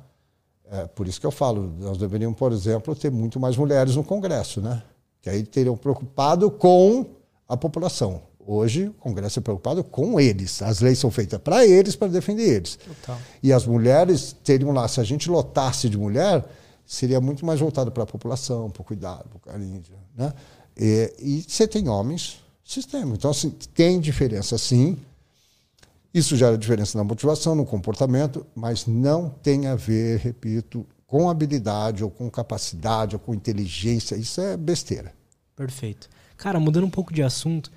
[0.71, 4.03] É, por isso que eu falo, nós deveríamos, por exemplo, ter muito mais mulheres no
[4.03, 4.81] Congresso, né?
[5.21, 7.05] Que aí teriam preocupado com
[7.47, 8.21] a população.
[8.45, 10.61] Hoje, o Congresso é preocupado com eles.
[10.61, 12.75] As leis são feitas para eles, para defender eles.
[12.77, 13.19] Total.
[13.41, 16.45] E as mulheres teriam lá, se a gente lotasse de mulher,
[16.85, 19.81] seria muito mais voltado para a população, para o cuidado, para o carinho.
[20.15, 20.33] Né?
[20.77, 23.17] E, e você tem homens sistêmicos.
[23.17, 24.97] Então, assim, tem diferença sim.
[26.13, 32.03] Isso gera diferença na motivação, no comportamento, mas não tem a ver, repito, com habilidade,
[32.03, 34.15] ou com capacidade, ou com inteligência.
[34.15, 35.13] Isso é besteira.
[35.55, 36.09] Perfeito.
[36.37, 37.71] Cara, mudando um pouco de assunto,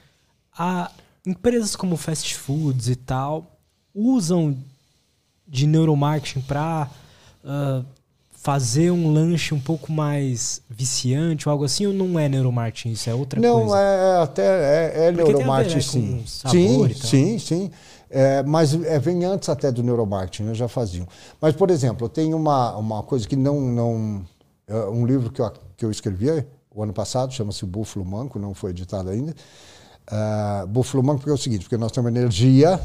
[0.59, 0.91] a
[1.27, 3.59] empresas como fast foods e tal
[3.95, 4.57] usam
[5.47, 6.91] de neuromarketing para
[8.47, 12.93] fazer um lanche um pouco mais viciante ou algo assim, ou não é neuromarketing?
[12.93, 13.77] Isso é outra Não, coisa?
[13.79, 16.49] é até é, é Porque tem a ver, neuromarketing, né, sim.
[16.49, 17.71] Sim, sim, sim.
[18.09, 21.09] É, mas é, vem antes até do neuromarketing, né, já faziam.
[21.41, 23.61] Mas, por exemplo, tem uma, uma coisa que não.
[23.61, 24.25] não
[24.69, 28.39] é um livro que eu, que eu escrevi o ano passado, chama-se O Búfalo Manco,
[28.39, 29.35] não foi editado ainda.
[30.11, 32.81] Uh, Búfalo Manco porque é o seguinte, porque nós temos energia,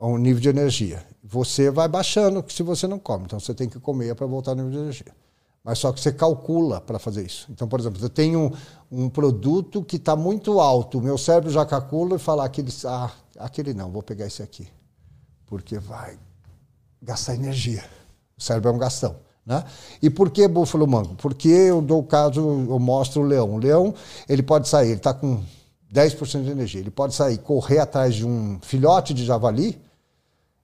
[0.00, 1.04] um nível de energia.
[1.22, 3.24] Você vai baixando se você não come.
[3.24, 5.12] Então você tem que comer para voltar ao nível de energia.
[5.64, 7.48] Mas só que você calcula para fazer isso.
[7.50, 8.52] Então, por exemplo, eu tenho
[8.88, 13.10] um, um produto que está muito alto, meu cérebro já calcula e fala aquele, ah,
[13.36, 14.68] aquele não, vou pegar esse aqui.
[15.44, 16.16] Porque vai
[17.02, 17.84] gastar energia.
[18.38, 19.16] O cérebro é um gastão.
[19.44, 19.64] Né?
[20.00, 21.16] E por que búfalo manco?
[21.16, 23.54] Porque eu dou o caso, eu mostro o leão.
[23.54, 23.92] O leão,
[24.28, 25.42] ele pode sair, ele está com
[25.92, 26.80] 10% de energia.
[26.80, 29.80] Ele pode sair, correr atrás de um filhote de javali,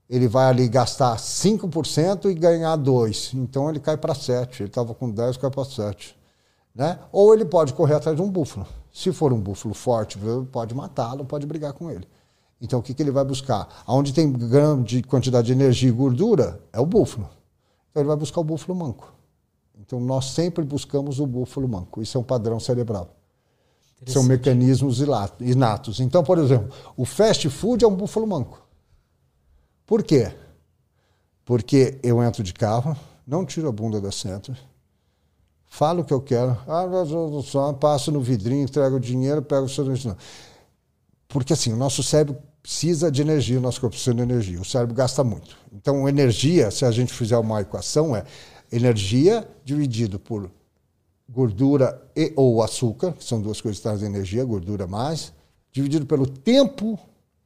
[0.08, 3.34] ele vai ali gastar 5% e ganhar 2%.
[3.34, 4.60] Então ele cai para 7%.
[4.60, 6.14] Ele estava com 10%, cai para 7%.
[6.74, 6.98] Né?
[7.10, 8.66] Ou ele pode correr atrás de um búfalo.
[8.92, 10.18] Se for um búfalo forte,
[10.50, 12.06] pode matá-lo, pode brigar com ele.
[12.60, 13.82] Então o que, que ele vai buscar?
[13.88, 17.28] Onde tem grande quantidade de energia e gordura, é o búfalo.
[17.90, 19.12] Então ele vai buscar o búfalo manco.
[19.80, 22.00] Então nós sempre buscamos o búfalo manco.
[22.02, 23.08] Isso é um padrão cerebral.
[24.06, 25.00] São mecanismos
[25.40, 26.00] inatos.
[26.00, 28.60] Então, por exemplo, o fast food é um búfalo manco.
[29.86, 30.32] Por quê?
[31.44, 32.96] Porque eu entro de carro,
[33.26, 34.56] não tiro a bunda da centro,
[35.66, 40.12] falo o que eu quero, ah, passo no vidrinho, entrego o dinheiro, pego o sanduíche.
[41.28, 44.60] Porque assim, o nosso cérebro precisa de energia, o nosso corpo precisa de energia.
[44.60, 45.56] O cérebro gasta muito.
[45.72, 48.24] Então, energia, se a gente fizer uma equação, é
[48.70, 50.50] energia dividido por
[51.28, 55.32] gordura e ou açúcar, que são duas coisas que trazem energia, gordura mais,
[55.70, 56.98] dividido pelo tempo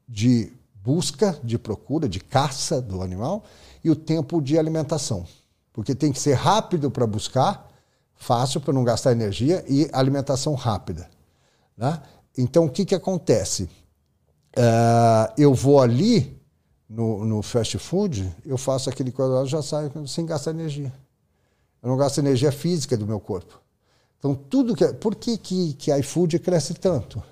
[0.09, 3.45] de busca, de procura, de caça do animal
[3.83, 5.27] e o tempo de alimentação.
[5.73, 7.71] Porque tem que ser rápido para buscar,
[8.15, 11.09] fácil para não gastar energia e alimentação rápida.
[11.77, 12.01] Né?
[12.39, 13.65] Então, o que, que acontece?
[14.57, 16.41] Uh, eu vou ali
[16.89, 20.93] no, no, fast food, eu faço aquele quadrado já saio sem gastar energia.
[21.83, 23.61] Eu não gasto energia física do meu corpo.
[24.19, 24.87] Então, tudo que.
[24.95, 27.23] Por que, que, que iFood cresce tanto?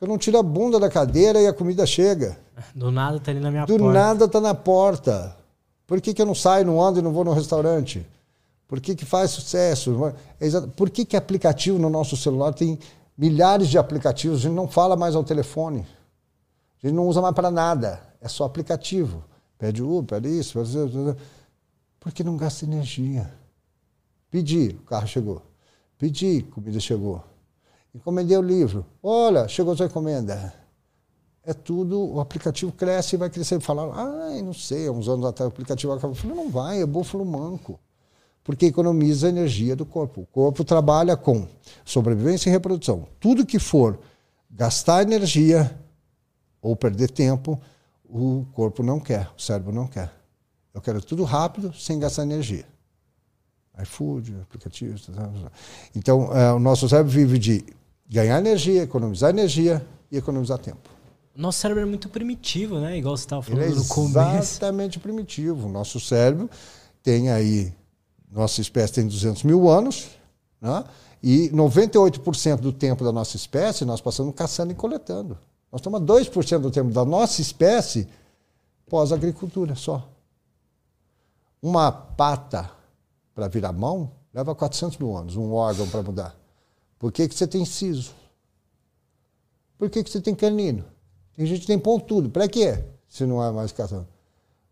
[0.00, 2.36] Eu não tiro a bunda da cadeira e a comida chega.
[2.74, 3.92] Do nada tá ali na minha Do porta.
[3.92, 5.36] nada tá na porta.
[5.86, 8.04] Por que, que eu não saio, não ando e não vou no restaurante?
[8.66, 10.12] Por que, que faz sucesso?
[10.40, 12.78] É Por que, que aplicativo no nosso celular tem
[13.16, 14.38] milhares de aplicativos?
[14.38, 15.86] A gente não fala mais ao telefone.
[16.82, 18.00] A gente não usa mais para nada.
[18.20, 19.22] É só aplicativo.
[19.58, 20.58] Pede Uber, pede isso.
[20.58, 20.70] Pede...
[20.70, 21.16] isso.
[22.00, 23.32] Porque não gasta energia.
[24.30, 25.42] Pedi, o carro chegou.
[26.02, 27.22] Pedi, comida chegou.
[27.94, 28.84] Encomendei o livro.
[29.00, 30.52] Olha, chegou a sua encomenda.
[31.44, 33.60] É tudo, o aplicativo cresce e vai crescer.
[33.60, 36.16] Falaram, ai, não sei, há uns anos atrás o aplicativo acabou.
[36.16, 37.78] Eu falei, não vai, é búfalo manco.
[38.42, 40.22] Porque economiza a energia do corpo.
[40.22, 41.46] O corpo trabalha com
[41.84, 43.06] sobrevivência e reprodução.
[43.20, 43.96] Tudo que for
[44.50, 45.70] gastar energia
[46.60, 47.60] ou perder tempo,
[48.04, 50.12] o corpo não quer, o cérebro não quer.
[50.74, 52.66] Eu quero tudo rápido, sem gastar energia
[53.80, 55.06] iFood, aplicativos.
[55.06, 55.52] tá, tá, tá.
[55.94, 57.64] Então, é, o nosso cérebro vive de
[58.08, 60.90] ganhar energia, economizar energia e economizar tempo.
[61.34, 62.98] Nosso cérebro é muito primitivo, né?
[62.98, 64.38] Igual você estava Ele falando é no começo.
[64.38, 65.66] exatamente primitivo.
[65.66, 66.50] O nosso cérebro
[67.02, 67.72] tem aí,
[68.30, 70.10] nossa espécie tem 200 mil anos,
[70.60, 70.84] né?
[71.22, 75.38] e 98% do tempo da nossa espécie nós passamos caçando e coletando.
[75.70, 78.06] Nós estamos a 2% do tempo da nossa espécie
[78.86, 80.06] pós-agricultura só.
[81.62, 82.70] Uma pata
[83.34, 86.36] para virar mão leva 400 mil anos, um órgão para mudar.
[86.98, 88.12] Por que, que você tem siso?
[89.76, 90.84] Por que, que você tem canino?
[91.36, 92.30] Tem gente que tem pontudo.
[92.30, 92.82] Para quê?
[93.08, 94.06] Se não é mais caçando.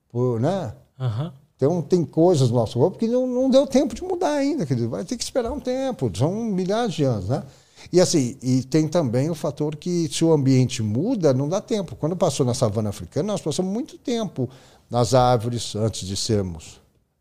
[0.08, 0.74] Por, né?
[0.98, 1.32] Aham.
[1.56, 4.64] Então, tem coisas no nosso corpo que não, não deu tempo de mudar ainda.
[4.64, 6.10] Quer dizer, vai ter que esperar um tempo.
[6.16, 7.44] São milhares de anos, né?
[7.92, 11.96] E assim, e tem também o fator que se o ambiente muda, não dá tempo.
[11.96, 14.48] Quando passou na savana africana, nós passamos muito tempo
[14.88, 16.79] nas árvores antes de sermos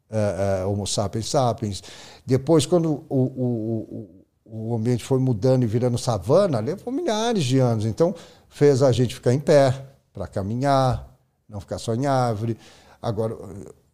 [0.09, 1.83] é, Homo sapiens sapiens.
[2.25, 7.59] Depois, quando o, o, o, o ambiente foi mudando e virando savana, levou milhares de
[7.59, 7.85] anos.
[7.85, 8.15] Então,
[8.47, 11.07] fez a gente ficar em pé para caminhar,
[11.47, 12.57] não ficar só em árvore.
[13.01, 13.37] Agora,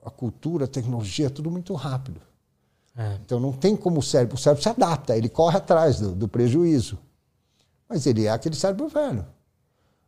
[0.04, 2.22] a cultura, a tecnologia, é tudo muito rápido.
[2.98, 3.18] É.
[3.26, 4.36] Então não tem como o cérebro.
[4.36, 6.98] O cérebro se adapta, ele corre atrás do, do prejuízo.
[7.90, 9.26] Mas ele é aquele cérebro velho.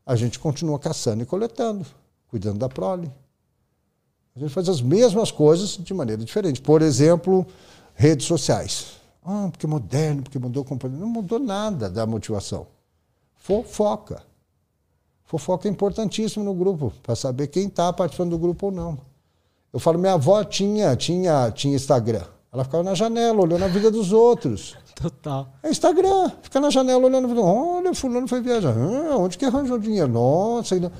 [0.05, 1.85] A gente continua caçando e coletando,
[2.27, 3.11] cuidando da prole.
[4.37, 6.61] A gente faz as mesmas coisas de maneira diferente.
[6.61, 7.45] Por exemplo,
[7.95, 8.97] redes sociais.
[9.25, 10.99] Ah, porque é moderno, porque mudou a companhia.
[10.99, 12.67] Não mudou nada da motivação.
[13.35, 14.21] Fofoca.
[15.25, 18.97] Fofoca é importantíssimo no grupo, para saber quem está participando do grupo ou não.
[19.73, 22.23] Eu falo, minha avó tinha, tinha, tinha Instagram.
[22.53, 24.77] Ela ficava na janela, olhando a vida dos outros.
[24.95, 25.49] Total.
[25.61, 26.31] É Instagram.
[26.41, 27.43] Fica na janela olhando.
[27.43, 28.73] Olha, fulano foi viajar.
[28.77, 30.07] Ah, onde que arranjou dinheiro?
[30.07, 30.75] Nossa.
[30.75, 30.91] ainda-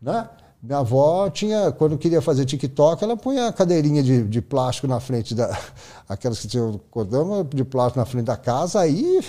[0.00, 0.28] Né?
[0.60, 4.98] Minha avó tinha, quando queria fazer TikTok, ela punha a cadeirinha de, de plástico na
[4.98, 5.56] frente da.
[6.08, 9.20] Aquelas que tinham cordão de plástico na frente da casa, aí,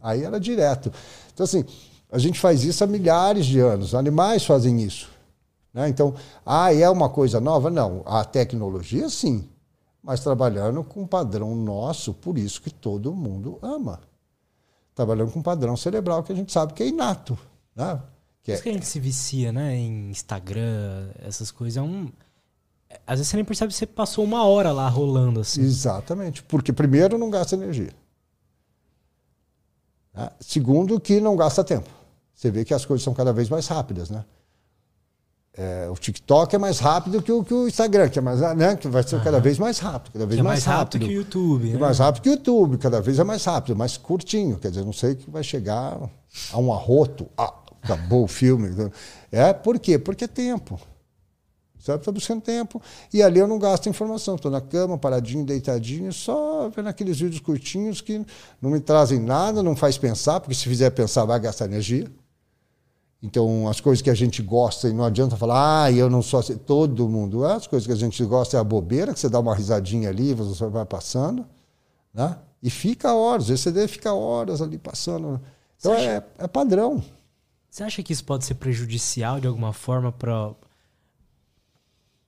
[0.00, 0.90] aí era direto.
[1.34, 1.64] Então, assim,
[2.10, 3.94] a gente faz isso há milhares de anos.
[3.94, 5.10] Animais fazem isso.
[5.72, 5.88] Né?
[5.88, 7.70] Então, ah, é uma coisa nova?
[7.70, 8.02] Não.
[8.06, 9.48] A tecnologia, sim.
[10.02, 14.00] Mas trabalhando com um padrão nosso, por isso que todo mundo ama.
[14.94, 17.38] Trabalhando com um padrão cerebral que a gente sabe que é inato.
[17.76, 18.00] Né?
[18.42, 19.76] Que Por é, isso que a gente se vicia, né?
[19.76, 21.76] Em Instagram, essas coisas.
[21.76, 22.10] É um.
[23.06, 25.62] Às vezes você nem percebe que você passou uma hora lá rolando assim.
[25.62, 26.42] Exatamente.
[26.42, 27.92] Porque, primeiro, não gasta energia.
[30.14, 30.30] Né?
[30.40, 31.88] Segundo, que não gasta tempo.
[32.34, 34.24] Você vê que as coisas são cada vez mais rápidas, né?
[35.52, 38.76] É, o TikTok é mais rápido que o, que o Instagram, que, é mais, né?
[38.76, 41.12] que vai ser cada vez mais rápido, cada vez é mais, mais rápido que o
[41.12, 41.78] YouTube, E né?
[41.78, 44.56] mais rápido que o YouTube, cada vez é mais rápido, mais curtinho.
[44.58, 45.98] Quer dizer, não sei que vai chegar
[46.52, 47.28] a um arroto.
[47.82, 48.68] Acabou o filme.
[49.30, 49.98] É, por quê?
[49.98, 50.80] Porque é tempo.
[51.80, 52.80] O cérebro está buscando tempo.
[53.12, 54.34] E ali eu não gasto informação.
[54.34, 58.24] Estou na cama, paradinho, deitadinho, só vendo aqueles vídeos curtinhos que
[58.60, 62.06] não me trazem nada, não faz pensar, porque se fizer pensar vai gastar energia.
[63.22, 66.40] Então, as coisas que a gente gosta, e não adianta falar, ah, eu não sou
[66.40, 66.56] assim.
[66.56, 67.54] Todo mundo é.
[67.54, 70.34] As coisas que a gente gosta é a bobeira, que você dá uma risadinha ali,
[70.34, 71.46] você vai passando,
[72.12, 72.36] né?
[72.62, 73.48] E fica horas.
[73.48, 75.40] Esse CD fica horas ali passando.
[75.78, 77.02] Então, Você é, é padrão.
[77.70, 80.52] Você acha que isso pode ser prejudicial de alguma forma para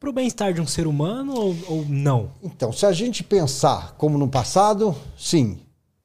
[0.04, 2.30] o bem-estar de um ser humano ou, ou não?
[2.42, 5.58] Então, se a gente pensar como no passado, sim.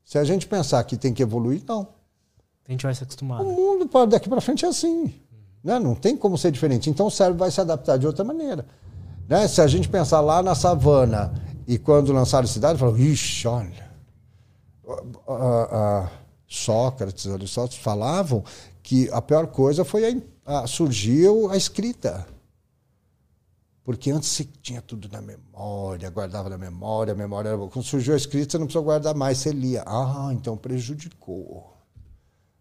[0.04, 1.88] Se a gente pensar que tem que evoluir, não.
[2.68, 3.44] A gente vai se O acostumar.
[3.44, 3.52] né?
[3.54, 5.14] mundo para daqui para frente é assim.
[5.64, 5.78] Né?
[5.78, 6.90] Não tem como ser diferente.
[6.90, 8.66] Então o cérebro vai se adaptar de outra maneira.
[9.30, 9.48] Né?
[9.48, 11.34] Se a gente pensar lá na savana
[11.68, 13.88] e quando lançaram a cidade, falaram, ixi, olha.
[15.28, 16.10] Ah, ah,
[16.48, 18.44] Sócrates, Aristóteles falavam
[18.88, 22.26] que a pior coisa foi a, a- surgiu a escrita.
[23.84, 27.70] Porque antes você tinha tudo na memória, guardava na memória, a memória era boa.
[27.70, 29.84] Quando surgiu a escrita, você não precisou guardar mais, você lia.
[29.86, 31.74] Ah, então prejudicou.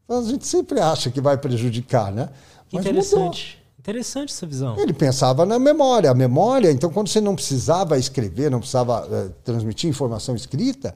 [0.05, 2.29] Então, a gente sempre acha que vai prejudicar, né?
[2.73, 3.59] Mas interessante.
[3.59, 3.67] Mudou.
[3.79, 4.77] Interessante essa visão.
[4.81, 6.11] Ele pensava na memória.
[6.11, 10.93] A memória, então, quando você não precisava escrever, não precisava uh, transmitir informação escrita,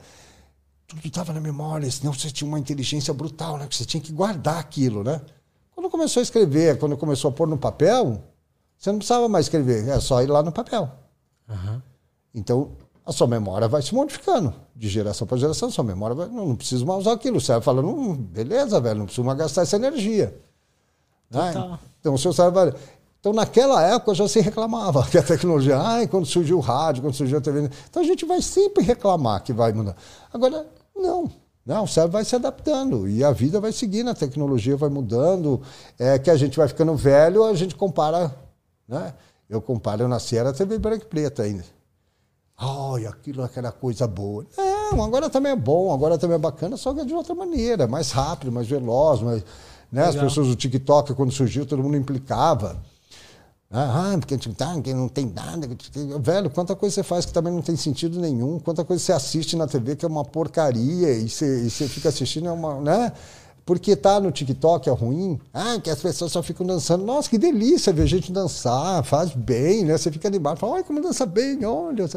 [0.90, 3.68] tudo estava na memória, senão você tinha uma inteligência brutal, né?
[3.70, 5.20] Você tinha que guardar aquilo, né?
[5.72, 8.20] Quando começou a escrever, quando começou a pôr no papel,
[8.76, 10.90] você não precisava mais escrever, é só ir lá no papel.
[11.48, 11.80] Uhum.
[12.34, 12.72] Então,
[13.06, 14.52] a sua memória vai se modificando.
[14.74, 16.28] De geração para geração, sua memória vai.
[16.28, 17.40] Não, não preciso mais usar aquilo.
[17.40, 20.36] Você vai falando, hum, beleza, velho, não preciso mais gastar essa energia.
[21.30, 21.78] Né?
[22.00, 22.74] Então, o seu cérebro vai.
[23.20, 27.14] Então, naquela época já se reclamava que a tecnologia, ai, quando surgiu o rádio, quando
[27.14, 27.70] surgiu a TV.
[27.88, 29.94] Então, a gente vai sempre reclamar que vai mudar.
[30.32, 30.66] Agora,
[31.00, 31.30] não.
[31.64, 35.60] Não, o cérebro vai se adaptando e a vida vai seguindo, a tecnologia vai mudando.
[35.98, 38.34] É que a gente vai ficando velho, a gente compara.
[38.88, 39.14] Né?
[39.48, 41.64] Eu comparo, eu nasci, era TV branca e preta ainda.
[42.56, 44.46] Ai, aquilo, aquela coisa boa.
[44.56, 47.86] Não, agora também é bom, agora também é bacana, só que é de outra maneira,
[47.86, 49.44] mais rápido, mais veloz, mais,
[49.90, 50.04] né?
[50.04, 52.82] As pessoas do TikTok, quando surgiu, todo mundo implicava.
[53.72, 55.68] Ah, porque tá, não tem nada.
[56.20, 59.54] Velho, quanta coisa você faz que também não tem sentido nenhum, quanta coisa você assiste
[59.54, 62.80] na TV que é uma porcaria e você, e você fica assistindo, é uma.
[62.80, 63.12] Né?
[63.64, 65.38] Porque tá no TikTok é ruim.
[65.54, 67.04] Ah, que as pessoas só ficam dançando.
[67.04, 69.96] Nossa, que delícia ver gente dançar, faz bem, né?
[69.96, 72.08] Você fica animado, fala, olha como dança bem, olha.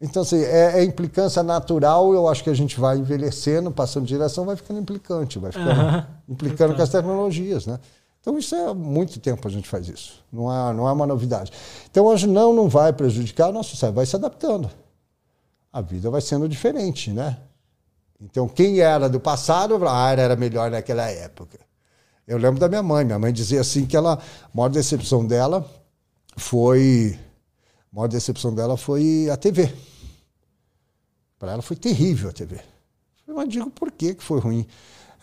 [0.00, 4.10] Então, assim, é, é, implicância natural, eu acho que a gente vai envelhecendo, passando de
[4.10, 7.80] geração, vai ficando implicante, vai ficando implicando com as tecnologias, né?
[8.22, 10.24] Então, isso é muito tempo a gente faz isso.
[10.32, 11.50] Não é, não é uma novidade.
[11.90, 14.70] Então, hoje não, não vai prejudicar o nosso cérebro, vai se adaptando.
[15.72, 17.36] A vida vai sendo diferente, né?
[18.20, 21.58] Então, quem era do passado, ah, era melhor naquela época.
[22.24, 23.04] Eu lembro da minha mãe.
[23.04, 25.68] Minha mãe dizia assim que ela, a maior decepção dela
[26.36, 27.18] foi,
[27.92, 29.74] a maior decepção dela foi a TV.
[31.40, 32.60] Para ela foi terrível a TV.
[33.26, 34.64] Mas digo por que foi ruim.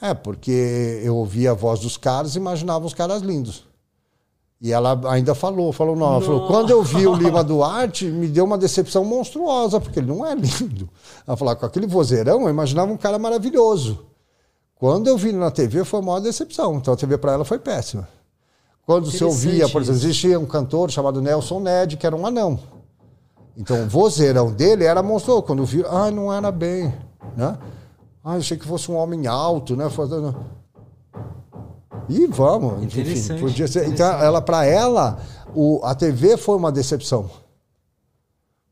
[0.01, 3.67] É, porque eu ouvia a voz dos caras e imaginava os caras lindos.
[4.61, 8.27] E ela ainda falou, falou, não, ela falou, quando eu vi o Lima Duarte, me
[8.27, 10.89] deu uma decepção monstruosa, porque ele não é lindo.
[11.25, 14.05] Ela falou, com aquele vozeirão, eu imaginava um cara maravilhoso.
[14.75, 16.75] Quando eu vi na TV, foi a maior decepção.
[16.75, 18.07] Então a TV para ela foi péssima.
[18.85, 22.59] Quando você ouvia, por exemplo, existia um cantor chamado Nelson Ned, que era um anão.
[23.55, 25.43] Então, o vozeirão dele era monstruoso.
[25.43, 26.93] Quando viu, ah, não era bem,
[27.35, 27.57] né?
[28.23, 29.85] Ah, achei que fosse um homem alto, né?
[32.09, 33.87] E vamos, enfim, podia ser.
[33.87, 35.19] Então, ela, para ela,
[35.53, 37.29] o, a TV foi uma decepção.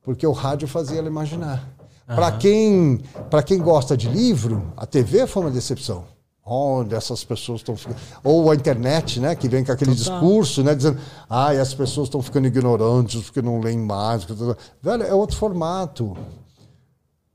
[0.02, 1.68] Porque o rádio fazia ela imaginar.
[2.07, 2.15] Uhum.
[2.15, 3.02] Para quem,
[3.45, 6.06] quem gosta de livro, a TV foi uma decepção
[6.48, 7.98] onde essas pessoas estão ficando.
[8.24, 10.19] Ou a internet, né, que vem com aquele Total.
[10.19, 10.98] discurso, né, dizendo,
[11.30, 14.24] ah, as pessoas estão ficando ignorantes porque não leem mais.
[14.82, 16.15] Velho, é outro formato.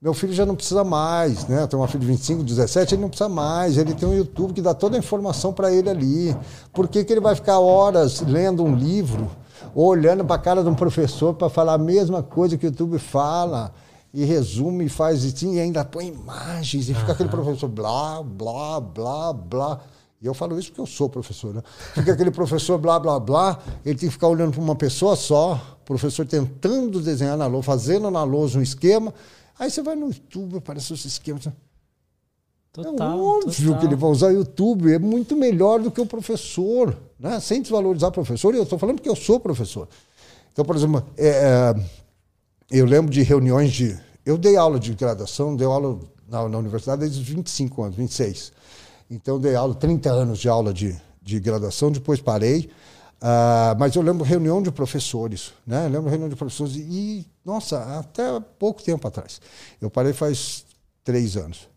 [0.03, 1.65] Meu filho já não precisa mais, né?
[1.69, 3.79] Tem uma filha de 25, 17, ele não precisa mais.
[3.79, 6.37] Ele tem um YouTube que dá toda a informação para ele ali.
[6.73, 9.31] Por que, que ele vai ficar horas lendo um livro
[9.73, 12.69] ou olhando para a cara de um professor para falar a mesma coisa que o
[12.69, 13.73] YouTube fala?
[14.15, 17.13] e resume e faz e ainda põe imagens, e fica uhum.
[17.13, 19.81] aquele professor blá, blá, blá, blá.
[20.21, 21.63] E eu falo isso porque eu sou professor, né?
[21.95, 25.55] Fica aquele professor blá, blá, blá, ele tem que ficar olhando para uma pessoa só,
[25.81, 29.15] o professor tentando desenhar na lousa, fazendo na lousa um esquema.
[29.63, 31.47] Aí você vai no YouTube, aparece os esquemas.
[32.73, 33.79] Total, é óbvio total.
[33.79, 37.39] que ele vai usar o YouTube, é muito melhor do que o professor, né?
[37.39, 39.89] Sem desvalorizar o professor, e eu estou falando porque eu sou professor.
[40.53, 41.75] Então, por exemplo, é, é
[42.73, 43.97] eu lembro de reuniões de.
[44.27, 48.53] Eu dei aula de graduação, dei aula na, na universidade desde os 25 anos, 26.
[49.09, 52.69] Então, dei aula, 30 anos de aula de, de graduação, depois parei.
[53.23, 55.87] Uh, mas eu lembro reunião de professores, né?
[55.87, 59.41] Eu lembro reunião de professores e, nossa, até pouco tempo atrás.
[59.81, 60.65] Eu parei faz
[61.05, 61.69] três anos.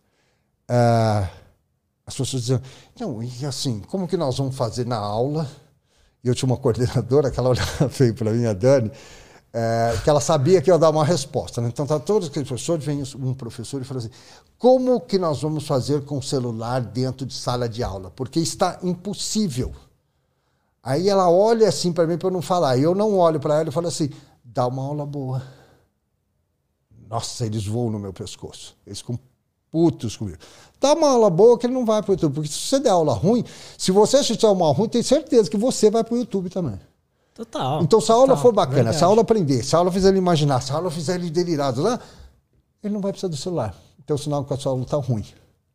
[0.67, 1.29] Uh,
[2.03, 2.61] as pessoas diziam,
[2.99, 5.47] não, e assim, como que nós vamos fazer na aula?
[6.23, 8.91] E eu tinha uma coordenadora, aquela olhava feio para mim, a Dani,
[9.53, 11.61] é, que ela sabia que ia dar uma resposta.
[11.61, 11.67] Né?
[11.67, 14.09] Então, tá todos aqueles professores, vem um professor e fala assim:
[14.57, 18.11] como que nós vamos fazer com o celular dentro de sala de aula?
[18.11, 19.73] Porque está impossível.
[20.85, 22.77] Aí ela olha assim para mim para eu não falar.
[22.77, 24.11] E eu não olho para ela e falo assim:
[24.43, 25.41] dá uma aula boa.
[27.09, 28.77] Nossa, eles voam no meu pescoço.
[28.85, 29.19] Eles ficam
[29.71, 30.37] putos comigo.
[30.79, 32.35] Dá uma aula boa que ele não vai para o YouTube.
[32.35, 33.43] Porque se você der aula ruim,
[33.75, 36.79] se você assistir uma ruim, tem certeza que você vai para o YouTube também.
[37.33, 37.81] Total.
[37.81, 38.97] Então, se a aula for bacana, verdade.
[38.97, 41.29] se a aula aprender, se a aula fizer ele imaginar, se a aula fizer ele
[41.29, 41.99] delirado, né?
[42.81, 43.75] ele não vai precisar do celular.
[44.01, 45.25] Então, o sinal que a sua aula está ruim.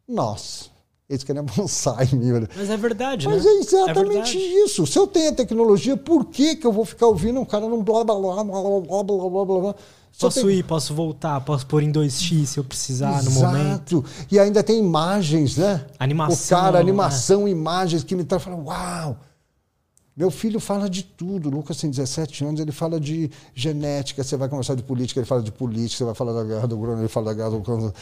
[0.09, 0.71] Nossa.
[1.11, 2.47] Eles querem avançar em mim.
[2.57, 3.51] Mas é verdade, Mas né?
[3.51, 4.87] é exatamente é isso.
[4.87, 7.83] Se eu tenho a tecnologia, por que, que eu vou ficar ouvindo um cara num
[7.83, 9.75] blá blá blá blá blá blá blá blá blá?
[10.19, 10.51] Posso tenho...
[10.53, 13.25] ir, posso voltar, posso pôr em 2x se eu precisar Exato.
[13.25, 14.05] no momento.
[14.31, 15.85] E ainda tem imagens, né?
[15.99, 16.59] Animação.
[16.59, 17.51] O cara, animação, né?
[17.51, 19.19] imagens que me tá falando, uau!
[20.17, 21.49] Meu filho fala de tudo.
[21.49, 24.23] O Lucas tem 17 anos, ele fala de genética.
[24.23, 25.99] Você vai conversar de política, ele fala de política.
[25.99, 27.95] Você vai falar da guerra do Grêmio, ele fala da guerra do Grêmio.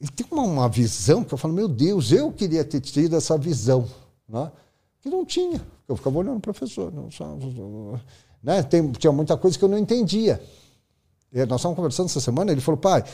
[0.00, 3.38] Ele tem uma, uma, visão que eu falo, meu Deus, eu queria ter tido essa
[3.38, 3.86] visão.
[4.28, 4.50] Né?
[5.00, 5.60] Que não tinha.
[5.88, 6.92] Eu ficava olhando o professor.
[6.92, 7.36] Não, só,
[8.42, 8.62] né?
[8.62, 10.42] tem, tinha muita coisa que eu não entendia.
[11.32, 13.04] E nós estávamos conversando essa semana, ele falou, pai,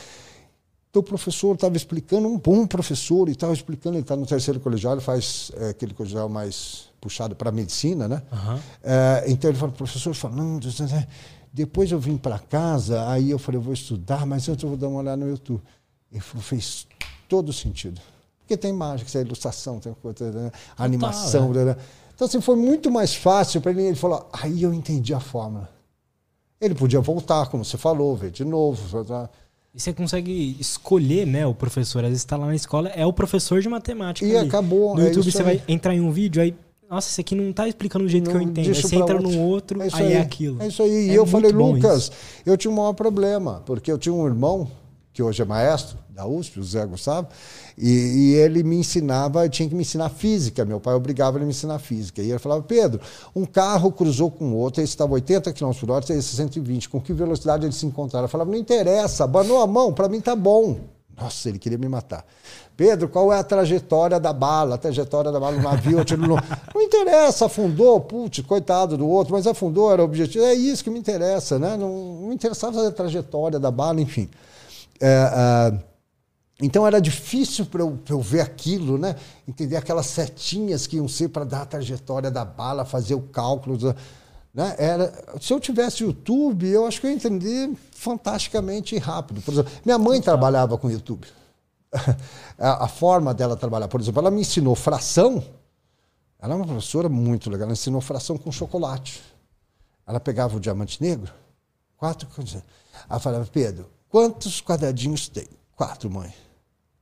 [0.91, 4.93] teu professor estava explicando, um bom professor, e estava explicando, ele está no terceiro colegial,
[4.93, 8.21] ele faz é, aquele colegial mais puxado para medicina, né?
[8.31, 8.59] Uhum.
[8.83, 10.59] É, então ele falou, professor, falando,
[11.51, 14.89] depois eu vim para casa, aí eu falei, eu vou estudar, mas eu vou dar
[14.89, 15.61] uma olhada no YouTube.
[16.11, 16.87] Ele falou, fez
[17.27, 18.01] todo sentido.
[18.39, 20.51] Porque tem imagem, tem ilustração, tem coisa, né?
[20.77, 21.47] animação.
[21.47, 21.75] Total, né?
[22.13, 23.83] Então, assim, foi muito mais fácil para ele.
[23.83, 25.69] Ele falou, aí eu entendi a fórmula.
[26.59, 28.79] Ele podia voltar, como você falou, ver de novo.
[29.73, 32.03] E você consegue escolher, né, o professor.
[32.03, 34.27] Às vezes está lá na escola, é o professor de matemática.
[34.27, 34.47] E ali.
[34.47, 34.95] acabou.
[34.95, 35.43] No é YouTube você aí.
[35.43, 36.53] vai entrar em um vídeo, aí,
[36.89, 38.67] nossa, esse aqui não está explicando do jeito não, que eu entendo.
[38.67, 39.31] Aí você entra outro.
[39.31, 40.61] num outro, é aí, aí, é aquilo.
[40.61, 41.09] É isso aí.
[41.09, 42.11] É e eu falei, Lucas, isso.
[42.45, 44.69] eu tinha um maior problema, porque eu tinha um irmão
[45.13, 47.27] que hoje é maestro da USP, o Zé Gustavo,
[47.77, 50.65] e, e, ele me ensinava, tinha que me ensinar física.
[50.65, 52.21] Meu pai obrigava ele a me ensinar física.
[52.21, 52.99] E ele falava, Pedro,
[53.35, 56.89] um carro cruzou com outro, esse estava 80 km por hora, esse 120.
[56.89, 58.25] Com que velocidade eles se encontraram?
[58.25, 60.79] Eu falava, não interessa, abanou a mão, para mim tá bom.
[61.19, 62.25] Nossa, ele queria me matar.
[62.75, 64.75] Pedro, qual é a trajetória da bala?
[64.75, 66.35] A trajetória da bala no navio, no...
[66.73, 70.43] Não interessa, afundou, putz, coitado do outro, mas afundou, era o objetivo.
[70.43, 71.77] É isso que me interessa, né?
[71.77, 74.27] Não, não interessava a trajetória da bala, enfim.
[74.99, 75.90] É, é,
[76.61, 79.15] então era difícil para eu, eu, ver aquilo, né?
[79.47, 83.77] entender aquelas setinhas que iam ser para dar a trajetória da bala, fazer o cálculo.
[84.53, 84.75] Né?
[84.77, 85.11] Era,
[85.41, 89.41] se eu tivesse YouTube, eu acho que eu ia entender fantasticamente rápido.
[89.41, 91.27] Por exemplo, minha mãe trabalhava com YouTube.
[92.59, 95.43] a, a forma dela trabalhar, por exemplo, ela me ensinou fração.
[96.39, 99.21] Ela é uma professora muito legal, ela ensinou fração com chocolate.
[100.05, 101.33] Ela pegava o diamante negro,
[101.97, 102.27] quatro.
[103.09, 105.47] Ela falava, Pedro, quantos quadradinhos tem?
[105.75, 106.31] Quatro, mãe.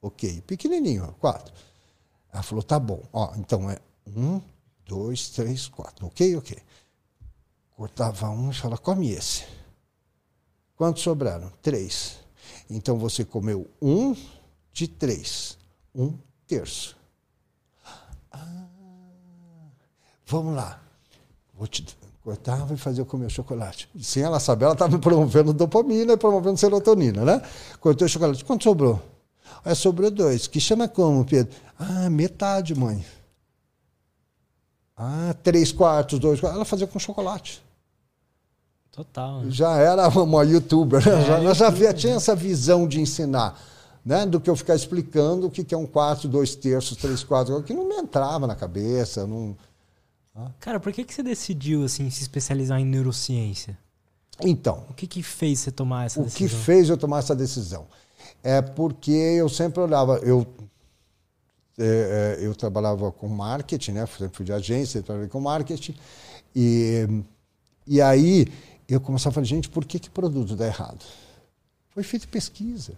[0.02, 1.54] Ok, pequenininho, quatro.
[2.32, 3.04] Ela falou, tá bom.
[3.12, 3.80] Ó, então é
[4.16, 4.42] um,
[4.86, 6.08] dois, três, quatro.
[6.08, 6.58] Ok, ok.
[7.76, 9.46] Cortava um e falava, come esse.
[10.76, 11.52] Quantos sobraram?
[11.62, 12.20] Três.
[12.70, 14.16] Então você comeu um
[14.72, 15.58] de três.
[15.94, 16.18] Um
[16.48, 16.96] terço.
[18.32, 18.68] Ah,
[20.26, 20.82] vamos lá.
[21.54, 21.86] Vou te
[22.24, 23.90] cortava e fazia eu comer o chocolate.
[24.02, 27.42] Sem ela saber, ela estava promovendo dopamina e promovendo serotonina, né?
[27.80, 28.46] Cortei o chocolate.
[28.46, 29.02] Quanto sobrou?
[29.64, 30.48] É, sobrou dois.
[30.48, 31.56] Que chama como, Pedro?
[31.78, 33.06] Ah, metade, mãe.
[34.96, 36.58] Ah, três quartos, dois quartos.
[36.58, 37.64] Ela fazia com chocolate.
[38.92, 39.42] Total.
[39.42, 39.52] Né?
[39.52, 41.06] Já era uma youtuber.
[41.06, 41.22] Né?
[41.22, 43.58] É, já, ela já via, tinha essa visão de ensinar.
[44.04, 44.26] Né?
[44.26, 47.74] Do que eu ficar explicando o que é um quarto, dois terços, três quartos, que
[47.74, 49.26] não me entrava na cabeça.
[49.26, 49.56] Não...
[50.60, 53.78] Cara, por que, que você decidiu assim, se especializar em neurociência?
[54.42, 54.86] Então.
[54.90, 56.48] O que, que fez você tomar essa o decisão?
[56.48, 57.88] O que fez eu tomar essa decisão?
[58.44, 60.46] É porque eu sempre olhava, eu,
[61.78, 64.06] é, eu trabalhava com marketing, né?
[64.06, 65.96] Sempre fui de agência, trabalhei com marketing.
[66.56, 67.08] E,
[67.86, 68.48] e aí
[68.88, 71.04] eu começava a falar, gente, por que, que produto dá errado?
[71.90, 72.94] Foi feita pesquisa.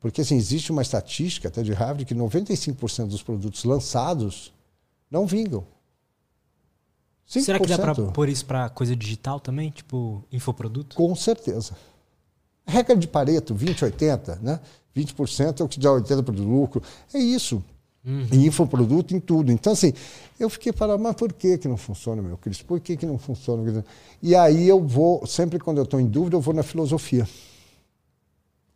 [0.00, 4.52] Porque assim, existe uma estatística até de Harvard que 95% dos produtos lançados
[5.10, 5.66] não vingam.
[7.28, 7.42] 5%.
[7.42, 9.70] Será que dá para pôr isso para coisa digital também?
[9.70, 10.94] Tipo, infoproduto?
[10.94, 11.74] Com certeza.
[12.66, 14.60] A regra de Pareto, 20, 80, né?
[14.96, 16.82] 20% é o que dá 80% do lucro.
[17.14, 17.62] É isso.
[18.04, 18.26] Uhum.
[18.32, 19.50] Em infoproduto, em tudo.
[19.52, 19.92] Então, assim,
[20.38, 22.64] eu fiquei falando, mas por que, que não funciona, meu Cristo?
[22.64, 23.84] Por que, que não funciona?
[24.22, 27.28] E aí eu vou, sempre quando eu estou em dúvida, eu vou na filosofia.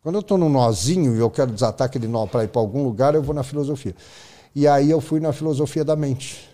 [0.01, 2.83] Quando eu estou num nozinho e eu quero desatar aquele nó para ir para algum
[2.83, 3.95] lugar, eu vou na filosofia.
[4.53, 6.49] E aí eu fui na filosofia da mente.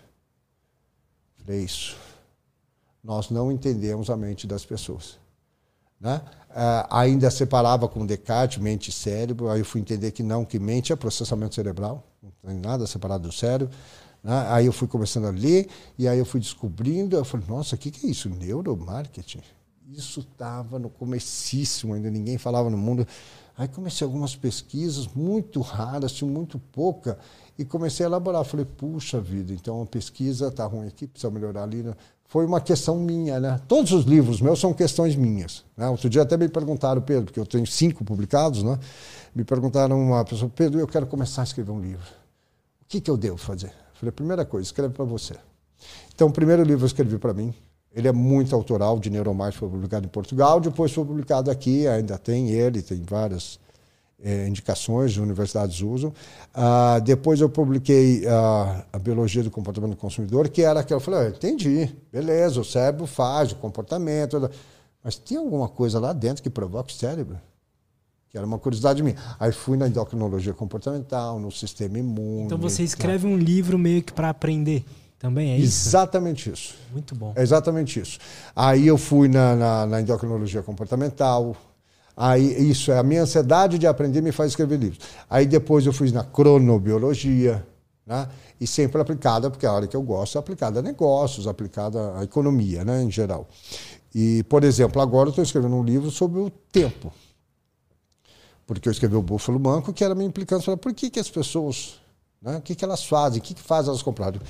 [1.38, 1.98] Falei, isso.
[3.04, 5.18] Nós não entendemos a mente das pessoas.
[6.00, 6.22] Né?
[6.50, 10.60] Uh, ainda separava com Descartes mente e cérebro, aí eu fui entender que não, que
[10.60, 13.76] mente é processamento cerebral, não tem nada separado do cérebro.
[14.24, 14.46] Né?
[14.50, 15.68] Aí eu fui começando a ler,
[15.98, 18.30] e aí eu fui descobrindo, eu falei, nossa, o que, que é isso?
[18.30, 19.42] Neuromarketing?
[19.90, 23.08] Isso estava no comecíssimo, ainda ninguém falava no mundo.
[23.58, 27.18] Aí comecei algumas pesquisas muito raras, tinha muito pouca,
[27.58, 28.44] e comecei a elaborar.
[28.44, 31.82] Falei, puxa vida, então a pesquisa está ruim aqui, precisa melhorar ali.
[31.82, 31.94] Né?
[32.28, 33.60] Foi uma questão minha, né?
[33.68, 35.64] Todos os livros meus são questões minhas.
[35.78, 35.88] Né?
[35.88, 38.78] Outro dia até me perguntaram, Pedro, porque eu tenho cinco publicados, né?
[39.34, 42.06] Me perguntaram uma pessoa, Pedro, eu quero começar a escrever um livro.
[42.90, 43.72] que, que eu devo fazer?
[43.94, 45.36] Falei, primeira coisa, escreve para você.
[46.14, 47.54] Então, o primeiro livro eu escrevi para mim.
[47.96, 52.18] Ele é muito autoral, de Neuromarte, foi publicado em Portugal, depois foi publicado aqui, ainda
[52.18, 53.58] tem ele, tem várias
[54.24, 56.14] é, indicações, universidades usam.
[56.54, 61.04] Ah, depois eu publiquei ah, a Biologia do Comportamento do Consumidor, que era aquela, eu
[61.04, 64.50] falei, ah, entendi, beleza, o cérebro faz o comportamento,
[65.04, 67.40] mas tem alguma coisa lá dentro que provoca o cérebro?
[68.30, 69.16] Que era uma curiosidade minha.
[69.40, 72.44] Aí fui na endocrinologia comportamental, no sistema imune.
[72.46, 74.84] Então você escreve um livro meio que para aprender.
[75.18, 75.88] Também é isso?
[75.88, 76.76] Exatamente isso.
[76.92, 77.34] Muito bom.
[77.36, 78.20] É exatamente isso.
[78.56, 81.56] Aí eu fui na, na, na endocrinologia comportamental,
[82.20, 85.00] Aí, isso, é a minha ansiedade de aprender me faz escrever livros.
[85.30, 87.64] Aí depois eu fui na cronobiologia,
[88.04, 88.28] né?
[88.60, 92.24] e sempre aplicada, porque a área que eu gosto é aplicada a negócios, aplicada à
[92.24, 93.48] economia, né, em geral.
[94.14, 97.14] E, por exemplo, agora eu estou escrevendo um livro sobre o tempo.
[98.66, 100.76] Porque eu escrevi o Búfalo Manco, que era minha implicância.
[100.76, 102.00] Por que, que as pessoas,
[102.42, 104.42] né, o que, que elas fazem, o que, que faz elas comprarem?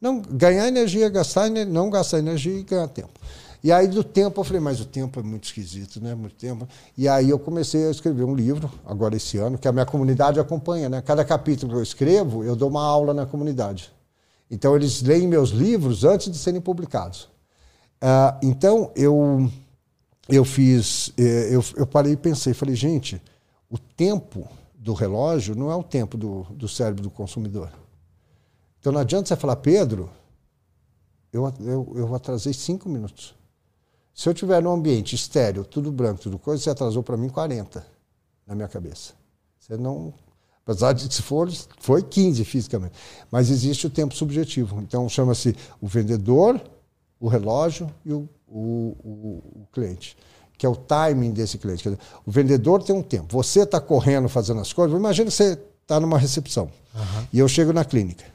[0.00, 3.18] Não, ganhar energia, gastar, não gastar energia e ganhar tempo.
[3.62, 6.14] E aí do tempo eu falei, mas o tempo é muito esquisito, né?
[6.14, 6.66] Muito tempo.
[6.96, 10.40] E aí eu comecei a escrever um livro, agora esse ano, que a minha comunidade
[10.40, 11.02] acompanha, né?
[11.02, 13.92] Cada capítulo que eu escrevo, eu dou uma aula na comunidade.
[14.50, 17.28] Então eles leem meus livros antes de serem publicados.
[18.02, 19.50] Uh, então eu
[20.28, 23.20] eu fiz, eh, eu, eu parei e pensei, falei, gente,
[23.68, 27.70] o tempo do relógio não é o tempo do, do cérebro do consumidor.
[28.78, 30.08] Então não adianta você falar, Pedro,
[31.32, 33.34] eu, eu, eu atrasei cinco minutos.
[34.14, 37.84] Se eu tiver num ambiente estéreo, tudo branco, tudo coisa, você atrasou para mim 40
[38.46, 39.12] na minha cabeça.
[39.58, 40.12] Você não.
[40.64, 42.94] Apesar de se for, foi 15 fisicamente.
[43.30, 44.80] Mas existe o tempo subjetivo.
[44.80, 46.60] Então chama-se o vendedor,
[47.18, 50.16] o relógio e o, o, o, o cliente
[50.60, 51.82] que é o timing desse cliente.
[51.84, 53.34] Dizer, o vendedor tem um tempo.
[53.34, 54.94] Você está correndo fazendo as coisas.
[54.94, 56.64] Imagina que você está numa recepção
[56.94, 57.26] uhum.
[57.32, 58.26] e eu chego na clínica.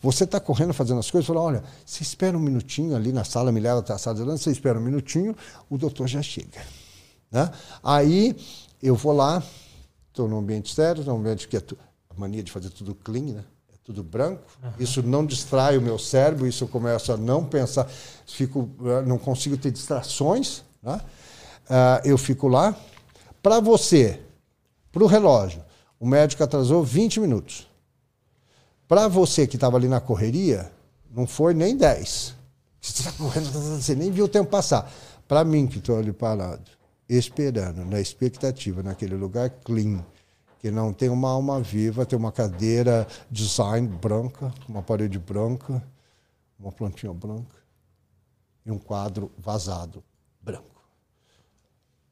[0.00, 3.50] Você está correndo fazendo as coisas, fala, olha, você espera um minutinho ali na sala,
[3.50, 5.34] me leva até a sala de lança, você espera um minutinho,
[5.68, 6.60] o doutor já chega.
[7.30, 7.50] Né?
[7.82, 8.36] Aí
[8.82, 9.42] eu vou lá,
[10.08, 11.62] estou num ambiente sério, num ambiente que é
[12.10, 13.44] a mania de fazer tudo clean, né?
[13.72, 14.42] É tudo branco.
[14.62, 14.70] Uhum.
[14.78, 17.88] Isso não distrai o meu cérebro, isso eu começo a não pensar,
[18.26, 20.62] fico, eh, não consigo ter distrações.
[20.82, 21.00] Né?
[21.68, 22.74] Uh, eu fico lá.
[23.42, 24.20] Para você,
[24.90, 25.62] para o relógio,
[25.98, 27.68] o médico atrasou 20 minutos.
[28.88, 30.72] Para você que estava ali na correria,
[31.10, 32.34] não foi nem 10.
[32.80, 34.90] Você está correndo, você nem viu o tempo passar.
[35.26, 36.70] Para mim, que estou ali parado,
[37.08, 40.02] esperando, na expectativa, naquele lugar clean,
[40.60, 45.82] que não tem uma alma viva, tem uma cadeira design branca, uma parede branca,
[46.58, 47.56] uma plantinha branca
[48.64, 50.04] e um quadro vazado
[50.40, 50.80] branco.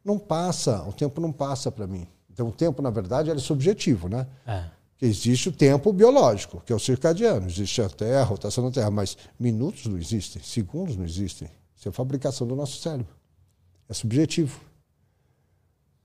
[0.05, 2.09] Não passa, o tempo não passa para mim.
[2.29, 4.27] Então, o tempo, na verdade, é subjetivo, né?
[4.45, 8.71] É que existe o tempo biológico, que é o circadiano, existe até a rotação da
[8.71, 11.49] Terra, mas minutos não existem, segundos não existem.
[11.77, 13.15] Isso é a fabricação do nosso cérebro.
[13.89, 14.59] É subjetivo.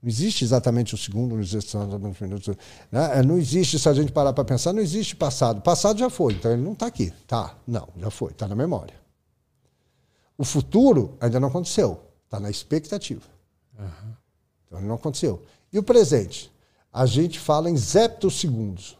[0.02, 2.58] Não existe exatamente o segundo, não existe exatamente o minuto.
[2.90, 3.18] Né?
[3.18, 5.62] É, não existe, se a gente parar para pensar, não existe passado.
[5.62, 7.12] Passado já foi, então ele não está aqui.
[7.26, 8.94] Tá, não, já foi, está na memória.
[10.36, 13.22] O futuro ainda não aconteceu, está na expectativa.
[13.78, 14.12] Uhum.
[14.66, 15.42] Então ele não aconteceu.
[15.72, 16.51] E o presente?
[16.92, 18.98] A gente fala em zeptosegundos.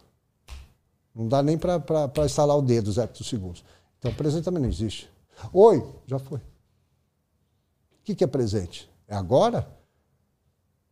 [1.15, 3.63] Não dá nem para instalar o dedo, zeptosegundos.
[3.99, 5.11] Então, presente também não existe.
[5.53, 6.39] Oi, já foi.
[6.39, 8.91] O que, que é presente?
[9.07, 9.69] É agora?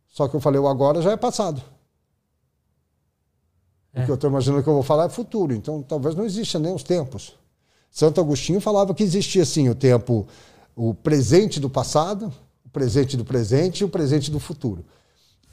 [0.07, 1.61] Só que eu falei o agora já é passado.
[3.93, 4.03] É.
[4.03, 5.53] O que eu estou imaginando que eu vou falar é futuro.
[5.53, 7.35] Então, talvez não exista nem os tempos.
[7.89, 10.27] Santo Agostinho falava que existia, sim, o tempo,
[10.75, 12.31] o presente do passado,
[12.63, 14.85] o presente do presente e o presente do futuro.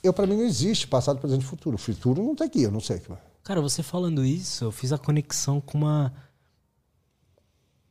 [0.03, 1.77] Eu, para mim, não existe passado, presente e futuro.
[1.77, 3.03] O futuro não está aqui, eu não sei.
[3.43, 6.13] Cara, você falando isso, eu fiz a conexão com uma.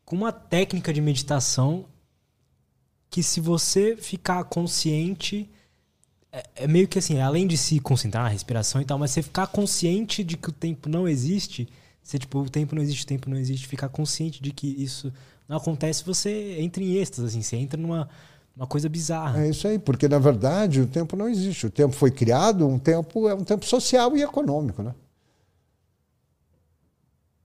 [0.06, 1.86] com uma técnica de meditação
[3.10, 5.50] que, se você ficar consciente.
[6.32, 9.22] É, é meio que assim, além de se concentrar na respiração e tal, mas você
[9.22, 11.68] ficar consciente de que o tempo não existe.
[12.04, 13.68] Você, tipo, o tempo não existe, o tempo não existe.
[13.68, 15.12] Ficar consciente de que isso
[15.48, 17.42] não acontece, você entra em êxtase, assim.
[17.42, 18.10] Você entra numa
[18.58, 19.44] uma coisa bizarra.
[19.46, 21.68] É isso aí, porque na verdade o tempo não existe.
[21.68, 24.96] O tempo foi criado, um tempo é um tempo social e econômico, né?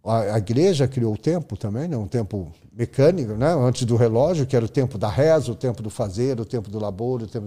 [0.03, 1.97] A, a igreja criou o tempo também, né?
[1.97, 3.55] um tempo mecânico, né?
[3.55, 6.71] antes do relógio, que era o tempo da reza, o tempo do fazer, o tempo
[6.71, 7.47] do labor, o tempo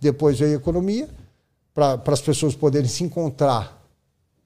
[0.00, 1.08] depois veio a economia,
[1.74, 3.84] para as pessoas poderem se encontrar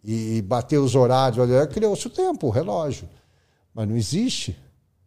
[0.03, 3.09] e bater os horários, criou-se o tempo, o relógio.
[3.73, 4.57] Mas não existe?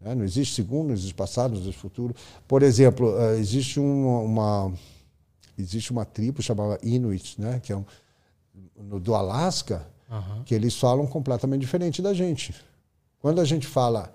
[0.01, 2.15] Não existe segundo, não existe passado, não existe futuro.
[2.47, 4.73] Por exemplo, eh, existe uma, uma
[5.57, 7.59] existe uma tribo chamada Inuit, né?
[7.61, 7.83] que é um,
[8.99, 10.43] do Alasca, Uhum.
[10.43, 12.55] Que eles falam completamente diferente da gente.
[13.19, 14.13] Quando a gente fala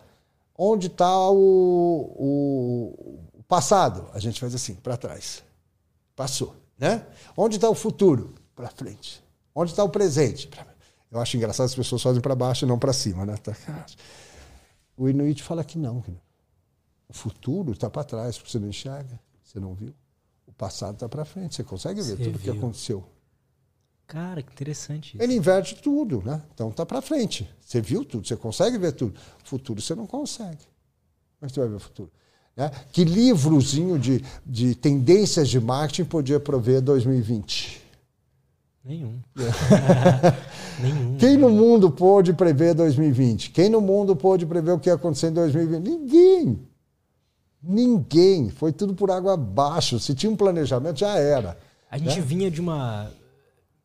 [0.57, 5.43] onde está o, o, o, passado, a gente faz assim, para trás.
[6.17, 6.55] Passou.
[6.79, 7.05] Né?
[7.37, 8.35] Onde está o futuro?
[8.55, 9.23] Para frente.
[9.55, 10.49] Onde está o presente?
[11.11, 13.27] Eu acho engraçado as pessoas fazem para baixo e não para cima.
[13.27, 13.35] Né?
[15.03, 16.01] O Inuit fala que não.
[17.09, 19.93] O futuro está para trás, porque você não enxerga, você não viu.
[20.47, 23.05] O passado está para frente, você consegue ver você tudo o que aconteceu.
[24.07, 25.23] Cara, que interessante isso.
[25.25, 26.41] Ele inverte tudo, né?
[26.55, 27.53] Então tá para frente.
[27.61, 29.19] Você viu tudo, você consegue ver tudo.
[29.43, 30.65] Futuro você não consegue.
[31.41, 32.13] Que você vai ver o futuro?
[32.57, 32.71] Né?
[32.93, 37.82] Que livrozinho de, de tendências de marketing podia prover 2020?
[38.85, 39.21] Nenhum.
[40.81, 41.17] Nenhum.
[41.17, 43.51] Quem no mundo pôde prever 2020?
[43.51, 45.83] Quem no mundo pôde prever o que ia acontecer em 2020?
[45.83, 46.59] Ninguém.
[47.63, 48.51] Ninguém.
[48.51, 50.01] Foi tudo por água abaixo.
[50.01, 51.57] Se tinha um planejamento, já era.
[51.91, 52.23] A gente né?
[52.23, 53.11] vinha de uma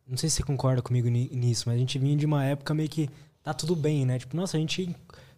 [0.08, 2.88] não sei se você concorda comigo nisso, mas a gente vinha de uma época meio
[2.88, 3.10] que
[3.44, 4.18] tá tudo bem, né?
[4.18, 4.96] Tipo, nossa, a gente,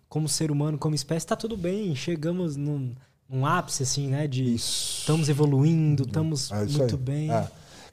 [0.08, 1.96] como ser humano, como espécie, tá tudo bem.
[1.96, 2.94] Chegamos num,
[3.28, 4.28] num ápice, assim, né?
[4.28, 7.02] De estamos evoluindo, estamos é muito aí.
[7.02, 7.32] bem.
[7.32, 7.48] É.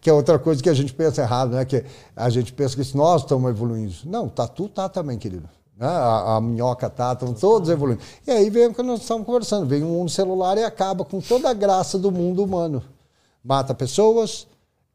[0.06, 1.64] Que é outra coisa que a gente pensa errado, né?
[1.64, 1.84] Que
[2.14, 3.92] a gente pensa que nós estamos evoluindo.
[4.04, 5.50] Não, tá, tu tá também, querido.
[5.76, 5.84] Né?
[5.84, 8.00] A, a, minhoca tá, estão todos evoluindo.
[8.24, 9.66] E aí vem o que nós estamos conversando.
[9.66, 12.84] Vem um celular e acaba com toda a graça do mundo humano.
[13.42, 14.46] Mata pessoas,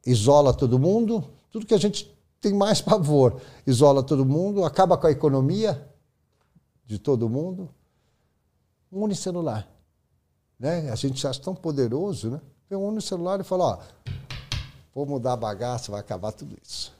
[0.07, 2.09] isola todo mundo, tudo que a gente
[2.39, 3.35] tem mais pavor.
[3.67, 5.89] Isola todo mundo, acaba com a economia
[6.85, 7.67] de todo mundo.
[8.89, 9.67] Um unicelular.
[10.57, 10.89] Né?
[10.89, 12.39] A gente acha tão poderoso, né?
[12.69, 13.79] Vem um unicelular e fala, ó,
[14.93, 16.93] vou mudar a bagaça, vai acabar tudo isso.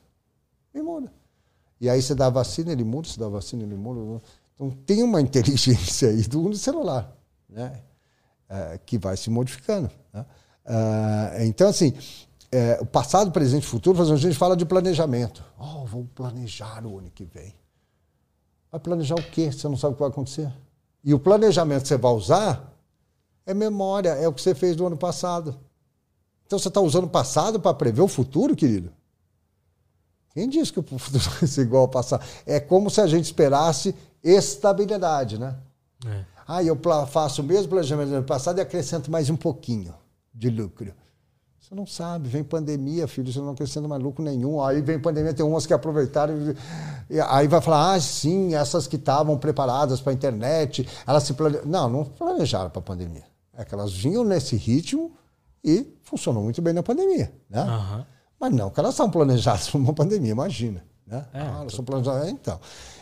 [0.74, 1.12] E muda.
[1.80, 4.22] E aí você dá vacina, ele muda, você dá vacina, ele muda.
[4.54, 7.12] Então tem uma inteligência aí do unicelular,
[7.50, 7.82] né?
[8.48, 9.90] É, que vai se modificando.
[10.14, 10.26] Né?
[10.66, 11.94] É, então, assim,
[12.52, 15.44] é, o passado, presente e futuro, a gente fala de planejamento.
[15.58, 17.56] Oh, vou planejar o ano que vem.
[18.70, 19.52] Vai planejar o quê?
[19.52, 20.52] Você não sabe o que vai acontecer.
[21.04, 22.74] E o planejamento que você vai usar
[23.46, 25.58] é memória, é o que você fez no ano passado.
[26.52, 28.92] Então você está usando o passado para prever o futuro, querido?
[30.34, 32.26] Quem disse que o futuro vai ser igual ao passado?
[32.46, 35.56] É como se a gente esperasse estabilidade, né?
[36.06, 36.26] É.
[36.46, 39.96] Ah, eu faço o mesmo planejamento do ano passado e acrescento mais um pouquinho
[40.34, 40.94] de lucro.
[41.58, 44.62] Você não sabe, vem pandemia, filho, você não está sendo maluco nenhum.
[44.62, 46.34] Aí vem pandemia, tem umas que aproveitaram.
[47.10, 51.34] E aí vai falar, ah, sim, essas que estavam preparadas para a internet, elas se
[51.34, 51.60] plane...
[51.64, 53.24] Não, não planejaram para a pandemia.
[53.58, 55.14] É que elas vinham nesse ritmo
[55.64, 57.32] e funcionou muito bem na pandemia.
[57.50, 57.64] Né?
[57.64, 58.06] Uhum.
[58.40, 60.84] Mas não que elas são planejadas para uma pandemia, imagina.
[61.06, 61.26] Né?
[61.34, 62.30] É, ah, elas são planejadas.
[62.30, 62.60] Então.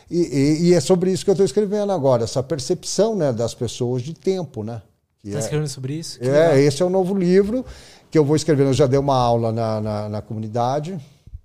[0.10, 3.54] E, e, e, é sobre isso que eu estou escrevendo agora, essa percepção né, das
[3.54, 4.64] pessoas de tempo.
[4.64, 4.82] Né?
[5.24, 6.20] Está é, escrevendo sobre isso?
[6.20, 6.58] Que é, legal.
[6.58, 7.64] esse é o novo livro
[8.10, 8.66] que eu vou escrever.
[8.66, 11.00] Eu já dei uma aula na, na, na, comunidade,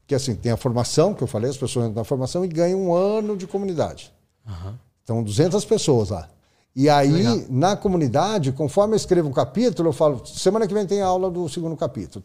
[0.07, 2.81] que assim, tem a formação, que eu falei, as pessoas entram na formação e ganham
[2.81, 4.13] um ano de comunidade.
[4.47, 4.75] Uhum.
[5.03, 6.29] Então, 200 pessoas lá.
[6.77, 7.41] E aí, Legal.
[7.51, 11.49] na comunidade, conforme eu escrevo um capítulo, eu falo, semana que vem tem aula do
[11.49, 12.25] segundo capítulo.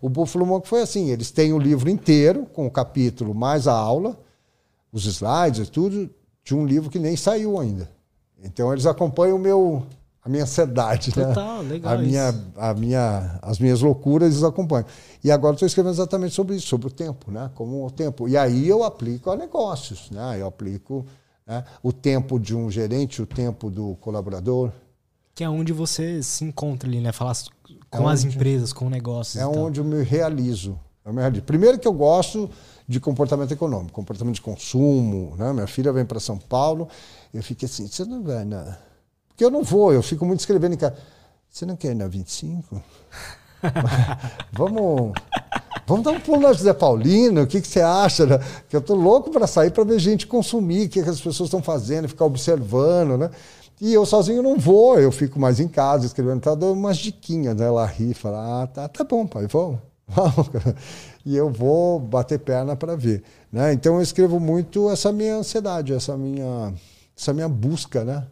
[0.00, 3.72] O Buffalo Monk foi assim, eles têm o livro inteiro, com o capítulo mais a
[3.72, 4.16] aula,
[4.92, 6.08] os slides e tudo,
[6.44, 7.90] de um livro que nem saiu ainda.
[8.44, 9.82] Então, eles acompanham o meu,
[10.24, 11.26] a minha ansiedade, né?
[11.26, 11.70] Total, né?
[11.70, 11.94] legal.
[11.94, 14.86] A minha, a minha, as minhas loucuras eles acompanham.
[15.24, 17.50] E agora estou escrevendo exatamente sobre isso, sobre o tempo, né?
[17.56, 18.28] Como o tempo.
[18.28, 20.40] E aí eu aplico a negócios, né?
[20.40, 21.04] Eu aplico
[21.46, 21.64] né?
[21.82, 24.70] o tempo de um gerente, o tempo do colaborador.
[25.34, 27.10] Que é onde você se encontra ali, né?
[27.12, 27.34] Falar
[27.90, 29.42] com é as empresas, com negócios.
[29.42, 30.78] É onde eu me realizo.
[31.04, 31.42] Eu me realizo.
[31.42, 32.50] Primeiro que eu gosto
[32.86, 35.34] de comportamento econômico, comportamento de consumo.
[35.36, 35.52] Né?
[35.52, 36.88] Minha filha vem para São Paulo,
[37.32, 38.78] eu fico assim, você não vai na
[39.32, 40.96] porque eu não vou, eu fico muito escrevendo em casa.
[41.48, 42.82] Você não quer ir na 25?
[44.52, 45.12] vamos,
[45.86, 48.26] vamos dar um pulo na José Paulino, o que, que você acha?
[48.26, 48.38] Né?
[48.68, 51.48] Que eu tô louco para sair para ver gente consumir, o que, que as pessoas
[51.48, 53.30] estão fazendo, ficar observando, né?
[53.80, 57.56] E eu sozinho não vou, eu fico mais em casa escrevendo, tá dando umas diquinhas,
[57.56, 57.66] né?
[57.66, 59.80] Ela ri, fala, ah, tá, tá bom, pai, vamos.
[60.06, 60.50] vamos.
[61.24, 63.22] E eu vou bater perna para ver.
[63.50, 63.72] Né?
[63.72, 66.72] Então eu escrevo muito essa minha ansiedade, essa minha,
[67.16, 68.24] essa minha busca, né?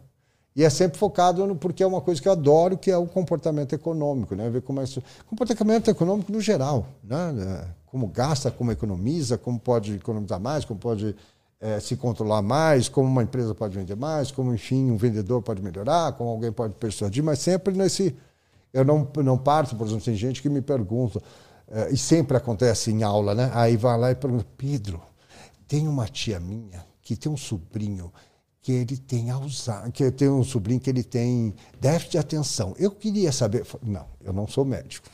[0.55, 3.05] E é sempre focado no porque é uma coisa que eu adoro, que é o
[3.05, 4.49] comportamento econômico, né?
[4.49, 7.67] Ver como é isso, comportamento econômico no geral, né?
[7.85, 11.15] Como gasta, como economiza, como pode economizar mais, como pode
[11.59, 15.61] é, se controlar mais, como uma empresa pode vender mais, como enfim um vendedor pode
[15.61, 18.15] melhorar, como alguém pode persuadir, mas sempre nesse
[18.73, 21.21] eu não não parto, por exemplo, tem gente que me pergunta
[21.69, 23.51] é, e sempre acontece em aula, né?
[23.53, 25.01] Aí vai lá e pergunta, Pedro,
[25.65, 28.11] tem uma tia minha que tem um sobrinho
[28.61, 32.75] que ele tem Alzheimer, que tem um sobrinho que ele tem déficit de atenção.
[32.77, 33.65] Eu queria saber.
[33.81, 35.07] Não, eu não sou médico.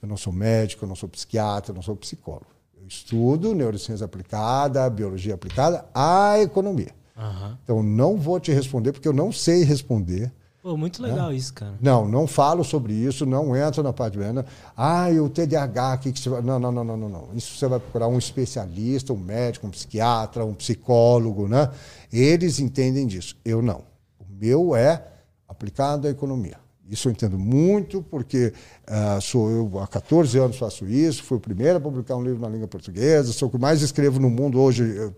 [0.00, 2.46] Eu não sou médico, eu não sou psiquiatra, eu não sou psicólogo.
[2.80, 6.94] Eu estudo neurociência aplicada, biologia aplicada à economia.
[7.14, 7.58] Aham.
[7.62, 10.32] Então, não vou te responder porque eu não sei responder.
[10.62, 11.72] Pô, muito legal isso, cara.
[11.80, 14.44] Não, não falo sobre isso, não entro na parte de venda.
[14.76, 16.42] Ah, e o TDAH, que, que você vai...
[16.42, 17.28] Não, não, não, não, não.
[17.34, 21.70] Isso você vai procurar um especialista, um médico, um psiquiatra, um psicólogo, né?
[22.12, 23.36] Eles entendem disso.
[23.42, 23.84] Eu não.
[24.18, 25.02] O meu é
[25.48, 26.58] aplicado à economia.
[26.90, 28.52] Isso eu entendo muito, porque
[28.86, 32.40] ah, sou eu há 14 anos faço isso, fui o primeiro a publicar um livro
[32.40, 34.82] na língua portuguesa, sou o que mais escrevo no mundo hoje.
[34.94, 35.14] Eu,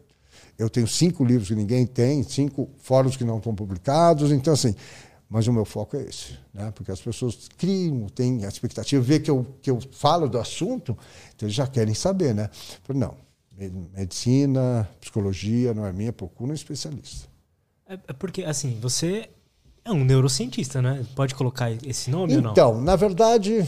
[0.58, 4.30] eu tenho cinco livros que ninguém tem, cinco fóruns que não estão publicados.
[4.30, 4.76] Então, assim,
[5.32, 6.70] mas o meu foco é esse, né?
[6.74, 10.92] porque as pessoas criam, têm a expectativa, vê que eu, que eu falo do assunto,
[11.34, 12.34] então eles já querem saber.
[12.34, 12.50] Né?
[12.82, 13.16] Falei, não,
[13.56, 17.26] me- medicina, psicologia não é minha, procura um especialista.
[17.88, 19.30] É, é porque, assim, você
[19.82, 21.02] é um neurocientista, né?
[21.16, 22.52] Pode colocar esse nome ou não?
[22.52, 23.66] Então, na verdade.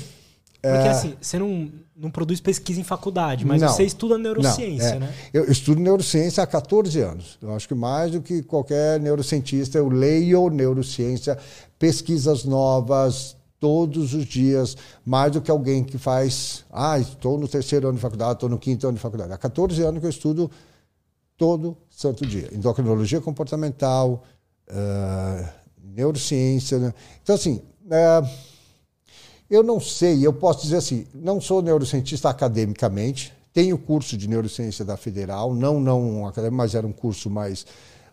[0.60, 3.68] Porque, é, assim, você não, não produz pesquisa em faculdade, mas Não.
[3.68, 5.10] você estuda neurociência, Não, é.
[5.10, 5.14] né?
[5.32, 7.38] Eu estudo neurociência há 14 anos.
[7.40, 11.38] Eu acho que mais do que qualquer neurocientista, eu leio neurociência,
[11.78, 14.76] pesquisas novas todos os dias,
[15.06, 16.64] mais do que alguém que faz.
[16.70, 19.32] Ah, estou no terceiro ano de faculdade, estou no quinto ano de faculdade.
[19.32, 20.50] Há 14 anos que eu estudo
[21.36, 22.48] todo santo dia.
[22.52, 24.24] Endocrinologia comportamental,
[24.68, 25.48] ah,
[25.82, 26.78] neurociência.
[26.78, 26.92] Né?
[27.22, 27.62] Então, assim.
[27.90, 28.22] eh,
[29.54, 34.84] eu não sei, eu posso dizer assim, não sou neurocientista academicamente, tenho curso de neurociência
[34.84, 37.64] da Federal, não não acadêmico, mas era um curso mais,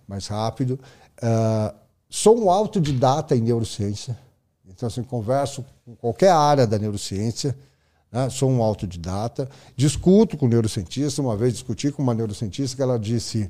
[0.08, 0.80] mais rápido.
[1.22, 1.74] Ah,
[2.10, 4.18] sou um autodidata em neurociência,
[4.68, 7.58] então assim, converso com qualquer área da neurociência,
[8.12, 8.30] né?
[8.30, 13.50] sou um autodidata, discuto com neurocientista, uma vez discuti com uma neurocientista que ela disse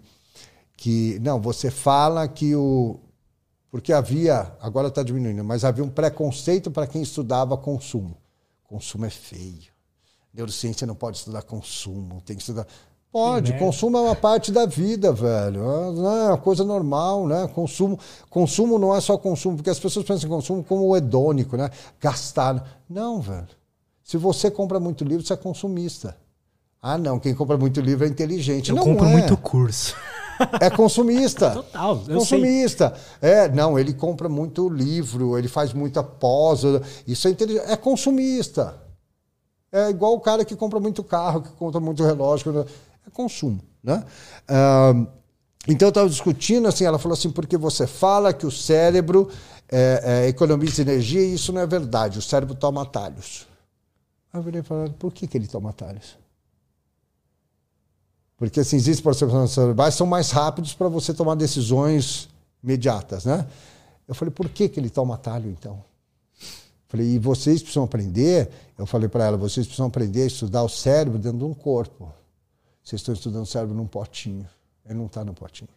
[0.78, 3.00] que, não, você fala que o,
[3.72, 8.18] porque havia, agora está diminuindo, mas havia um preconceito para quem estudava consumo.
[8.64, 9.72] Consumo é feio.
[10.34, 12.68] Neurociência não pode estudar consumo, tem que estudar.
[13.12, 13.66] Pode, merda.
[13.66, 15.62] consumo é uma parte da vida, velho.
[15.62, 17.48] É uma coisa normal, né?
[17.54, 17.98] Consumo,
[18.30, 21.70] consumo não é só consumo, porque as pessoas pensam em consumo como o hedônico, né?
[22.00, 22.82] Gastar.
[22.90, 23.48] Não, velho.
[24.04, 26.18] Se você compra muito livro, você é consumista.
[26.82, 28.70] Ah, não, quem compra muito livro é inteligente.
[28.70, 29.12] Eu não compro é.
[29.12, 29.96] muito curso.
[30.60, 31.52] É consumista.
[31.52, 32.16] Total, eu sei.
[32.16, 32.94] consumista.
[33.22, 36.62] É, não, ele compra muito livro, ele faz muita pós.
[37.08, 37.70] Isso é inteligente.
[37.70, 38.76] É consumista.
[39.72, 42.52] É igual o cara que compra muito carro, que compra muito relógio.
[42.52, 42.66] né?
[43.08, 43.62] É consumo.
[43.84, 44.04] Né?
[44.48, 44.94] Ah,
[45.68, 49.30] então eu estava discutindo assim, ela falou assim, porque você fala que o cérebro
[49.70, 52.20] é, é, economiza energia e isso não é verdade.
[52.20, 53.48] O cérebro toma atalhos.
[54.34, 56.18] Aí eu virei falei, por que, que ele toma atalhos?
[58.42, 62.28] Porque assim, existem processos cerebrais são mais rápidos para você tomar decisões
[62.64, 63.48] imediatas, né?
[64.08, 65.84] Eu falei, por que, que ele toma atalho, então?
[66.88, 68.50] Falei, e vocês precisam aprender,
[68.80, 72.12] eu falei para ela, vocês precisam aprender a estudar o cérebro dentro de um corpo.
[72.84, 74.50] Vocês estão estudando o cérebro num potinho.
[74.88, 75.70] Ele não está no potinho.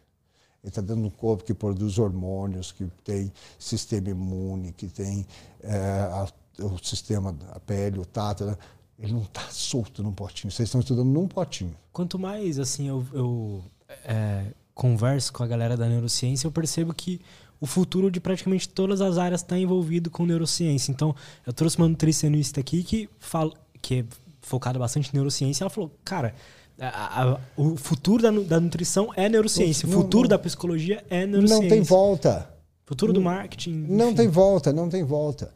[0.63, 5.23] Ele está dentro de um corpo que produz hormônios, que tem sistema imune, que tem
[5.61, 6.27] é, a-
[6.63, 8.43] o sistema, a pele, o tato.
[8.43, 8.57] né?
[8.99, 10.51] Ele não está solto num potinho.
[10.51, 11.75] Vocês estão estudando num potinho.
[11.91, 13.63] Quanto mais assim eu, eu,
[14.05, 17.19] é, converso com a galera da neurociência, eu percebo que
[17.59, 20.91] o futuro de praticamente todas as áreas está envolvido com neurociência.
[20.91, 21.15] Então,
[21.45, 23.51] eu trouxe uma nutricionista aqui que fala
[23.81, 24.05] que é
[24.41, 25.63] focada bastante em neurociência.
[25.63, 26.33] Ela falou, cara,
[26.79, 30.29] a- a- o futuro da, da nutrição é neurociência, o Não, futuro não.
[30.29, 31.63] da psicologia é neurociência.
[31.63, 32.49] Não tem volta.
[32.85, 33.73] Futuro do marketing.
[33.89, 34.15] Não enfim.
[34.17, 35.53] tem volta, não tem volta.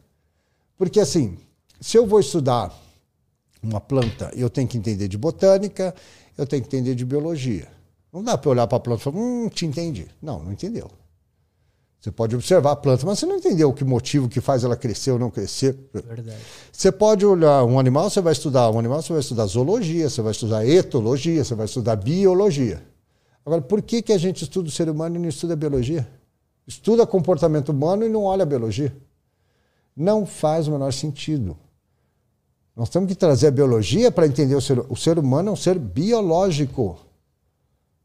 [0.76, 1.38] Porque assim,
[1.80, 2.74] se eu vou estudar
[3.62, 5.94] uma planta, eu tenho que entender de botânica,
[6.36, 7.68] eu tenho que entender de biologia.
[8.12, 10.06] Não dá para olhar para a planta e falar, hum, te entendi.
[10.20, 10.90] Não, não entendeu.
[12.00, 14.74] Você pode observar a planta, mas você não entendeu o que motivo que faz ela
[14.74, 15.78] crescer ou não crescer.
[15.92, 16.38] Verdade.
[16.72, 20.22] Você pode olhar um animal, você vai estudar um animal, você vai estudar zoologia, você
[20.22, 22.82] vai estudar etologia, você vai estudar biologia.
[23.44, 26.08] Agora, por que, que a gente estuda o ser humano e não estuda a biologia?
[26.66, 28.96] Estuda comportamento humano e não olha a biologia.
[29.94, 31.54] Não faz o menor sentido.
[32.80, 35.56] Nós temos que trazer a biologia para entender o ser, o ser humano é um
[35.56, 36.98] ser biológico.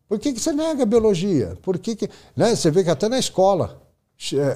[0.05, 1.57] Por que, que você nega a biologia?
[1.61, 2.53] Por que que, né?
[2.53, 3.81] Você vê que até na escola,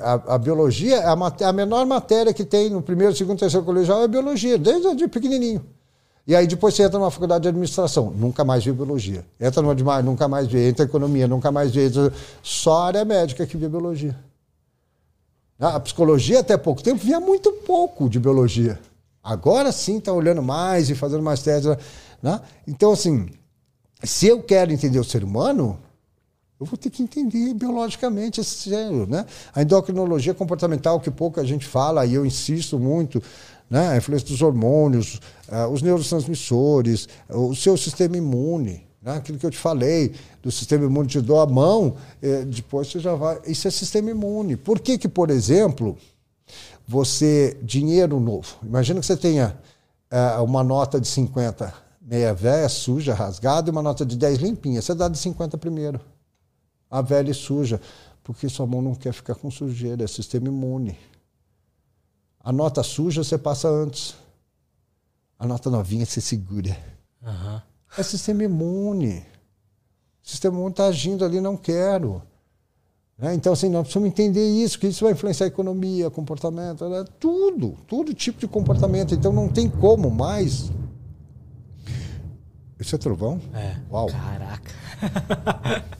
[0.03, 1.13] a, a biologia é a,
[1.47, 5.65] a menor matéria que tem no primeiro, segundo, terceiro colegial é biologia, desde de pequenininho.
[6.27, 9.25] E aí depois você entra numa faculdade de administração, nunca mais vê biologia.
[9.39, 10.67] Entra numa de nunca mais vê.
[10.67, 11.89] Entra economia, nunca mais vê.
[12.43, 14.19] Só a área médica que vê biologia.
[15.57, 18.77] A psicologia até pouco tempo via muito pouco de biologia.
[19.29, 21.77] Agora sim está olhando mais e fazendo mais testes.
[22.19, 22.41] Né?
[22.67, 23.27] Então, assim,
[24.03, 25.79] se eu quero entender o ser humano,
[26.59, 29.05] eu vou ter que entender biologicamente esse cérebro.
[29.05, 29.23] Né?
[29.53, 33.21] A endocrinologia comportamental, que pouca gente fala, e eu insisto muito,
[33.69, 33.89] né?
[33.89, 38.83] a influência dos hormônios, uh, os neurotransmissores, o seu sistema imune.
[38.99, 39.15] Né?
[39.15, 40.11] Aquilo que eu te falei,
[40.41, 43.39] do sistema imune, te dou a mão, eh, depois você já vai.
[43.45, 44.55] Isso é sistema imune.
[44.55, 45.95] Por que, que por exemplo,
[46.89, 47.55] você.
[47.61, 48.57] Dinheiro novo.
[48.63, 49.55] Imagina que você tenha
[50.11, 51.71] uh, uma nota de 50
[52.01, 54.81] meia velha, suja, rasgada, e uma nota de 10 limpinha.
[54.81, 56.01] Você dá de 50 primeiro.
[56.89, 57.79] A velha e suja.
[58.23, 60.97] Porque sua mão não quer ficar com sujeira, é sistema imune.
[62.39, 64.15] A nota suja você passa antes.
[65.37, 66.75] A nota novinha você segura.
[67.21, 67.61] Uhum.
[67.97, 69.19] É sistema imune.
[70.23, 72.23] O sistema imune está agindo ali, não quero.
[73.19, 73.33] Né?
[73.33, 77.03] Então, assim, nós precisamos entender isso, que isso vai influenciar a economia, comportamento, né?
[77.19, 79.13] tudo, todo tipo de comportamento.
[79.13, 80.71] Então, não tem como mais.
[82.79, 83.41] Isso é trovão?
[83.53, 83.75] É.
[83.91, 84.07] Uau.
[84.07, 84.71] Caraca.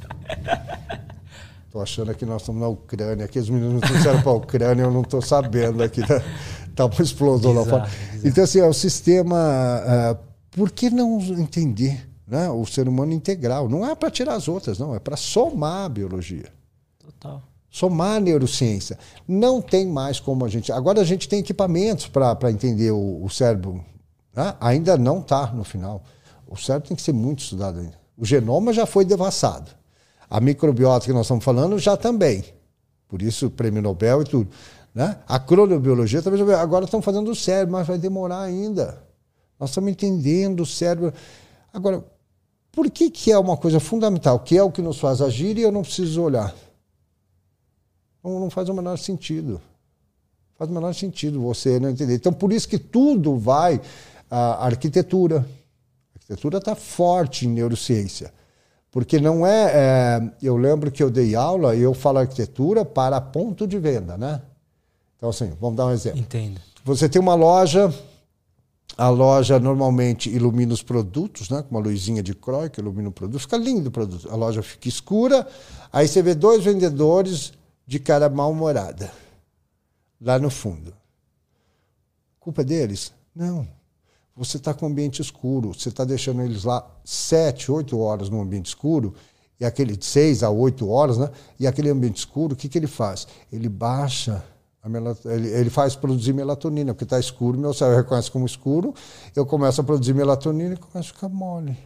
[1.70, 3.26] Tô achando que nós estamos na Ucrânia.
[3.26, 6.02] Aqui os meninos trouxeram para a Ucrânia, eu não estou sabendo aqui.
[6.02, 6.08] Né?
[6.76, 7.90] Tá uma explosão lá fora.
[8.24, 9.36] Então, assim, é o sistema.
[9.36, 10.18] Uh,
[10.50, 12.50] por que não entender né?
[12.50, 13.68] o ser humano integral?
[13.68, 14.96] Não é para tirar as outras, não.
[14.96, 16.46] É para somar a biologia.
[17.70, 18.98] Somar a neurociência.
[19.28, 20.72] Não tem mais como a gente.
[20.72, 23.84] Agora a gente tem equipamentos para entender o, o cérebro.
[24.36, 24.56] Né?
[24.60, 26.04] Ainda não está no final.
[26.48, 28.00] O cérebro tem que ser muito estudado ainda.
[28.18, 29.72] O genoma já foi devassado.
[30.30, 32.44] A microbiota que nós estamos falando já também.
[33.08, 34.50] Por isso, o prêmio Nobel e tudo.
[34.94, 35.18] Né?
[35.28, 39.04] A cronobiologia também Agora estão fazendo o cérebro, mas vai demorar ainda.
[39.60, 41.14] Nós estamos entendendo o cérebro.
[41.72, 42.04] Agora,
[42.72, 45.62] por que, que é uma coisa fundamental, que é o que nos faz agir e
[45.62, 46.54] eu não preciso olhar?
[48.24, 49.62] Não, não faz o menor sentido.
[50.58, 52.16] Faz o menor sentido você não entender.
[52.16, 53.82] Então, por isso que tudo vai.
[54.30, 55.38] A arquitetura.
[55.38, 58.34] A arquitetura está forte em neurociência.
[58.92, 63.22] Porque não é, é, Eu lembro que eu dei aula e eu falo arquitetura para
[63.22, 64.42] ponto de venda, né?
[65.16, 66.20] Então, assim, vamos dar um exemplo.
[66.20, 66.60] Entendo.
[66.84, 67.94] Você tem uma loja,
[68.98, 71.62] a loja normalmente ilumina os produtos, né?
[71.62, 74.30] Com uma luzinha de croy que ilumina o produto, fica lindo o produto.
[74.32, 75.48] A loja fica escura,
[75.92, 77.54] aí você vê dois vendedores
[77.90, 79.12] de cara mal-humorada
[80.22, 80.94] lá no fundo.
[82.40, 83.12] Culpa deles?
[83.36, 83.68] Não
[84.40, 88.40] você está com o ambiente escuro, você está deixando eles lá sete, oito horas no
[88.40, 89.14] ambiente escuro,
[89.60, 91.30] e aquele de seis a oito horas, né?
[91.60, 93.28] E aquele ambiente escuro, o que, que ele faz?
[93.52, 94.42] Ele baixa,
[95.26, 98.94] ele, ele faz produzir melatonina, porque está escuro, meu cérebro reconhece como escuro,
[99.36, 101.78] eu começo a produzir melatonina e começo a ficar mole.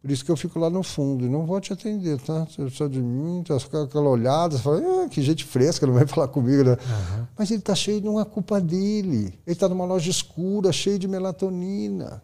[0.00, 2.46] Por isso que eu fico lá no fundo e não vou te atender, tá?
[2.46, 5.92] Você precisa de mim, tá com aquela olhada, você fala, ah, que gente fresca, não
[5.92, 6.70] vai falar comigo, né?
[6.70, 7.26] Uhum.
[7.36, 9.38] Mas ele está cheio, não é culpa dele.
[9.46, 12.22] Ele está numa loja escura, cheio de melatonina.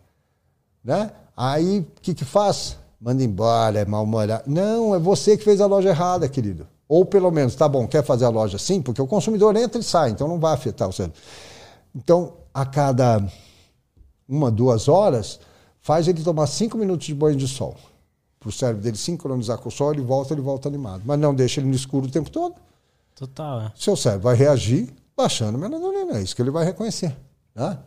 [0.82, 1.11] Né?
[1.36, 2.78] Aí, o que, que faz?
[2.98, 4.44] Manda embora, é mal-humorado.
[4.47, 6.66] Não, é você que fez a loja errada, querido.
[6.89, 8.81] Ou pelo menos, tá bom, quer fazer a loja assim?
[8.81, 11.20] Porque o consumidor entra e sai, então não vai afetar o cérebro.
[11.94, 13.23] Então, a cada
[14.27, 15.39] uma, duas horas,
[15.86, 17.76] Faz ele tomar cinco minutos de banho de sol.
[18.40, 21.02] Para o cérebro dele sincronizar com o sol, ele volta, ele volta animado.
[21.04, 22.56] Mas não deixa ele no escuro o tempo todo.
[23.14, 23.72] Total, é.
[23.76, 26.18] Seu cérebro vai reagir baixando melatonina.
[26.18, 27.16] É isso que ele vai reconhecer.
[27.54, 27.78] Né?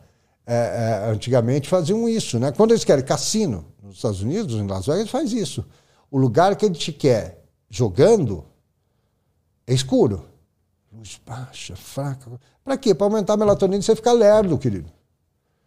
[0.46, 2.38] É, é, antigamente faziam isso.
[2.38, 2.50] Né?
[2.52, 5.62] Quando eles querem cassino, nos Estados Unidos, em Las Vegas, faz isso.
[6.10, 8.46] O lugar que ele te quer jogando
[9.66, 10.24] é escuro.
[10.90, 12.30] Luz baixa, fraca.
[12.64, 12.94] Para quê?
[12.94, 14.90] Para aumentar a melatonina e você ficar lerdo, querido.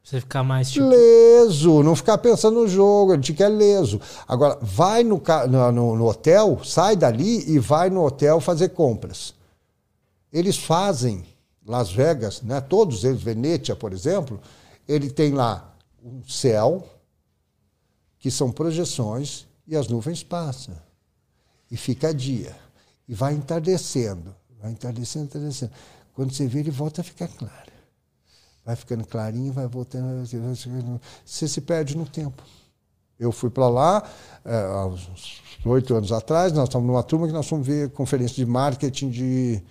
[0.03, 0.85] Você ficar mais tipo...
[0.85, 4.01] Leso, não ficar pensando no jogo, a gente quer leso.
[4.27, 9.33] Agora, vai no, no, no hotel, sai dali e vai no hotel fazer compras.
[10.31, 11.23] Eles fazem,
[11.65, 14.41] Las Vegas, né, todos eles, Venetia, por exemplo,
[14.85, 15.73] ele tem lá
[16.03, 16.85] um céu,
[18.19, 20.75] que são projeções, e as nuvens passam.
[21.71, 22.53] E fica dia.
[23.07, 25.71] E vai entardecendo, vai entardecendo, entardecendo.
[26.13, 27.72] Quando você vê, ele volta a ficar claro
[28.65, 30.25] vai ficando clarinho, vai voltando,
[31.25, 32.43] você se perde no tempo.
[33.19, 34.03] Eu fui para lá
[34.43, 38.35] é, há uns oito anos atrás, nós estamos numa turma que nós fomos ver conferência
[38.35, 39.63] de marketing de,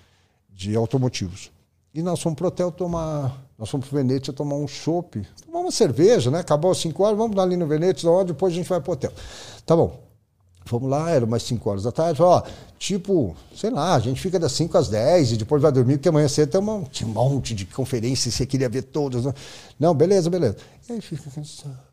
[0.48, 1.51] de automotivos.
[1.94, 5.60] E nós fomos para o hotel tomar, nós fomos para o tomar um chopp, tomar
[5.60, 6.40] uma cerveja, né?
[6.40, 8.94] Acabou às cinco horas, vamos lá ali no Venetia, depois a gente vai para o
[8.94, 9.12] hotel.
[9.66, 10.11] Tá bom.
[10.64, 12.22] Fomos lá, era umas 5 horas da tarde.
[12.22, 12.43] Ó,
[12.78, 16.09] tipo, sei lá, a gente fica das 5 às 10 e depois vai dormir, porque
[16.09, 19.24] amanhã cedo tem um, tinha um monte de conferências, você queria ver todas.
[19.24, 19.34] Né?
[19.78, 20.56] Não, beleza, beleza.
[20.89, 21.93] E aí fica cansado.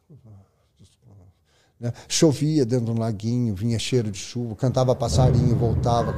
[1.80, 1.94] Né?
[2.08, 6.14] Chovia dentro do laguinho, vinha cheiro de chuva, cantava passarinho, voltava.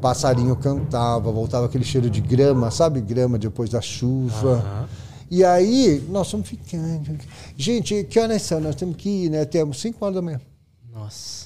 [0.00, 4.56] Passarinho cantava, voltava aquele cheiro de grama, sabe grama depois da chuva.
[4.56, 4.88] Uhum.
[5.30, 7.18] E aí nós fomos ficando.
[7.56, 8.60] Gente, que horas são?
[8.60, 9.44] Nós temos que ir, né?
[9.44, 10.40] Temos 5 horas da manhã.
[10.92, 11.43] Nossa.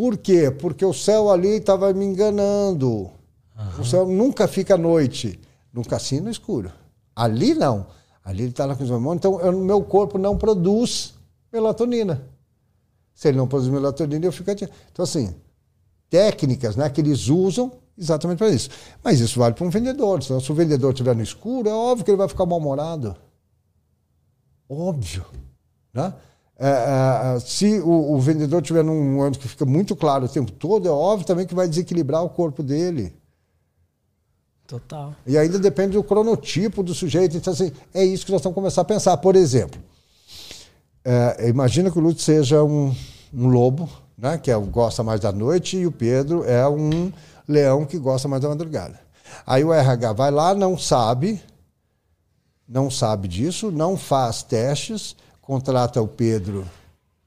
[0.00, 0.50] Por quê?
[0.50, 2.88] Porque o céu ali estava me enganando.
[2.88, 3.80] Uhum.
[3.80, 5.38] O céu nunca fica à noite.
[5.74, 6.72] No cassino escuro.
[7.14, 7.86] Ali não.
[8.24, 9.18] Ali ele está lá com os hormônios.
[9.18, 11.12] Então, o meu corpo não produz
[11.52, 12.26] melatonina.
[13.12, 14.72] Se ele não produz melatonina, eu fico ativo.
[14.90, 15.34] Então, assim,
[16.08, 18.70] técnicas né, que eles usam exatamente para isso.
[19.04, 20.22] Mas isso vale para um vendedor.
[20.22, 23.14] Se o vendedor estiver no escuro, é óbvio que ele vai ficar mal-humorado.
[24.66, 25.26] Óbvio.
[25.92, 26.10] Né?
[26.62, 30.28] É, é, é se o, o vendedor estiver num ano que fica muito claro o
[30.28, 33.18] tempo todo, é óbvio também que vai desequilibrar o corpo dele.
[34.66, 35.14] Total.
[35.26, 37.36] E ainda depende do cronotipo do sujeito.
[37.36, 39.16] Então, assim, é isso que nós estamos começando a pensar.
[39.16, 39.80] Por exemplo,
[41.04, 42.94] é, imagina que o Lúcio seja um,
[43.34, 47.10] um lobo, né, que é, gosta mais da noite, e o Pedro é um
[47.48, 49.00] leão que gosta mais da madrugada.
[49.46, 51.42] Aí o RH vai lá, não sabe,
[52.68, 55.16] não sabe disso, não faz testes,
[55.50, 56.64] contrata o Pedro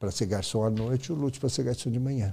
[0.00, 2.32] para ser garçom à noite e o Lúcio para ser garçom de manhã.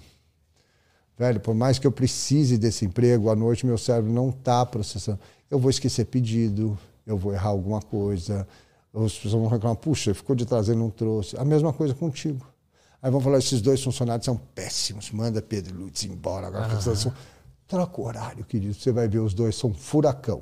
[1.19, 5.19] Velho, por mais que eu precise desse emprego, à noite meu cérebro não está processando.
[5.49, 8.47] Eu vou esquecer pedido, eu vou errar alguma coisa.
[8.93, 11.35] As pessoas vão reclamar, puxa, ficou de trazer, não trouxe.
[11.35, 12.47] A mesma coisa contigo.
[13.01, 16.47] Aí vão falar, esses dois funcionários são péssimos, manda Pedro Lutz embora.
[16.47, 17.11] Agora uhum.
[17.67, 18.73] Troca o horário, querido.
[18.73, 20.41] Você vai ver, os dois são furacão.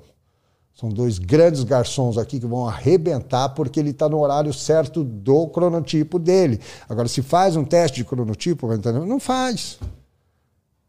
[0.79, 5.45] São dois grandes garçons aqui que vão arrebentar porque ele está no horário certo do
[5.47, 6.61] cronotipo dele.
[6.87, 8.65] Agora, se faz um teste de cronotipo,
[9.05, 9.77] não faz.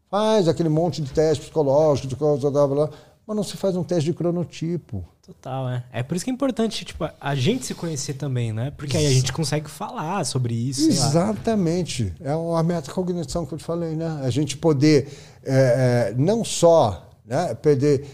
[0.09, 2.89] Faz aquele monte de teste psicológico, de coisa, blá, blá,
[3.27, 5.03] mas não se faz um teste de cronotipo.
[5.21, 5.83] Total, é.
[5.91, 8.71] É por isso que é importante, tipo, a gente se conhecer também, né?
[8.71, 10.89] Porque aí a gente consegue falar sobre isso.
[10.89, 12.13] Exatamente.
[12.21, 14.21] É a metacognição que eu te falei, né?
[14.23, 15.09] A gente poder
[15.43, 18.07] é, é, não só né, perder,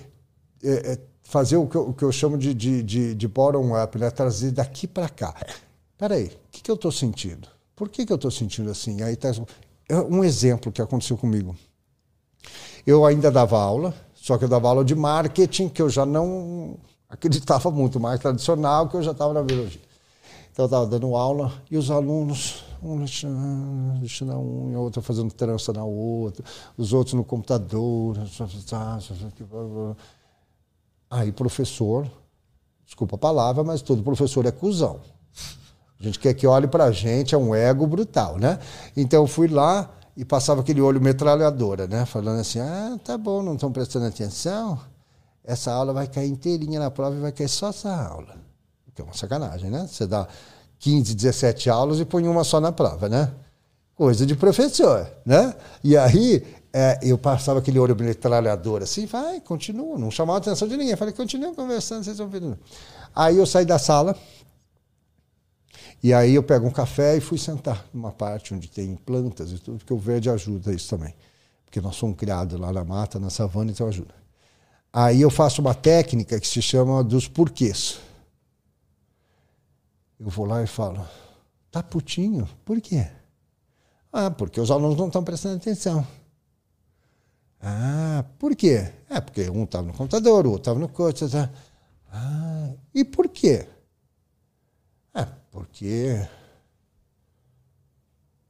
[0.63, 3.97] é, é, fazer o que, eu, o que eu chamo de, de, de, de bottom-up,
[3.97, 4.09] né?
[4.09, 5.35] Trazer daqui para cá.
[5.97, 7.49] Peraí, o que, que eu estou sentindo?
[7.75, 9.01] Por que, que eu estou sentindo assim?
[9.03, 9.29] Aí tá
[10.09, 11.55] um exemplo que aconteceu comigo.
[12.85, 16.77] Eu ainda dava aula, só que eu dava aula de marketing, que eu já não
[17.09, 19.81] acreditava muito, mais tradicional, que eu já estava na biologia.
[20.51, 25.73] Então eu estava dando aula e os alunos, um deixando na unha, outro fazendo trança
[25.73, 26.43] na outra,
[26.77, 28.17] os outros no computador.
[31.09, 32.09] Aí, professor,
[32.85, 34.99] desculpa a palavra, mas todo professor é cuzão.
[35.99, 38.59] A gente quer que olhe para a gente, é um ego brutal, né?
[38.95, 42.03] Então eu fui lá, e passava aquele olho metralhadora, né?
[42.05, 44.79] Falando assim: ah, tá bom, não estão prestando atenção.
[45.43, 48.35] Essa aula vai cair inteirinha na prova e vai cair só essa aula.
[48.95, 49.87] Que é uma sacanagem, né?
[49.87, 50.27] Você dá
[50.79, 53.31] 15, 17 aulas e põe uma só na prova, né?
[53.93, 55.53] Coisa de professor, né?
[55.83, 56.43] E aí
[56.77, 60.95] é, eu passava aquele olho metralhador assim, vai, continua, não chamava a atenção de ninguém.
[60.95, 62.55] Falei, continua conversando, vocês estão vendo.
[63.15, 64.15] Aí eu saí da sala,
[66.03, 69.57] e aí eu pego um café e fui sentar numa parte onde tem plantas e
[69.57, 71.15] tudo, porque o verde ajuda isso também.
[71.65, 74.13] Porque nós somos criados lá na mata, na savana, então ajuda.
[74.93, 77.97] Aí eu faço uma técnica que se chama dos porquês.
[80.19, 81.03] Eu vou lá e falo,
[81.71, 82.47] tá putinho?
[82.63, 83.07] Por quê?
[84.13, 86.05] Ah, porque os alunos não estão prestando atenção.
[87.61, 88.91] Ah, por quê?
[89.09, 91.27] É, porque um estava no computador, o outro estava no coach.
[91.29, 91.49] Tá...
[92.11, 93.67] Ah, e por quê?
[95.13, 96.27] É, porque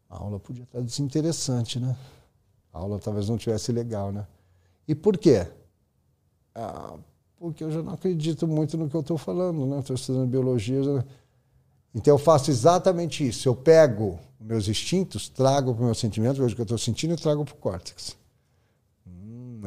[0.09, 1.95] a aula podia estar desinteressante, né?
[2.73, 4.27] A aula talvez não tivesse legal, né?
[4.87, 5.47] E por quê?
[6.53, 6.97] Ah,
[7.39, 9.79] porque eu já não acredito muito no que eu estou falando, né?
[9.79, 10.83] Estou estudando biologia.
[10.83, 11.05] Já...
[11.93, 13.47] Então eu faço exatamente isso.
[13.47, 17.13] Eu pego meus instintos, trago para o meu sentimento, vejo o que eu estou sentindo
[17.13, 18.16] e trago para o córtex.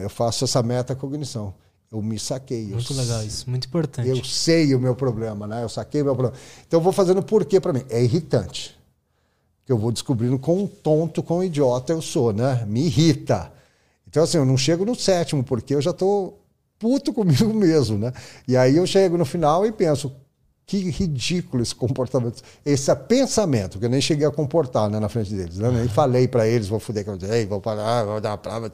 [0.02, 1.54] Eu faço essa metacognição.
[1.90, 2.66] Eu me saquei.
[2.66, 4.08] Muito legal isso, muito importante.
[4.08, 5.64] Eu sei o meu problema, né?
[5.64, 6.40] Eu saquei o meu problema.
[6.66, 7.84] Então eu vou fazendo por quê para mim?
[7.88, 8.78] É irritante.
[9.66, 12.64] Que eu vou descobrindo quão tonto, quão idiota eu sou, né?
[12.66, 13.52] Me irrita.
[14.08, 16.34] Então assim, eu não chego no sétimo porque eu já tô
[16.78, 18.12] puto comigo mesmo, né?
[18.46, 20.12] E aí eu chego no final e penso,
[20.70, 25.34] que ridículo esse comportamento, esse pensamento, que eu nem cheguei a comportar né, na frente
[25.34, 25.56] deles.
[25.56, 25.68] Né?
[25.68, 28.70] Nem falei para eles, vou fuder com eles, vou parar, vou dar uma prova.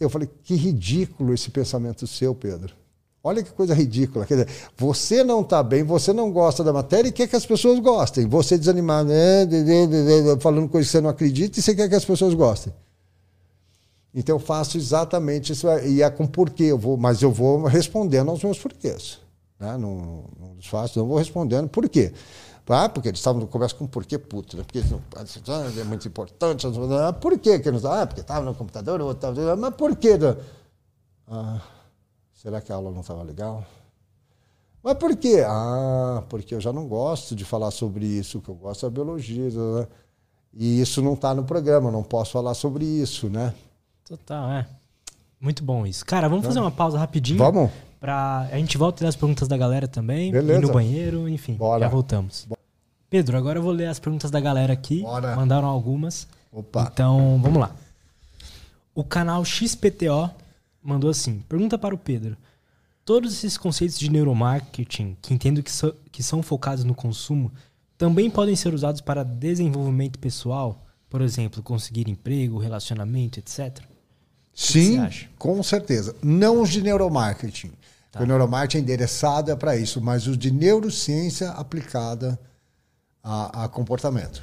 [0.00, 2.74] Eu falei, que ridículo esse pensamento seu, Pedro.
[3.22, 4.24] Olha que coisa ridícula.
[4.24, 7.44] Quer dizer, você não está bem, você não gosta da matéria e quer que as
[7.44, 8.26] pessoas gostem.
[8.26, 9.46] Você desanimado, né,
[10.40, 12.72] falando coisas que você não acredita e você quer que as pessoas gostem.
[14.14, 18.30] Então eu faço exatamente isso e é com porquê eu vou, mas eu vou respondendo
[18.30, 19.18] aos meus porquês.
[19.58, 19.76] Né?
[19.76, 22.12] Não, não faço, não vou respondendo por quê.
[22.68, 24.62] Ah, porque eles estavam no começo com porquê puto, né?
[24.62, 26.66] Porque é muito importante.
[26.66, 30.18] Ah, por quê que não Ah, porque estava no computador, ou tava, mas por quê?
[31.26, 31.60] Ah,
[32.34, 33.64] será que a aula não estava legal?
[34.82, 35.44] Mas por quê?
[35.46, 38.90] Ah, porque eu já não gosto de falar sobre isso, o que eu gosto é
[38.90, 39.50] biologia.
[39.50, 39.86] Né?
[40.54, 43.54] E isso não está no programa, não posso falar sobre isso, né?
[44.08, 44.66] Total, é.
[45.40, 46.04] Muito bom isso.
[46.04, 47.38] Cara, vamos fazer uma pausa rapidinho.
[47.38, 47.70] Vamos?
[48.00, 48.48] Pra...
[48.50, 50.30] A gente volta ler as perguntas da galera também.
[50.30, 50.58] Beleza.
[50.58, 51.54] Ir no banheiro, enfim.
[51.54, 51.80] Bora.
[51.80, 52.46] Já voltamos.
[53.10, 55.00] Pedro, agora eu vou ler as perguntas da galera aqui.
[55.02, 55.34] Bora.
[55.34, 56.26] Mandaram algumas.
[56.52, 56.88] Opa.
[56.92, 57.74] Então, vamos lá.
[58.94, 60.30] O canal XPTO
[60.82, 62.36] mandou assim: pergunta para o Pedro.
[63.04, 67.50] Todos esses conceitos de neuromarketing, que entendo que, so- que são focados no consumo,
[67.96, 70.84] também podem ser usados para desenvolvimento pessoal?
[71.08, 73.80] Por exemplo, conseguir emprego, relacionamento, etc.
[74.52, 74.98] Sim,
[75.38, 76.14] com certeza.
[76.22, 77.72] Não os de neuromarketing.
[78.12, 78.20] Tá.
[78.22, 82.38] O neuromarketing é endereçado para isso, mas os de neurociência aplicada
[83.22, 84.42] a, a comportamento.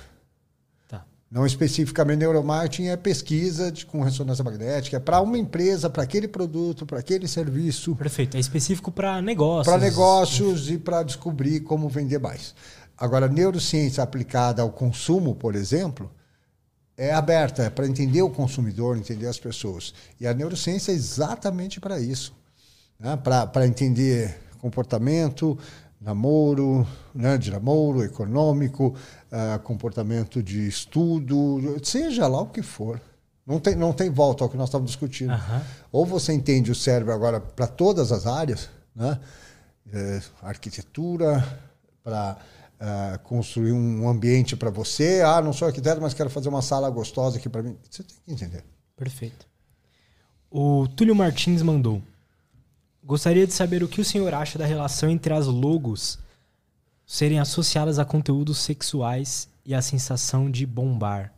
[0.87, 1.05] Tá.
[1.29, 6.27] Não especificamente neuromarketing é pesquisa de, com ressonância magnética, é para uma empresa, para aquele
[6.27, 8.37] produto, para aquele serviço, Perfeito.
[8.37, 9.73] É específico para negócios.
[9.73, 12.53] para negócios e para descobrir como vender mais.
[12.97, 16.09] Agora, neurociência aplicada ao consumo, por exemplo,
[16.97, 19.93] é aberta, é para entender o consumidor, entender as pessoas.
[20.19, 22.33] E a neurociência é exatamente para isso.
[22.97, 23.17] Né?
[23.17, 25.57] Para entender comportamento,
[25.99, 27.37] namoro, né?
[27.37, 28.95] de namoro, econômico,
[29.31, 33.01] ah, comportamento de estudo, seja lá o que for.
[33.45, 35.31] Não tem, não tem volta ao que nós estamos discutindo.
[35.31, 35.61] Aham.
[35.91, 39.19] Ou você entende o cérebro agora para todas as áreas, né?
[39.93, 41.45] É, arquitetura,
[42.03, 42.37] para
[42.79, 45.21] ah, construir um ambiente para você.
[45.25, 47.77] Ah, não sou arquiteto, mas quero fazer uma sala gostosa aqui para mim.
[47.89, 48.63] Você tem que entender.
[48.95, 49.47] Perfeito.
[50.49, 52.01] O Túlio Martins mandou.
[53.05, 56.17] Gostaria de saber o que o senhor acha da relação entre as logos
[57.05, 61.31] serem associadas a conteúdos sexuais e a sensação de bombar.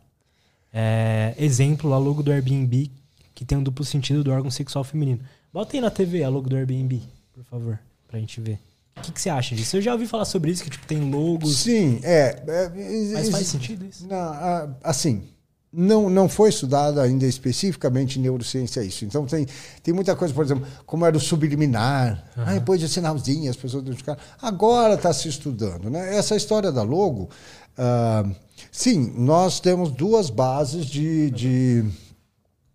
[0.72, 2.90] É, exemplo, a logo do Airbnb,
[3.34, 5.20] que tem um duplo sentido do órgão sexual feminino.
[5.52, 7.02] Bota aí na TV a logo do Airbnb,
[7.34, 8.58] por favor, pra gente ver.
[8.96, 9.76] O que, que você acha disso?
[9.76, 11.58] Eu já ouvi falar sobre isso, que tipo, tem logos.
[11.58, 12.42] Sim, é.
[12.48, 14.06] é, Mas faz sentido isso?
[14.06, 15.28] Não, assim,
[15.72, 19.04] não, não foi estudado ainda especificamente em neurociência isso.
[19.04, 19.46] Então tem,
[19.82, 23.82] tem muita coisa, por exemplo, como era o subliminar, ah, depois de sinalzinho, as pessoas
[23.82, 24.18] identificaram.
[24.40, 25.90] Agora está se estudando.
[25.90, 26.16] Né?
[26.16, 27.28] Essa história da logo,
[27.76, 28.24] ah,
[28.72, 31.84] sim, nós temos duas bases de, de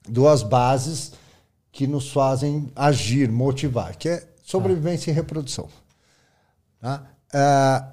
[0.07, 1.13] duas bases
[1.71, 5.67] que nos fazem agir, motivar, que é sobrevivência e reprodução.
[6.79, 7.03] Tá?
[7.33, 7.89] Ah,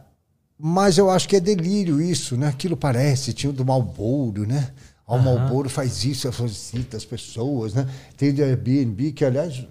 [0.62, 2.48] mas eu acho que é delírio isso, né?
[2.48, 4.70] Aquilo parece, tinha o do Malboro, né?
[5.16, 7.88] O Malboro faz isso, solicita as pessoas, né?
[8.16, 9.64] Tem do Airbnb, que aliás,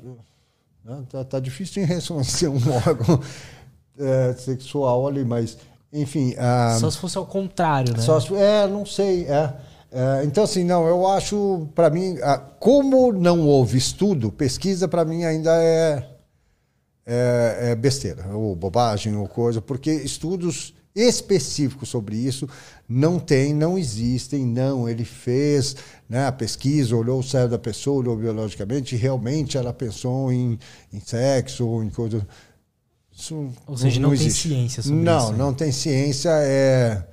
[0.84, 1.04] né?
[1.10, 3.22] tá, tá difícil em reconhecer um órgão
[3.98, 5.58] eh, sexual ali, mas
[5.94, 6.36] enfim.
[6.38, 8.00] ah, Só se fosse ao contrário, né?
[8.02, 9.26] só se- é, não sei.
[9.26, 9.54] É.
[9.92, 12.16] É, então, assim, não, eu acho, para mim,
[12.60, 16.08] como não houve estudo, pesquisa para mim ainda é,
[17.06, 22.48] é, é besteira, ou bobagem, ou coisa, porque estudos específicos sobre isso
[22.88, 24.90] não tem, não existem, não.
[24.90, 25.76] Ele fez
[26.10, 30.58] né, a pesquisa, olhou o cérebro da pessoa, olhou biologicamente, e realmente ela pensou em,
[30.92, 32.28] em sexo ou em coisa.
[33.12, 34.48] Isso Ou seja, não tem existe.
[34.48, 35.38] ciência sobre não, isso, né?
[35.38, 36.30] Não, tem ciência.
[36.32, 37.06] É,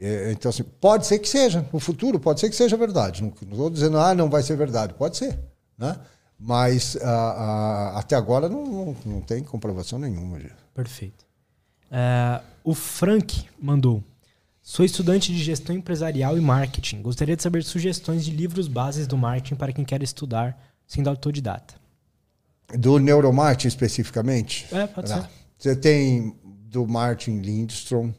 [0.00, 1.64] é, então, assim, pode ser que seja.
[1.72, 3.22] No futuro, pode ser que seja verdade.
[3.22, 4.94] Não estou dizendo, ah, não vai ser verdade.
[4.94, 5.38] Pode ser.
[5.76, 5.96] Né?
[6.38, 6.96] Mas
[7.94, 10.38] até agora não, não, não tem comprovação nenhuma.
[10.38, 10.54] disso.
[10.74, 11.26] Perfeito.
[11.90, 14.04] É, o Frank mandou.
[14.60, 17.00] Sou estudante de gestão empresarial e marketing.
[17.00, 20.54] Gostaria de saber sugestões de livros bases do marketing para quem quer estudar
[20.86, 21.76] sendo autodidata.
[22.78, 24.66] Do neuromarketing especificamente?
[24.70, 25.22] É, pode Tá.
[25.22, 25.28] ser.
[25.56, 28.12] Você tem do Martin Lindstrom,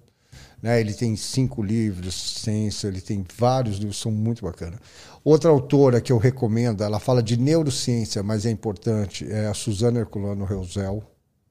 [0.64, 0.82] né?
[0.82, 4.80] Ele tem cinco livros, ciência, ele tem vários livros, são muito bacanas.
[5.24, 10.00] Outra autora que eu recomendo, ela fala de neurociência, mas é importante, é a Suzana
[10.00, 11.04] Herculano Reuzel,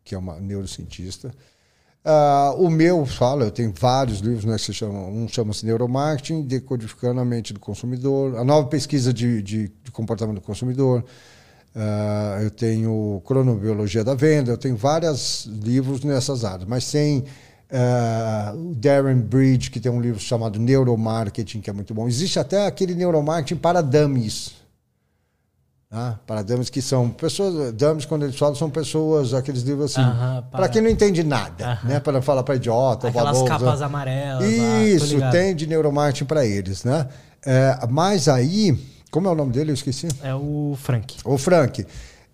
[0.02, 1.32] que é uma neurocientista.
[2.04, 6.42] Ah, o meu fala, eu tenho vários livros, né, que se chamam, um chama-se Neuromarketing,
[6.42, 11.04] Decodificando a Mente do Consumidor, a nova pesquisa de, de, de comportamento do consumidor,
[11.74, 17.24] ah, eu tenho Cronobiologia da Venda, eu tenho vários livros nessas áreas, mas tem
[17.70, 22.08] ah, o Darren Bridge, que tem um livro chamado Neuromarketing, que é muito bom.
[22.08, 24.54] Existe até aquele Neuromarketing para dummies,
[25.90, 26.18] né?
[26.26, 30.42] para dummies que são pessoas, dummies quando eles falam são pessoas, aqueles livros assim, Aham,
[30.50, 31.88] para para- quem não entende nada, Aham.
[31.88, 32.00] né?
[32.00, 34.42] para falar para idiota, Aquelas baboso, capas amarelas.
[34.44, 34.48] lá,
[34.78, 35.32] tô Isso, ligado.
[35.32, 37.08] tem de neuromarketing para eles, né?
[37.46, 38.76] É, mas aí,
[39.10, 39.70] como é o nome dele?
[39.70, 40.08] Eu esqueci.
[40.22, 41.16] É o Frank.
[41.24, 41.86] O Frank.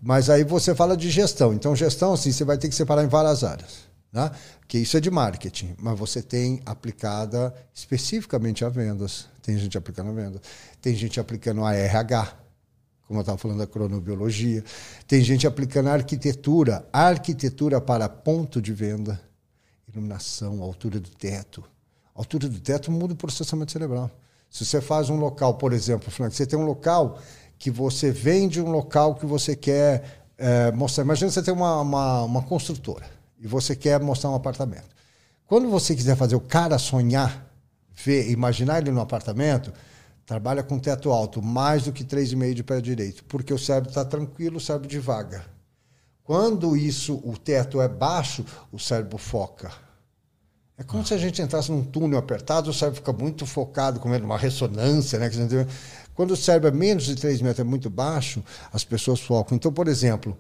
[0.03, 1.53] Mas aí você fala de gestão.
[1.55, 3.85] Então, gestão, assim, você vai ter que separar em várias áreas.
[4.13, 4.31] Né?
[4.69, 9.27] Que isso é de marketing, mas você tem aplicada especificamente a vendas.
[9.43, 10.41] Tem gente aplicando a venda.
[10.81, 12.29] Tem gente aplicando a RH,
[13.07, 14.65] como eu estava falando da cronobiologia.
[15.07, 19.21] Tem gente aplicando arquitetura, arquitetura para ponto de venda,
[19.93, 21.65] iluminação, altura do teto.
[22.15, 24.11] Altura do teto muda o processamento cerebral.
[24.51, 27.19] Se você faz um local, por exemplo, Frank, você tem um local
[27.59, 31.05] que você vem de um local que você quer é, mostrar.
[31.05, 33.07] Imagina você tem uma, uma, uma construtora
[33.41, 34.95] e você quer mostrar um apartamento.
[35.47, 37.47] Quando você quiser fazer o cara sonhar,
[37.93, 39.73] ver, imaginar ele no apartamento,
[40.27, 44.05] trabalha com teto alto, mais do que 3,5 de pé direito, porque o cérebro está
[44.05, 45.47] tranquilo, o cérebro devagar.
[46.23, 49.71] Quando isso, o teto é baixo, o cérebro foca.
[50.77, 51.07] É como ah.
[51.07, 55.19] se a gente entrasse num túnel apertado, o cérebro fica muito focado, comendo uma ressonância,
[55.19, 55.31] né?
[56.15, 58.43] Quando o cérebro é menos de 3 metros, é muito baixo,
[58.73, 59.55] as pessoas focam.
[59.57, 60.37] Então, por exemplo,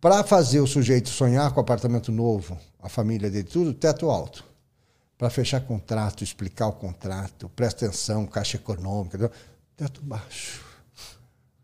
[0.00, 4.49] para fazer o sujeito sonhar com apartamento novo, a família dele, tudo, teto alto.
[5.20, 9.30] Para fechar contrato, explicar o contrato, presta atenção, caixa econômica,
[9.76, 10.64] teto baixo.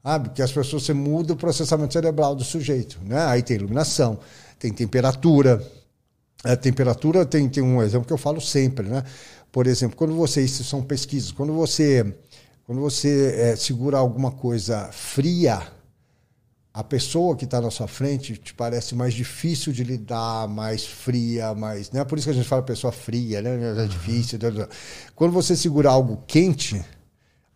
[0.02, 0.28] Sabe?
[0.28, 3.00] Que as pessoas, você muda o processamento cerebral do sujeito.
[3.02, 3.18] Né?
[3.24, 4.18] Aí tem iluminação,
[4.58, 5.66] tem temperatura.
[6.44, 8.86] A temperatura tem, tem um exemplo que eu falo sempre.
[8.86, 9.02] Né?
[9.50, 12.14] Por exemplo, quando você, isso são pesquisas, quando você,
[12.66, 15.66] quando você é, segura alguma coisa fria,
[16.76, 21.54] a pessoa que está na sua frente te parece mais difícil de lidar, mais fria,
[21.54, 21.90] mais.
[21.90, 22.04] Né?
[22.04, 23.82] Por isso que a gente fala pessoa fria, né?
[23.82, 24.38] É difícil.
[25.14, 26.84] Quando você segura algo quente,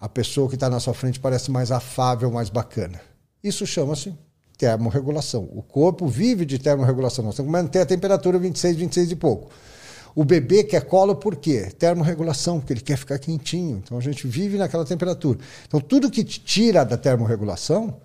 [0.00, 2.98] a pessoa que está na sua frente parece mais afável, mais bacana.
[3.44, 4.14] Isso chama-se
[4.56, 5.46] termorregulação.
[5.52, 7.22] O corpo vive de termorregulação.
[7.22, 9.50] Nós temos que manter a temperatura 26, 26 e pouco.
[10.14, 11.70] O bebê quer colo por quê?
[11.78, 13.82] Termorregulação, porque ele quer ficar quentinho.
[13.84, 15.38] Então a gente vive naquela temperatura.
[15.68, 18.00] Então tudo que te tira da termorregulação,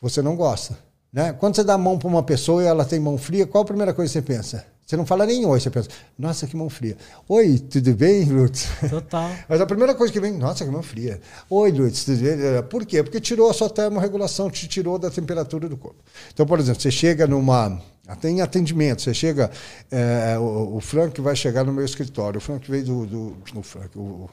[0.00, 0.78] você não gosta.
[1.12, 1.32] Né?
[1.32, 3.66] Quando você dá a mão para uma pessoa e ela tem mão fria, qual a
[3.66, 4.64] primeira coisa que você pensa?
[4.88, 5.88] Você não fala nem oi, você pensa,
[6.18, 6.96] nossa, que mão fria.
[7.28, 8.66] Oi, tudo bem, Lutz?
[8.88, 9.30] Total.
[9.46, 11.20] Mas a primeira coisa que vem, nossa, que mão fria.
[11.50, 12.62] Oi, Lutz, tudo bem?
[12.70, 13.02] Por quê?
[13.02, 16.02] Porque tirou a sua termorregulação, te tirou da temperatura do corpo.
[16.32, 17.78] Então, por exemplo, você chega numa.
[18.22, 19.50] Tem atendimento, você chega.
[19.90, 22.38] É, o, o, Frank vai chegar no meu escritório.
[22.38, 23.06] O Frank veio do.
[23.06, 24.30] do o, Frank, o,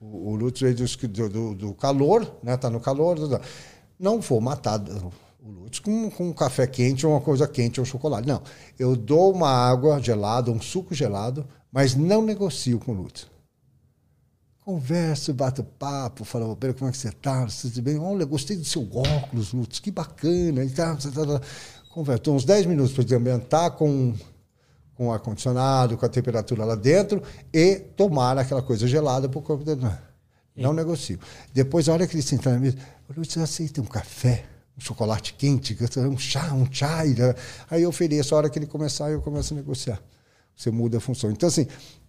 [0.00, 2.56] o, o Lutz veio do, do, do calor, né?
[2.56, 3.18] Tá no calor.
[3.98, 4.80] Não vou matar
[5.40, 8.28] o Lutz com, com um café quente ou uma coisa quente ou um chocolate.
[8.28, 8.42] Não.
[8.78, 13.26] Eu dou uma água gelada, um suco gelado, mas não negocio com o Lutz.
[14.64, 17.48] Converso, bato papo, falo, Pedro, como é que você está?
[17.48, 17.98] Você está bem?
[17.98, 20.62] Olha, gostei do seu óculos, Lutz, que bacana.
[20.62, 21.40] E tá, tá, tá.
[21.90, 24.14] Converso uns 10 minutos para ambientar com
[24.98, 27.22] com ar-condicionado, com a temperatura lá dentro
[27.54, 29.80] e tomar aquela coisa gelada para o corpo dele.
[29.80, 29.96] Não,
[30.56, 31.20] não negocio.
[31.54, 32.76] Depois, a hora que ele sentar na mesa,
[33.16, 34.44] Lutz, você aceita um café?
[34.78, 37.16] um chocolate quente, um chá, um chai.
[37.68, 40.00] Aí eu ofereço, a hora que ele começar, eu começo a negociar.
[40.54, 41.30] Você muda a função.
[41.30, 41.66] Então, assim,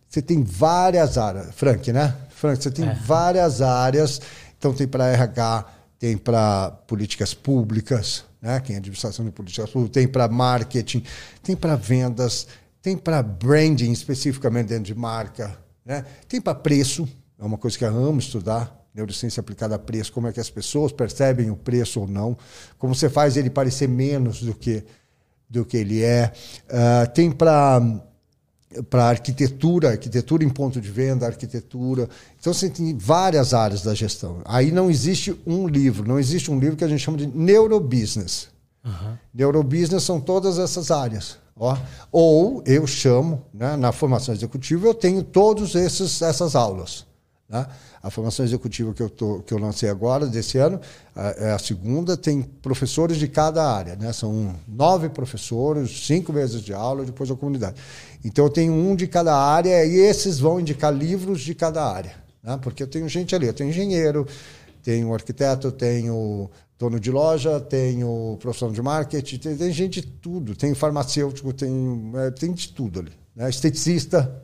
[0.08, 1.54] você tem várias áreas.
[1.56, 2.16] Frank, né?
[2.30, 2.94] Frank, você tem é.
[2.94, 4.22] várias áreas.
[4.58, 5.66] Então, tem para RH,
[5.98, 8.60] tem para políticas públicas, né?
[8.60, 11.04] quem é administração de políticas públicas, tem para marketing,
[11.42, 12.48] tem para vendas,
[12.82, 16.06] tem para branding, especificamente dentro de marca, né?
[16.28, 17.08] tem para preço,
[17.38, 20.49] é uma coisa que eu amo estudar neurociência aplicada a preço, como é que as
[20.49, 22.38] pessoas percebem o preço ou não,
[22.78, 24.84] como você faz ele parecer menos do que,
[25.49, 26.32] do que ele é.
[26.66, 27.82] Uh, tem para
[28.90, 32.07] para arquitetura, arquitetura em ponto de venda, arquitetura.
[32.40, 34.41] Então você tem várias áreas da gestão.
[34.45, 38.48] Aí não existe um livro, não existe um livro que a gente chama de neurobusiness.
[38.86, 39.18] Uhum.
[39.34, 41.38] Neurobusiness são todas essas áreas.
[41.56, 41.78] Ó.
[42.11, 47.06] Ou eu chamo, né, na formação executiva, eu tenho todas essas aulas.
[47.49, 47.66] Né?
[48.02, 50.80] A formação executiva que eu, tô, que eu lancei agora, desse ano,
[51.16, 53.96] é a segunda, tem professores de cada área.
[53.96, 54.14] Né?
[54.14, 57.76] São nove professores, cinco meses de aula, depois a comunidade.
[58.24, 62.14] Então eu tenho um de cada área e esses vão indicar livros de cada área.
[62.42, 62.58] Né?
[62.62, 64.26] Porque eu tenho gente ali, eu tenho engenheiro,
[64.82, 70.56] tenho arquiteto, tenho dono de loja, tenho profissional de marketing, tem, tem gente de tudo,
[70.56, 73.12] tem farmacêutico, tem, é, tem de tudo ali.
[73.36, 73.50] Né?
[73.50, 74.42] Esteticista.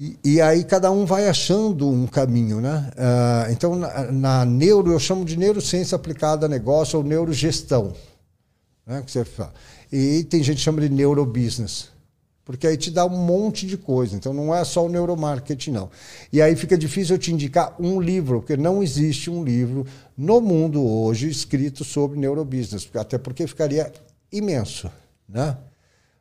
[0.00, 2.88] E, e, aí cada um vai achando um caminho, né?
[2.94, 7.92] Uh, então, na, na, neuro, eu chamo de neurociência aplicada a negócio ou neurogestão.
[8.86, 9.02] Né?
[9.04, 9.52] Que você fala.
[9.90, 11.88] E tem gente que chama de neurobusiness.
[12.44, 14.14] Porque aí te dá um monte de coisa.
[14.14, 15.90] Então, não é só o neuromarketing, não.
[16.32, 19.84] E aí fica difícil eu te indicar um livro, porque não existe um livro
[20.16, 22.88] no mundo hoje escrito sobre neurobusiness.
[22.94, 23.92] Até porque ficaria
[24.30, 24.88] imenso,
[25.28, 25.56] né?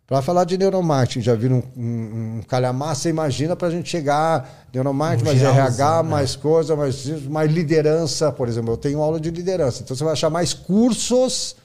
[0.08, 3.90] Para falar de neuromarketing, já viram um, um, um calhamar, você imagina para a gente
[3.90, 6.10] chegar, neuromarketing, mais RH, né?
[6.10, 10.14] mais coisa, mais, mais liderança, por exemplo, eu tenho aula de liderança, então você vai
[10.14, 11.58] achar mais cursos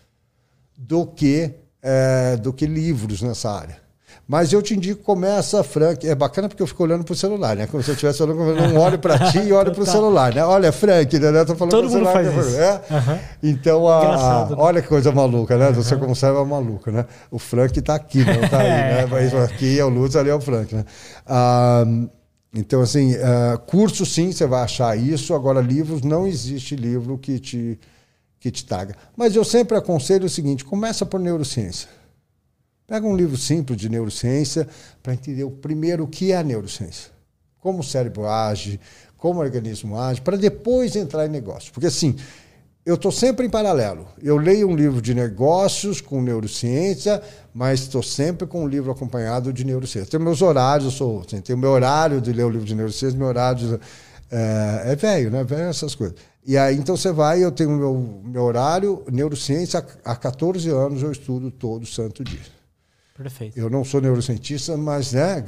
[0.76, 3.81] do que, é, do que livros nessa área.
[4.32, 6.08] Mas eu te indico, começa, Frank.
[6.08, 7.66] É bacana porque eu fico olhando pro celular, né?
[7.66, 10.42] Como se eu estivesse olhando, não olho para ti e olho pro celular, né?
[10.42, 11.40] Olha, Frank, né?
[11.40, 12.40] Eu tô falando Todo mundo celular, faz né?
[12.40, 12.56] isso.
[12.58, 12.80] É?
[12.90, 13.18] Uhum.
[13.42, 14.56] Então, a, a, né?
[14.56, 15.68] olha que coisa maluca, né?
[15.68, 15.74] Uhum.
[15.74, 17.04] Você como sabe é maluco, né?
[17.30, 19.04] O Frank tá aqui, não tá aí, né?
[19.04, 20.86] Mas aqui é o Lutz, ali é o Frank, né?
[21.26, 21.84] Ah,
[22.54, 25.34] Então, assim, uh, curso sim, você vai achar isso.
[25.34, 27.78] Agora, livros, não existe livro que te,
[28.40, 28.94] que te taga.
[29.14, 31.86] Mas eu sempre aconselho o seguinte: começa por neurociência.
[32.86, 34.68] Pega um livro simples de neurociência
[35.02, 37.10] para entender o primeiro o que é a neurociência.
[37.58, 38.80] Como o cérebro age,
[39.16, 41.72] como o organismo age, para depois entrar em negócio.
[41.72, 42.16] Porque assim,
[42.84, 44.08] eu estou sempre em paralelo.
[44.20, 47.22] Eu leio um livro de negócios com neurociência,
[47.54, 50.10] mas estou sempre com um livro acompanhado de neurociência.
[50.10, 53.16] Tenho meus horários, eu sou, assim, tenho meu horário de ler o livro de neurociência,
[53.16, 53.80] meu horário de,
[54.32, 55.44] é, é velho, né?
[55.44, 56.16] Velho essas coisas.
[56.44, 61.12] E aí então você vai, eu tenho meu, meu horário, neurociência, há 14 anos eu
[61.12, 62.40] estudo todo santo dia.
[63.14, 63.58] Perfeito.
[63.58, 65.44] Eu não sou neurocientista, mas, né,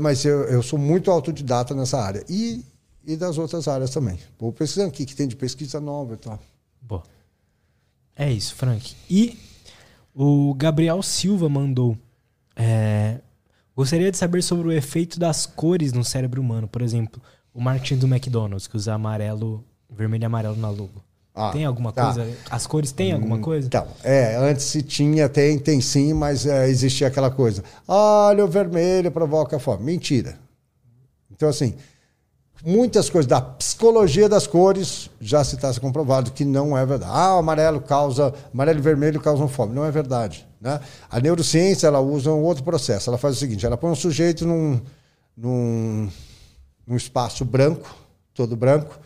[0.00, 2.24] mas eu, eu sou muito autodidata nessa área.
[2.28, 2.64] E,
[3.04, 4.18] e das outras áreas também.
[4.38, 6.38] Vou pesquisando o que, que tem de pesquisa nova e tal.
[6.80, 7.02] Boa.
[8.14, 8.94] É isso, Frank.
[9.08, 9.38] E
[10.14, 11.96] o Gabriel Silva mandou.
[12.54, 13.20] É,
[13.74, 16.68] gostaria de saber sobre o efeito das cores no cérebro humano.
[16.68, 17.22] Por exemplo,
[17.54, 21.07] o marketing do McDonald's, que usa amarelo, vermelho e amarelo na logo.
[21.38, 22.12] Ah, tem alguma tá.
[22.12, 22.28] coisa?
[22.50, 23.68] As cores têm alguma hum, coisa?
[23.68, 27.62] Então, é, antes se tinha, tem, tem sim, mas é, existia aquela coisa.
[27.86, 29.84] Olha, o vermelho provoca fome.
[29.84, 30.36] Mentira.
[31.30, 31.76] Então, assim,
[32.64, 37.12] muitas coisas da psicologia das cores já se está comprovado que não é verdade.
[37.14, 39.72] Ah, o amarelo causa, amarelo e vermelho causam fome.
[39.72, 40.44] Não é verdade.
[40.60, 40.80] Né?
[41.08, 43.08] A neurociência ela usa um outro processo.
[43.08, 44.80] Ela faz o seguinte: ela põe um sujeito num,
[45.36, 46.10] num,
[46.84, 47.94] num espaço branco,
[48.34, 48.98] todo branco,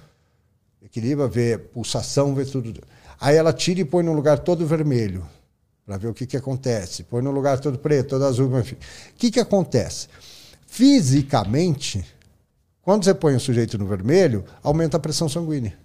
[0.93, 2.83] equilibra, vê pulsação, vê tudo.
[3.19, 5.27] Aí ela tira e põe num lugar todo vermelho
[5.87, 7.03] para ver o que, que acontece.
[7.03, 8.75] Põe num lugar todo preto, todo azul, enfim.
[8.75, 10.09] O que, que acontece?
[10.67, 12.05] Fisicamente,
[12.83, 15.77] quando você põe o sujeito no vermelho, aumenta a pressão sanguínea.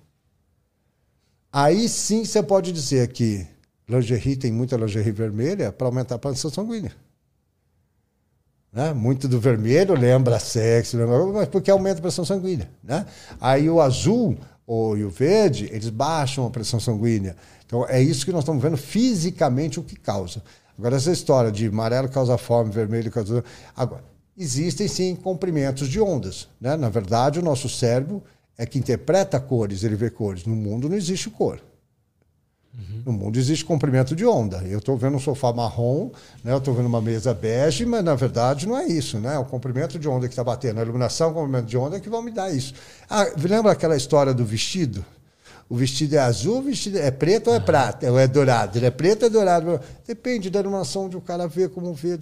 [1.51, 3.47] Aí sim você pode dizer que
[3.87, 6.91] lingerie tem muita lingerie vermelha para aumentar a pressão sanguínea.
[8.73, 8.93] Né?
[8.93, 12.69] Muito do vermelho lembra sexo, lembra, mas porque aumenta a pressão sanguínea.
[12.83, 13.05] Né?
[13.39, 14.37] Aí o azul
[14.67, 17.37] ou, e o verde, eles baixam a pressão sanguínea.
[17.65, 20.43] Então é isso que nós estamos vendo fisicamente o que causa.
[20.77, 23.43] Agora, essa história de amarelo causa fome, vermelho causa.
[23.75, 24.03] Agora,
[24.37, 26.49] existem sim comprimentos de ondas.
[26.59, 26.75] Né?
[26.75, 28.21] Na verdade, o nosso cérebro
[28.57, 30.45] é que interpreta cores, ele vê cores.
[30.45, 31.61] No mundo não existe cor.
[33.05, 34.57] No mundo existe comprimento de onda.
[34.65, 36.11] Eu estou vendo um sofá marrom,
[36.43, 36.53] né?
[36.53, 39.17] eu estou vendo uma mesa bege, mas na verdade não é isso.
[39.19, 39.33] Né?
[39.33, 40.79] É o comprimento de onda que está batendo.
[40.79, 42.73] A iluminação, o comprimento de onda é que vai me dar isso.
[43.09, 45.03] Ah, lembra aquela história do vestido?
[45.69, 48.77] O vestido é azul, o vestido é preto ou é prata, ou é dourado?
[48.77, 49.79] Ele é preto ou é dourado?
[50.07, 52.17] Depende da iluminação onde o cara vê como vê.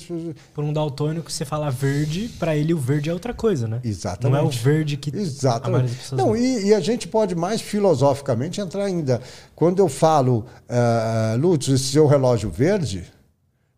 [0.54, 3.80] Por um daltônico, você fala verde, para ele o verde é outra coisa, né?
[3.84, 4.34] Exatamente.
[4.34, 6.16] Não é o verde que Exatamente.
[6.16, 9.22] Não, e, e, a gente pode mais filosoficamente entrar ainda.
[9.56, 13.06] Quando eu falo, uh, Lutz, esse seu relógio verde,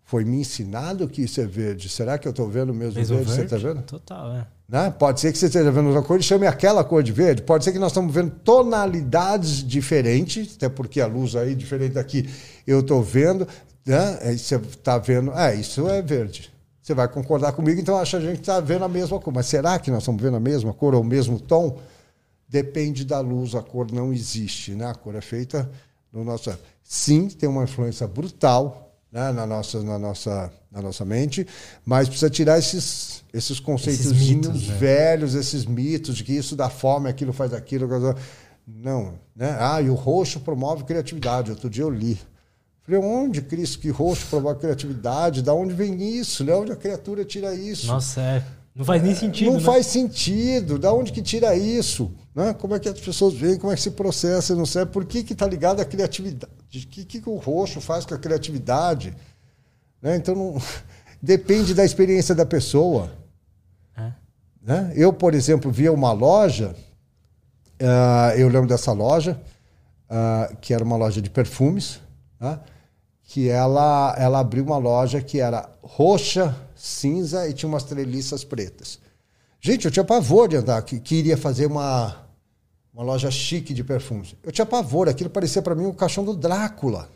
[0.06, 1.89] foi me ensinado que isso é verde.
[1.89, 3.31] Será que eu estou vendo mesmo, mesmo verde?
[3.31, 3.49] verde?
[3.49, 3.81] Você está vendo?
[3.84, 4.48] Total, é.
[4.68, 4.91] Né?
[4.91, 7.41] Pode ser que você esteja vendo uma cor e chame aquela cor de verde.
[7.41, 12.30] Pode ser que nós estamos vendo tonalidades diferentes, até porque a luz aí, diferente daqui,
[12.65, 13.48] eu estou vendo.
[13.85, 14.19] Né?
[14.22, 16.52] Aí você está vendo, é, isso é verde.
[16.81, 19.34] Você vai concordar comigo, então acha que a gente está vendo a mesma cor.
[19.34, 21.80] Mas será que nós estamos vendo a mesma cor ou o mesmo tom?
[22.49, 24.72] Depende da luz, a cor não existe.
[24.72, 24.85] Né?
[24.85, 25.69] A cor é feita
[26.11, 26.53] no nosso.
[26.84, 31.45] Sim, tem uma influência brutal né, na, nossa, na, nossa, na nossa mente,
[31.83, 34.75] mas precisa tirar esses, esses conceitos né?
[34.77, 37.87] velhos, esses mitos de que isso dá fome, aquilo faz aquilo.
[38.65, 39.15] Não.
[39.35, 39.57] Né?
[39.59, 41.51] Ah, e o roxo promove criatividade.
[41.51, 42.19] Outro dia eu li.
[42.83, 45.41] Falei, onde, Cristo, que roxo promove criatividade?
[45.41, 46.43] Da onde vem isso?
[46.43, 46.53] Né?
[46.53, 47.87] Onde a criatura tira isso?
[47.87, 48.43] Nossa, é.
[48.75, 49.51] Não faz nem sentido.
[49.51, 49.65] Não né?
[49.65, 50.77] faz sentido.
[50.77, 52.11] Da onde que tira isso?
[52.35, 52.53] Né?
[52.53, 53.57] Como é que as pessoas veem?
[53.57, 54.53] Como é que se processa?
[54.53, 54.85] Não sei.
[54.85, 56.51] Por que está ligado à criatividade?
[56.71, 59.15] O que, que o roxo faz com a criatividade?
[60.01, 60.15] Né?
[60.15, 60.61] Então, não...
[61.21, 63.11] depende da experiência da pessoa.
[63.95, 64.11] É.
[64.61, 64.93] Né?
[64.95, 66.75] Eu, por exemplo, via uma loja,
[67.81, 69.39] uh, eu lembro dessa loja,
[70.09, 71.99] uh, que era uma loja de perfumes,
[72.39, 72.59] né?
[73.23, 78.99] que ela, ela abriu uma loja que era roxa, cinza e tinha umas treliças pretas.
[79.59, 82.25] Gente, eu tinha pavor de andar, que, que iria fazer uma,
[82.93, 84.33] uma loja chique de perfumes.
[84.43, 87.09] Eu tinha pavor, aquilo parecia para mim o um caixão do Drácula.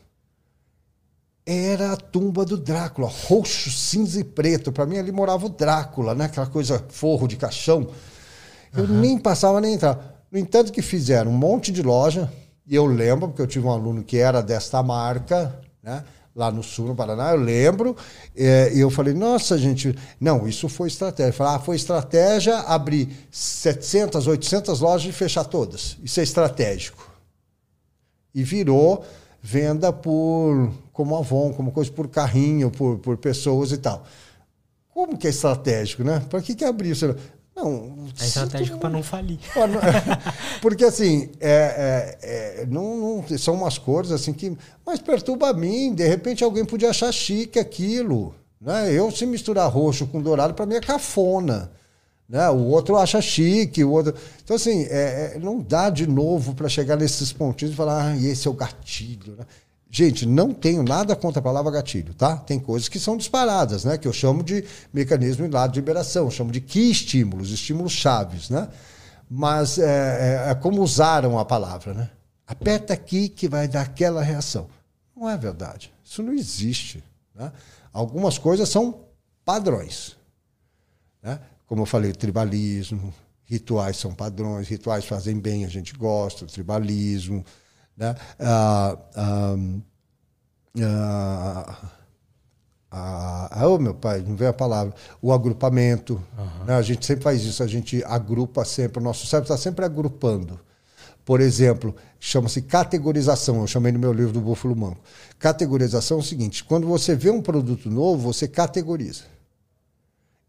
[1.45, 4.71] Era a tumba do Drácula, roxo, cinza e preto.
[4.71, 6.25] Para mim ali morava o Drácula, né?
[6.25, 7.87] Aquela coisa forro de caixão.
[8.75, 8.99] Eu uhum.
[8.99, 10.15] nem passava nem entrava.
[10.31, 12.31] No entanto, que fizeram um monte de loja,
[12.65, 16.03] e eu lembro, porque eu tive um aluno que era desta marca, né?
[16.35, 17.95] lá no sul, no Paraná, eu lembro,
[18.35, 21.33] é, e eu falei, nossa, gente, não, isso foi estratégia.
[21.33, 25.97] falei, ah, foi estratégia abrir 700, 800 lojas e fechar todas.
[26.01, 27.09] Isso é estratégico.
[28.33, 29.03] E virou
[29.41, 34.05] venda por como Avon, como coisa por carrinho, por, por pessoas e tal.
[34.93, 36.21] Como que é estratégico, né?
[36.29, 36.95] Para que, que abrir?
[37.55, 38.07] Não.
[38.19, 39.39] É estratégico para não falir.
[40.61, 44.55] Porque assim, é, é, é, não, não, são umas cores assim que.
[44.85, 45.93] Mas perturba a mim.
[45.93, 48.35] De repente alguém podia achar chique aquilo.
[48.59, 48.93] Né?
[48.93, 51.71] Eu, se misturar roxo com dourado, para mim é cafona.
[52.31, 52.49] Né?
[52.49, 54.15] O outro acha chique, o outro.
[54.41, 58.17] Então, assim, é, é não dá de novo para chegar nesses pontinhos e falar, ah,
[58.17, 59.35] esse é o gatilho.
[59.37, 59.45] Né?
[59.89, 62.37] Gente, não tenho nada contra a palavra gatilho, tá?
[62.37, 63.97] Tem coisas que são disparadas, né?
[63.97, 64.63] Que eu chamo de
[64.93, 68.69] mecanismo de liberação, chamo de que estímulos, estímulos chaves, né?
[69.29, 72.09] Mas é, é, é, como usaram a palavra, né?
[72.47, 74.69] Aperta aqui que vai dar aquela reação.
[75.13, 75.93] Não é verdade.
[76.01, 77.03] Isso não existe.
[77.35, 77.51] Né?
[77.91, 79.01] Algumas coisas são
[79.43, 80.15] padrões.
[81.21, 81.37] Né?
[81.71, 83.13] Como eu falei, tribalismo,
[83.45, 87.45] rituais são padrões, rituais fazem bem, a gente gosta, tribalismo.
[87.95, 88.13] Né?
[88.37, 89.55] Ah, ah,
[92.91, 94.93] ah, ah, oh, meu pai, não vem a palavra.
[95.21, 96.21] O agrupamento.
[96.37, 96.65] Uhum.
[96.65, 96.75] Né?
[96.75, 100.59] A gente sempre faz isso, a gente agrupa sempre, o nosso cérebro está sempre agrupando.
[101.23, 104.99] Por exemplo, chama-se categorização, eu chamei no meu livro do Búfalo Manco.
[105.39, 109.30] Categorização é o seguinte: quando você vê um produto novo, você categoriza.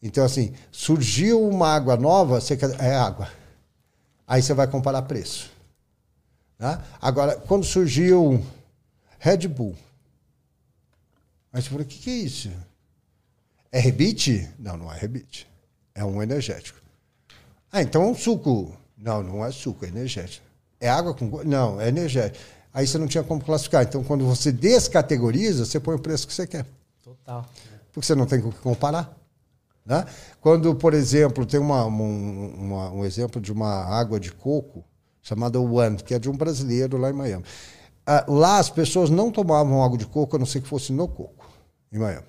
[0.02, 3.30] Então, assim, surgiu uma água nova, você quer, é água.
[4.26, 5.50] Aí você vai comparar preço.
[6.58, 6.82] Né?
[7.00, 8.44] Agora, quando surgiu
[9.18, 9.76] Red Bull,
[11.52, 12.50] aí você falou, o que, que é isso?
[13.70, 14.50] É rebite?
[14.58, 15.48] Não, não é rebite.
[15.94, 16.80] É um energético.
[17.70, 18.76] Ah, então é um suco.
[18.96, 20.44] Não, não é suco, é energético.
[20.80, 21.42] É água com.
[21.44, 22.44] Não, é energético.
[22.74, 23.82] Aí você não tinha como classificar.
[23.82, 26.66] Então, quando você descategoriza, você põe o preço que você quer.
[27.02, 27.46] Total.
[27.92, 29.21] Porque você não tem com o que comparar.
[29.84, 30.04] Né?
[30.40, 34.84] Quando, por exemplo, tem uma, um, uma, um exemplo de uma água de coco
[35.20, 37.44] chamada One, que é de um brasileiro lá em Miami.
[38.06, 41.06] Ah, lá as pessoas não tomavam água de coco, a não ser que fosse no
[41.06, 41.46] coco,
[41.92, 42.26] em Miami.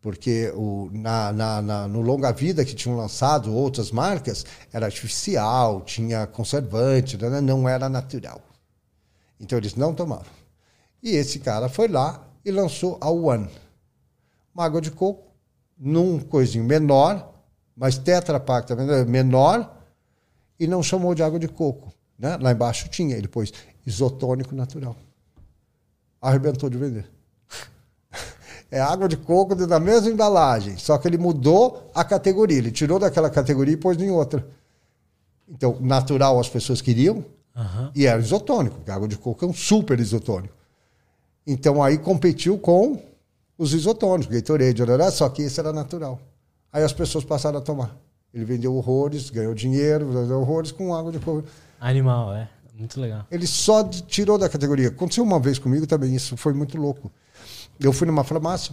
[0.00, 5.80] Porque o, na, na, na, no longa vida que tinham lançado outras marcas, era artificial,
[5.82, 7.40] tinha conservante, né?
[7.40, 8.40] não era natural.
[9.40, 10.26] Então eles não tomavam.
[11.02, 13.48] E esse cara foi lá e lançou a One.
[14.54, 15.27] Uma água de coco,
[15.78, 17.32] num coisinho menor,
[17.76, 19.76] mas Tetra Pak também menor,
[20.58, 21.92] e não chamou de água de coco.
[22.18, 22.36] Né?
[22.40, 23.52] Lá embaixo tinha, ele pôs
[23.86, 24.96] isotônico natural.
[26.20, 27.08] Arrebentou de vender.
[28.70, 32.58] É água de coco da mesma embalagem, só que ele mudou a categoria.
[32.58, 34.46] Ele tirou daquela categoria e pôs em outra.
[35.48, 37.24] Então, natural as pessoas queriam
[37.56, 37.90] uhum.
[37.94, 40.54] e era isotônico, porque água de coco é um super isotônico.
[41.46, 43.00] Então, aí competiu com
[43.58, 46.20] os isotônicos, Gatorade, só que esse era natural.
[46.72, 47.96] Aí as pessoas passaram a tomar.
[48.32, 51.44] Ele vendeu horrores, ganhou dinheiro, vendeu horrores com água de coco.
[51.80, 52.48] Animal, é.
[52.78, 53.26] Muito legal.
[53.28, 54.88] Ele só tirou da categoria.
[54.88, 57.10] Aconteceu uma vez comigo também, isso foi muito louco.
[57.80, 58.72] Eu fui numa farmácia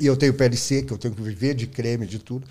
[0.00, 2.46] e eu tenho pele seca, eu tenho que viver de creme, de tudo.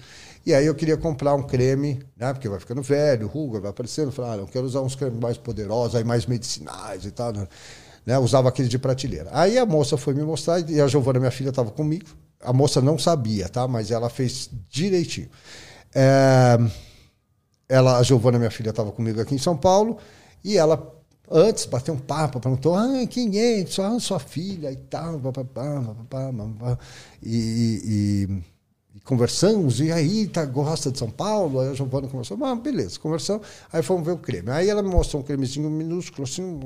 [0.46, 2.32] E aí eu queria comprar um creme, né?
[2.34, 4.12] Porque vai ficando velho, ruga, vai aparecendo.
[4.12, 7.34] Falei, ah, eu quero usar uns cremes mais poderosos, aí mais medicinais e tal.
[7.34, 7.48] Né?
[8.06, 8.18] Né?
[8.18, 9.30] Usava aquele de prateleira.
[9.34, 12.06] Aí a moça foi me mostrar, e a Giovana, minha filha, estava comigo.
[12.42, 13.68] A moça não sabia, tá?
[13.68, 15.30] Mas ela fez direitinho.
[15.94, 16.58] É,
[17.70, 19.98] ela, a Giovana, minha filha, estava comigo aqui em São Paulo
[20.44, 21.02] e ela
[21.32, 23.66] antes bateu um papo, perguntou: ah, quem é?
[23.66, 26.78] Sua, sua filha e tal, papapá, papapá,
[27.24, 28.44] e, e,
[28.96, 31.62] e, conversamos, e aí tá, gosta de São Paulo?
[31.62, 34.52] Aí a Giovana conversou, ah, beleza, conversamos, aí fomos ver o creme.
[34.52, 36.60] Aí ela me mostrou um cremezinho minúsculo, assim,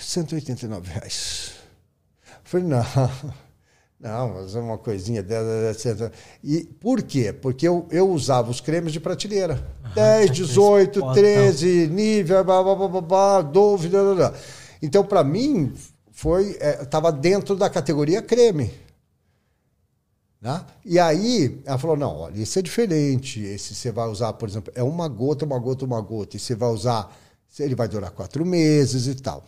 [0.00, 1.52] 189 reais.
[2.44, 2.82] Falei, não.
[4.02, 6.12] Não, mas é uma coisinha dela, etc.
[6.42, 7.32] E por quê?
[7.32, 9.64] Porque eu, eu usava os cremes de prateleira.
[9.84, 14.34] Ah, 10, 18, 13, nível, blá, blá, blá, blá, Dove, blá, blá, blá.
[14.82, 15.72] Então, para mim,
[16.10, 18.74] foi estava é, dentro da categoria creme.
[20.40, 20.66] Né?
[20.84, 23.40] E aí, ela falou: não, olha, esse é diferente.
[23.40, 26.36] Esse você vai usar, por exemplo, é uma gota, uma gota, uma gota.
[26.36, 27.16] E você vai usar,
[27.56, 29.44] ele vai durar quatro meses e tal.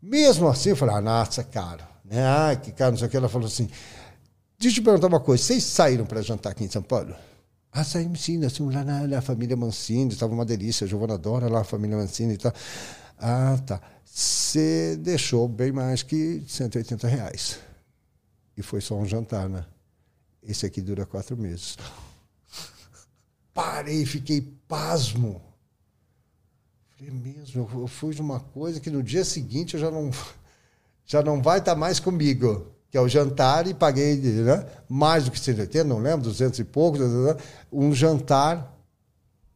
[0.00, 2.26] Mesmo assim, eu falei: ah, nossa, cara né?
[2.26, 3.16] Ah, que cara, não sei o que.
[3.16, 3.68] Ela falou assim:
[4.58, 5.42] Deixa eu te perguntar uma coisa.
[5.42, 7.14] Vocês saíram para jantar aqui em São Paulo?
[7.70, 11.14] Ah, saímos sim, nós fomos lá na, na família Mancini, estava uma delícia, a Giovana
[11.14, 12.52] adora lá a família Mancini e tal.
[13.18, 13.80] Ah, tá.
[14.04, 17.58] Você deixou bem mais que 180 reais.
[18.56, 19.64] E foi só um jantar, né?
[20.42, 21.76] Esse aqui dura quatro meses.
[23.52, 25.42] Parei, fiquei pasmo.
[26.98, 30.10] Falei, mesmo, eu fui de uma coisa que no dia seguinte eu já não
[31.06, 35.24] já não vai estar tá mais comigo, que é o jantar, e paguei né, mais
[35.24, 36.98] do que 180, não lembro, 200 e pouco,
[37.72, 38.76] um jantar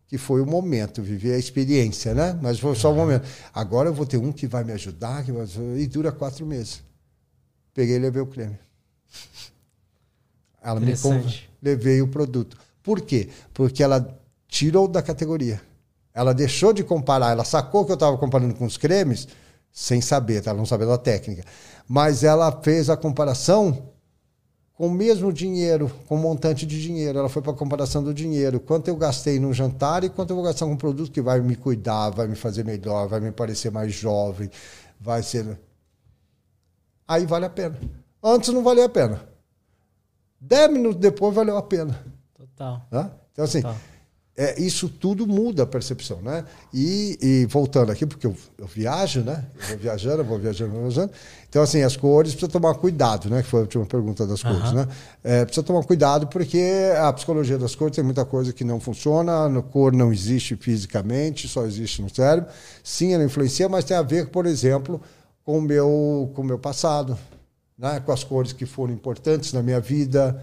[0.06, 2.38] que foi o momento, viver a experiência, né?
[2.40, 3.26] Mas foi só um momento.
[3.52, 5.46] Agora eu vou ter um que vai me ajudar, que vai...
[5.78, 6.82] e dura quatro meses.
[7.72, 8.58] Peguei e levei o creme.
[10.62, 11.26] Ela me conv...
[11.62, 12.58] levei o produto.
[12.82, 13.30] Por quê?
[13.54, 14.16] Porque ela
[14.46, 15.60] tirou da categoria.
[16.14, 19.26] Ela deixou de comparar, ela sacou que eu estava comparando com os cremes,
[19.70, 20.50] sem saber, tá?
[20.50, 21.44] ela não sabia da técnica.
[21.88, 23.90] Mas ela fez a comparação
[24.74, 27.18] com o mesmo dinheiro, com o montante de dinheiro.
[27.18, 28.60] Ela foi para a comparação do dinheiro.
[28.60, 31.40] Quanto eu gastei no jantar e quanto eu vou gastar com um produto que vai
[31.40, 34.50] me cuidar, vai me fazer melhor, vai me parecer mais jovem,
[35.00, 35.58] vai ser.
[37.08, 37.78] Aí vale a pena.
[38.22, 39.26] Antes não valia a pena.
[40.38, 42.04] Dez minutos depois valeu a pena.
[42.34, 42.86] Total.
[42.90, 43.10] Né?
[43.32, 43.91] Então, assim, Total
[44.34, 46.44] é, isso tudo muda a percepção, né?
[46.72, 49.44] E, e voltando aqui, porque eu, eu, viajo, né?
[49.60, 51.12] Eu vou viajando, vou viajando, vou viajando.
[51.50, 53.42] Então, assim, as cores precisa tomar cuidado, né?
[53.42, 54.72] Que foi a última pergunta das cores, uhum.
[54.72, 54.88] né?
[55.22, 56.62] É, precisa tomar cuidado porque
[56.98, 61.46] a psicologia das cores tem muita coisa que não funciona, a cor não existe fisicamente,
[61.46, 62.50] só existe no cérebro.
[62.82, 64.98] Sim, ela influencia, mas tem a ver, por exemplo,
[65.44, 67.18] com o meu, com o meu passado,
[67.76, 68.00] né?
[68.00, 70.42] Com as cores que foram importantes na minha vida,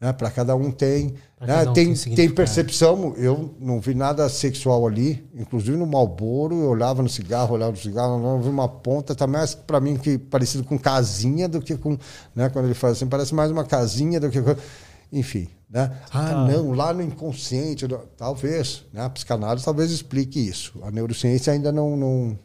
[0.00, 0.12] né?
[0.12, 1.14] Para cada um tem.
[1.40, 1.62] Né?
[1.68, 7.02] Um tem, tem percepção, eu não vi nada sexual ali, inclusive no Malboro, eu olhava
[7.02, 10.64] no cigarro, olhava no cigarro, não vi uma ponta, tá mais para mim que parecido
[10.64, 11.96] com casinha do que com,
[12.34, 14.38] né, quando ele faz assim, parece mais uma casinha do que
[15.12, 15.90] enfim, né?
[16.10, 16.44] Ah, tá.
[16.46, 19.02] não, lá no inconsciente, talvez, né?
[19.04, 20.74] A psicanálise talvez explique isso.
[20.82, 22.38] A neurociência ainda não, não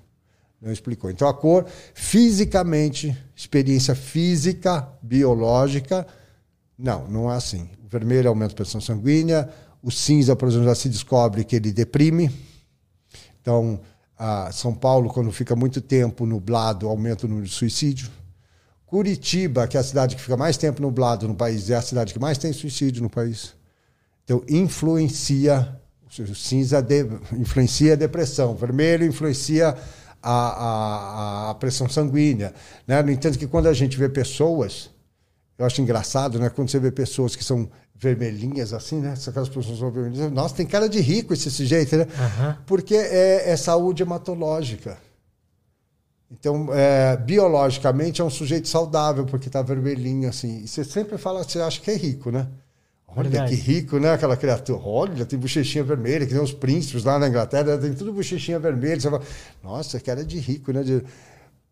[0.61, 1.11] não explicou.
[1.11, 6.07] Então a cor fisicamente, experiência física, biológica,
[6.77, 7.69] não, não é assim.
[7.83, 9.49] O vermelho aumenta a pressão sanguínea,
[9.81, 12.31] o cinza, por exemplo, já se descobre que ele deprime.
[13.41, 13.79] Então,
[14.51, 18.09] São Paulo, quando fica muito tempo nublado, aumenta o número de suicídio.
[18.85, 22.13] Curitiba, que é a cidade que fica mais tempo nublado no país, é a cidade
[22.13, 23.55] que mais tem suicídio no país.
[24.23, 29.75] Então, influencia, o cinza de, influencia a depressão, o vermelho influencia
[30.21, 32.53] a, a, a pressão sanguínea.
[32.87, 33.01] Né?
[33.01, 34.89] No entanto, que quando a gente vê pessoas
[35.57, 36.49] eu acho engraçado, né?
[36.49, 39.13] Quando você vê pessoas que são vermelhinhas assim, né?
[39.27, 40.31] Aquelas pessoas são vermelhinhas.
[40.31, 42.03] Nossa, tem cara de rico esse sujeito, né?
[42.05, 42.55] Uhum.
[42.65, 44.97] Porque é, é, saúde hematológica.
[46.31, 50.63] Então, é, biologicamente é um sujeito saudável, porque está vermelhinho assim.
[50.63, 52.47] E você sempre fala, você acha que é rico, né?
[53.15, 53.55] Olha Verdade.
[53.55, 54.11] que rico, né?
[54.11, 54.81] Aquela criatura.
[54.83, 58.99] Olha, tem bochechinha vermelha, que tem os príncipes lá na Inglaterra, tem tudo bochechinha vermelha.
[58.99, 59.21] Você fala,
[59.63, 60.81] nossa, cara de rico, né?
[60.81, 61.03] De...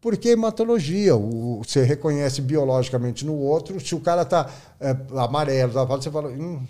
[0.01, 3.79] Porque é hematologia, o, você reconhece biologicamente no outro.
[3.79, 4.49] Se o cara está
[4.79, 6.65] é, amarelo, tá, você fala, hum,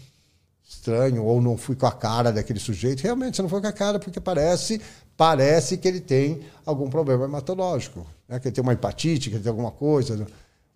[0.68, 3.02] estranho, ou não fui com a cara daquele sujeito.
[3.02, 4.82] Realmente, você não foi com a cara porque parece,
[5.16, 8.38] parece que ele tem algum problema hematológico, né?
[8.38, 10.18] que ele tem uma hepatite, que ele tem alguma coisa.
[10.18, 10.26] Né?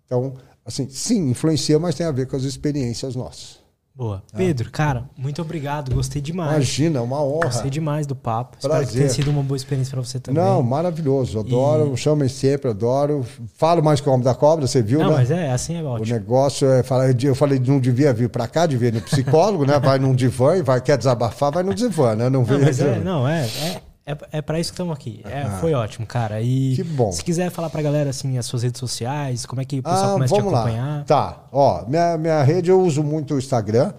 [0.06, 0.34] Então,
[0.64, 3.65] assim, sim, influencia, mas tem a ver com as experiências nossas.
[3.96, 4.22] Boa.
[4.34, 4.36] É.
[4.36, 5.94] Pedro, cara, muito obrigado.
[5.94, 6.50] Gostei demais.
[6.50, 7.46] Imagina, uma honra.
[7.46, 8.58] Gostei demais do papo.
[8.60, 8.82] Prazer.
[8.82, 10.44] Espero que tenha sido uma boa experiência para você também.
[10.44, 11.40] Não, maravilhoso.
[11.40, 11.96] Adoro, e...
[11.96, 13.24] chamem sempre, adoro.
[13.56, 15.14] Falo mais que o Homem da Cobra, você viu, não, né?
[15.16, 16.04] mas é, assim é ótimo.
[16.04, 16.84] O negócio é.
[17.22, 19.80] Eu falei, não devia vir para cá, devia ir no psicólogo, né?
[19.80, 22.28] Vai num divã e vai, quer desabafar, vai no divã, né?
[22.28, 22.58] Não, vem.
[22.58, 25.20] Não, mas é, não, é, é é, é para isso que estamos aqui.
[25.24, 26.40] É, ah, foi ótimo, cara.
[26.40, 27.10] E que bom.
[27.10, 30.10] se quiser falar pra galera assim as suas redes sociais, como é que o pessoal
[30.10, 30.98] ah, começa a te acompanhar?
[30.98, 31.04] Lá.
[31.04, 33.92] Tá, ó, minha, minha rede eu uso muito o Instagram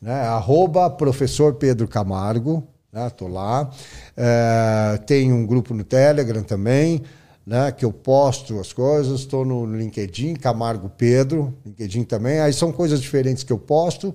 [0.00, 0.20] né?
[0.20, 3.10] Arroba professor Pedro Camargo, né?
[3.10, 3.70] Tô lá.
[4.16, 7.02] É, tem um grupo no Telegram também,
[7.44, 7.72] né?
[7.72, 9.20] Que eu posto as coisas.
[9.20, 12.40] Estou no LinkedIn, Camargo Pedro, LinkedIn também.
[12.40, 14.14] Aí são coisas diferentes que eu posto.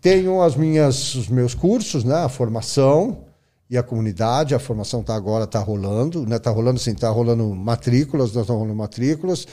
[0.00, 2.24] Tenho as minhas, os meus cursos, né?
[2.24, 3.27] A formação
[3.70, 4.54] e a comunidade.
[4.54, 6.38] A formação tá agora está rolando, né?
[6.38, 9.46] Tá rolando sim, tá rolando matrículas, nós estamos rolando matrículas.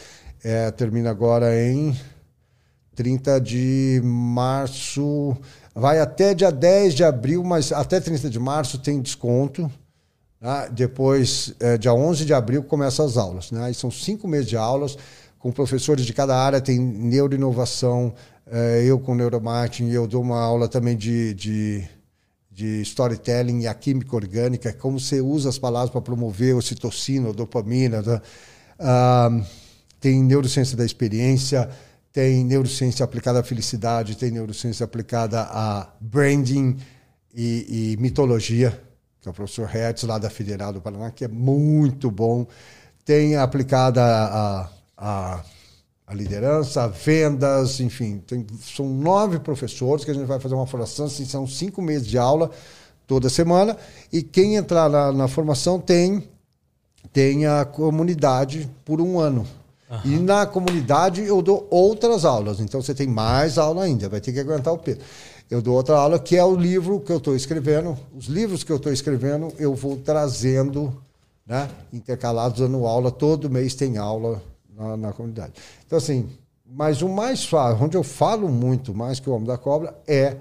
[0.44, 1.96] É, termina agora em
[2.96, 5.36] 30 de março.
[5.74, 9.70] Vai até dia 10 de abril, mas até 30 de março tem desconto.
[10.40, 10.70] Né?
[10.72, 13.52] Depois, é, dia 11 de abril, começam as aulas.
[13.52, 13.64] Né?
[13.64, 14.98] Aí são cinco meses de aulas,
[15.40, 18.14] com professores de cada área, tem neuroinovação,
[18.48, 21.88] é, eu com neuromarketing, eu dou uma aula também de, de,
[22.56, 28.02] de storytelling e a química orgânica, como você usa as palavras para promover ocitocina, dopamina.
[28.02, 28.22] Né?
[28.80, 29.30] Ah,
[30.00, 31.70] tem neurociência da experiência,
[32.14, 36.78] tem neurociência aplicada à felicidade, tem neurociência aplicada a branding
[37.34, 38.72] e, e mitologia,
[39.20, 42.48] que é o professor Hertz, lá da Federal do Paraná, que é muito bom.
[43.04, 45.44] Tem aplicada a, a,
[46.08, 48.20] a liderança, vendas, enfim.
[48.20, 52.08] Tem, são nove professores que a gente vai fazer uma formação, assim, são cinco meses
[52.08, 52.52] de aula
[53.08, 53.76] toda semana.
[54.14, 56.28] E quem entrar na, na formação tem,
[57.12, 59.48] tem a comunidade por um ano.
[59.90, 60.00] Uhum.
[60.04, 62.60] E na comunidade eu dou outras aulas.
[62.60, 65.00] Então você tem mais aula ainda, vai ter que aguentar o peso.
[65.50, 67.98] Eu dou outra aula que é o livro que eu estou escrevendo.
[68.16, 70.94] Os livros que eu estou escrevendo eu vou trazendo,
[71.46, 73.12] né, intercalados, dando aula.
[73.12, 74.42] Todo mês tem aula
[74.76, 75.54] na, na comunidade.
[75.86, 76.30] Então, assim,
[76.66, 80.36] mas o mais fácil, onde eu falo muito mais que o Homem da Cobra, é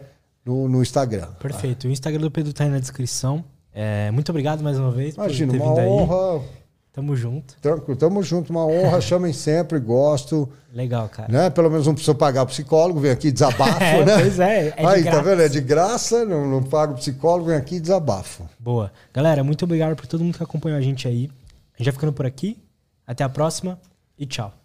[0.44, 1.28] no, no Instagram.
[1.38, 1.86] Perfeito.
[1.86, 3.44] O Instagram do Pedro tá aí na descrição.
[3.72, 5.88] É, muito obrigado mais uma vez Imagina, por ter uma vindo aí.
[5.88, 6.44] honra.
[6.92, 7.56] Tamo junto.
[7.60, 9.00] Tranquilo, tamo junto, uma honra.
[9.02, 10.48] Chamem sempre, gosto.
[10.72, 11.30] Legal, cara.
[11.30, 11.50] Né?
[11.50, 14.14] Pelo menos não precisa pagar psicólogo, vem aqui desabafo, É, né?
[14.20, 15.42] pois é, é Aí, tá vendo?
[15.42, 18.48] É de graça, não, não pago psicólogo, vem aqui e desabafo.
[18.60, 18.92] Boa.
[19.12, 21.28] Galera, muito obrigado por todo mundo que acompanhou a gente aí.
[21.74, 22.62] A gente vai ficando por aqui.
[23.04, 23.78] Até a próxima
[24.18, 24.63] e tchau.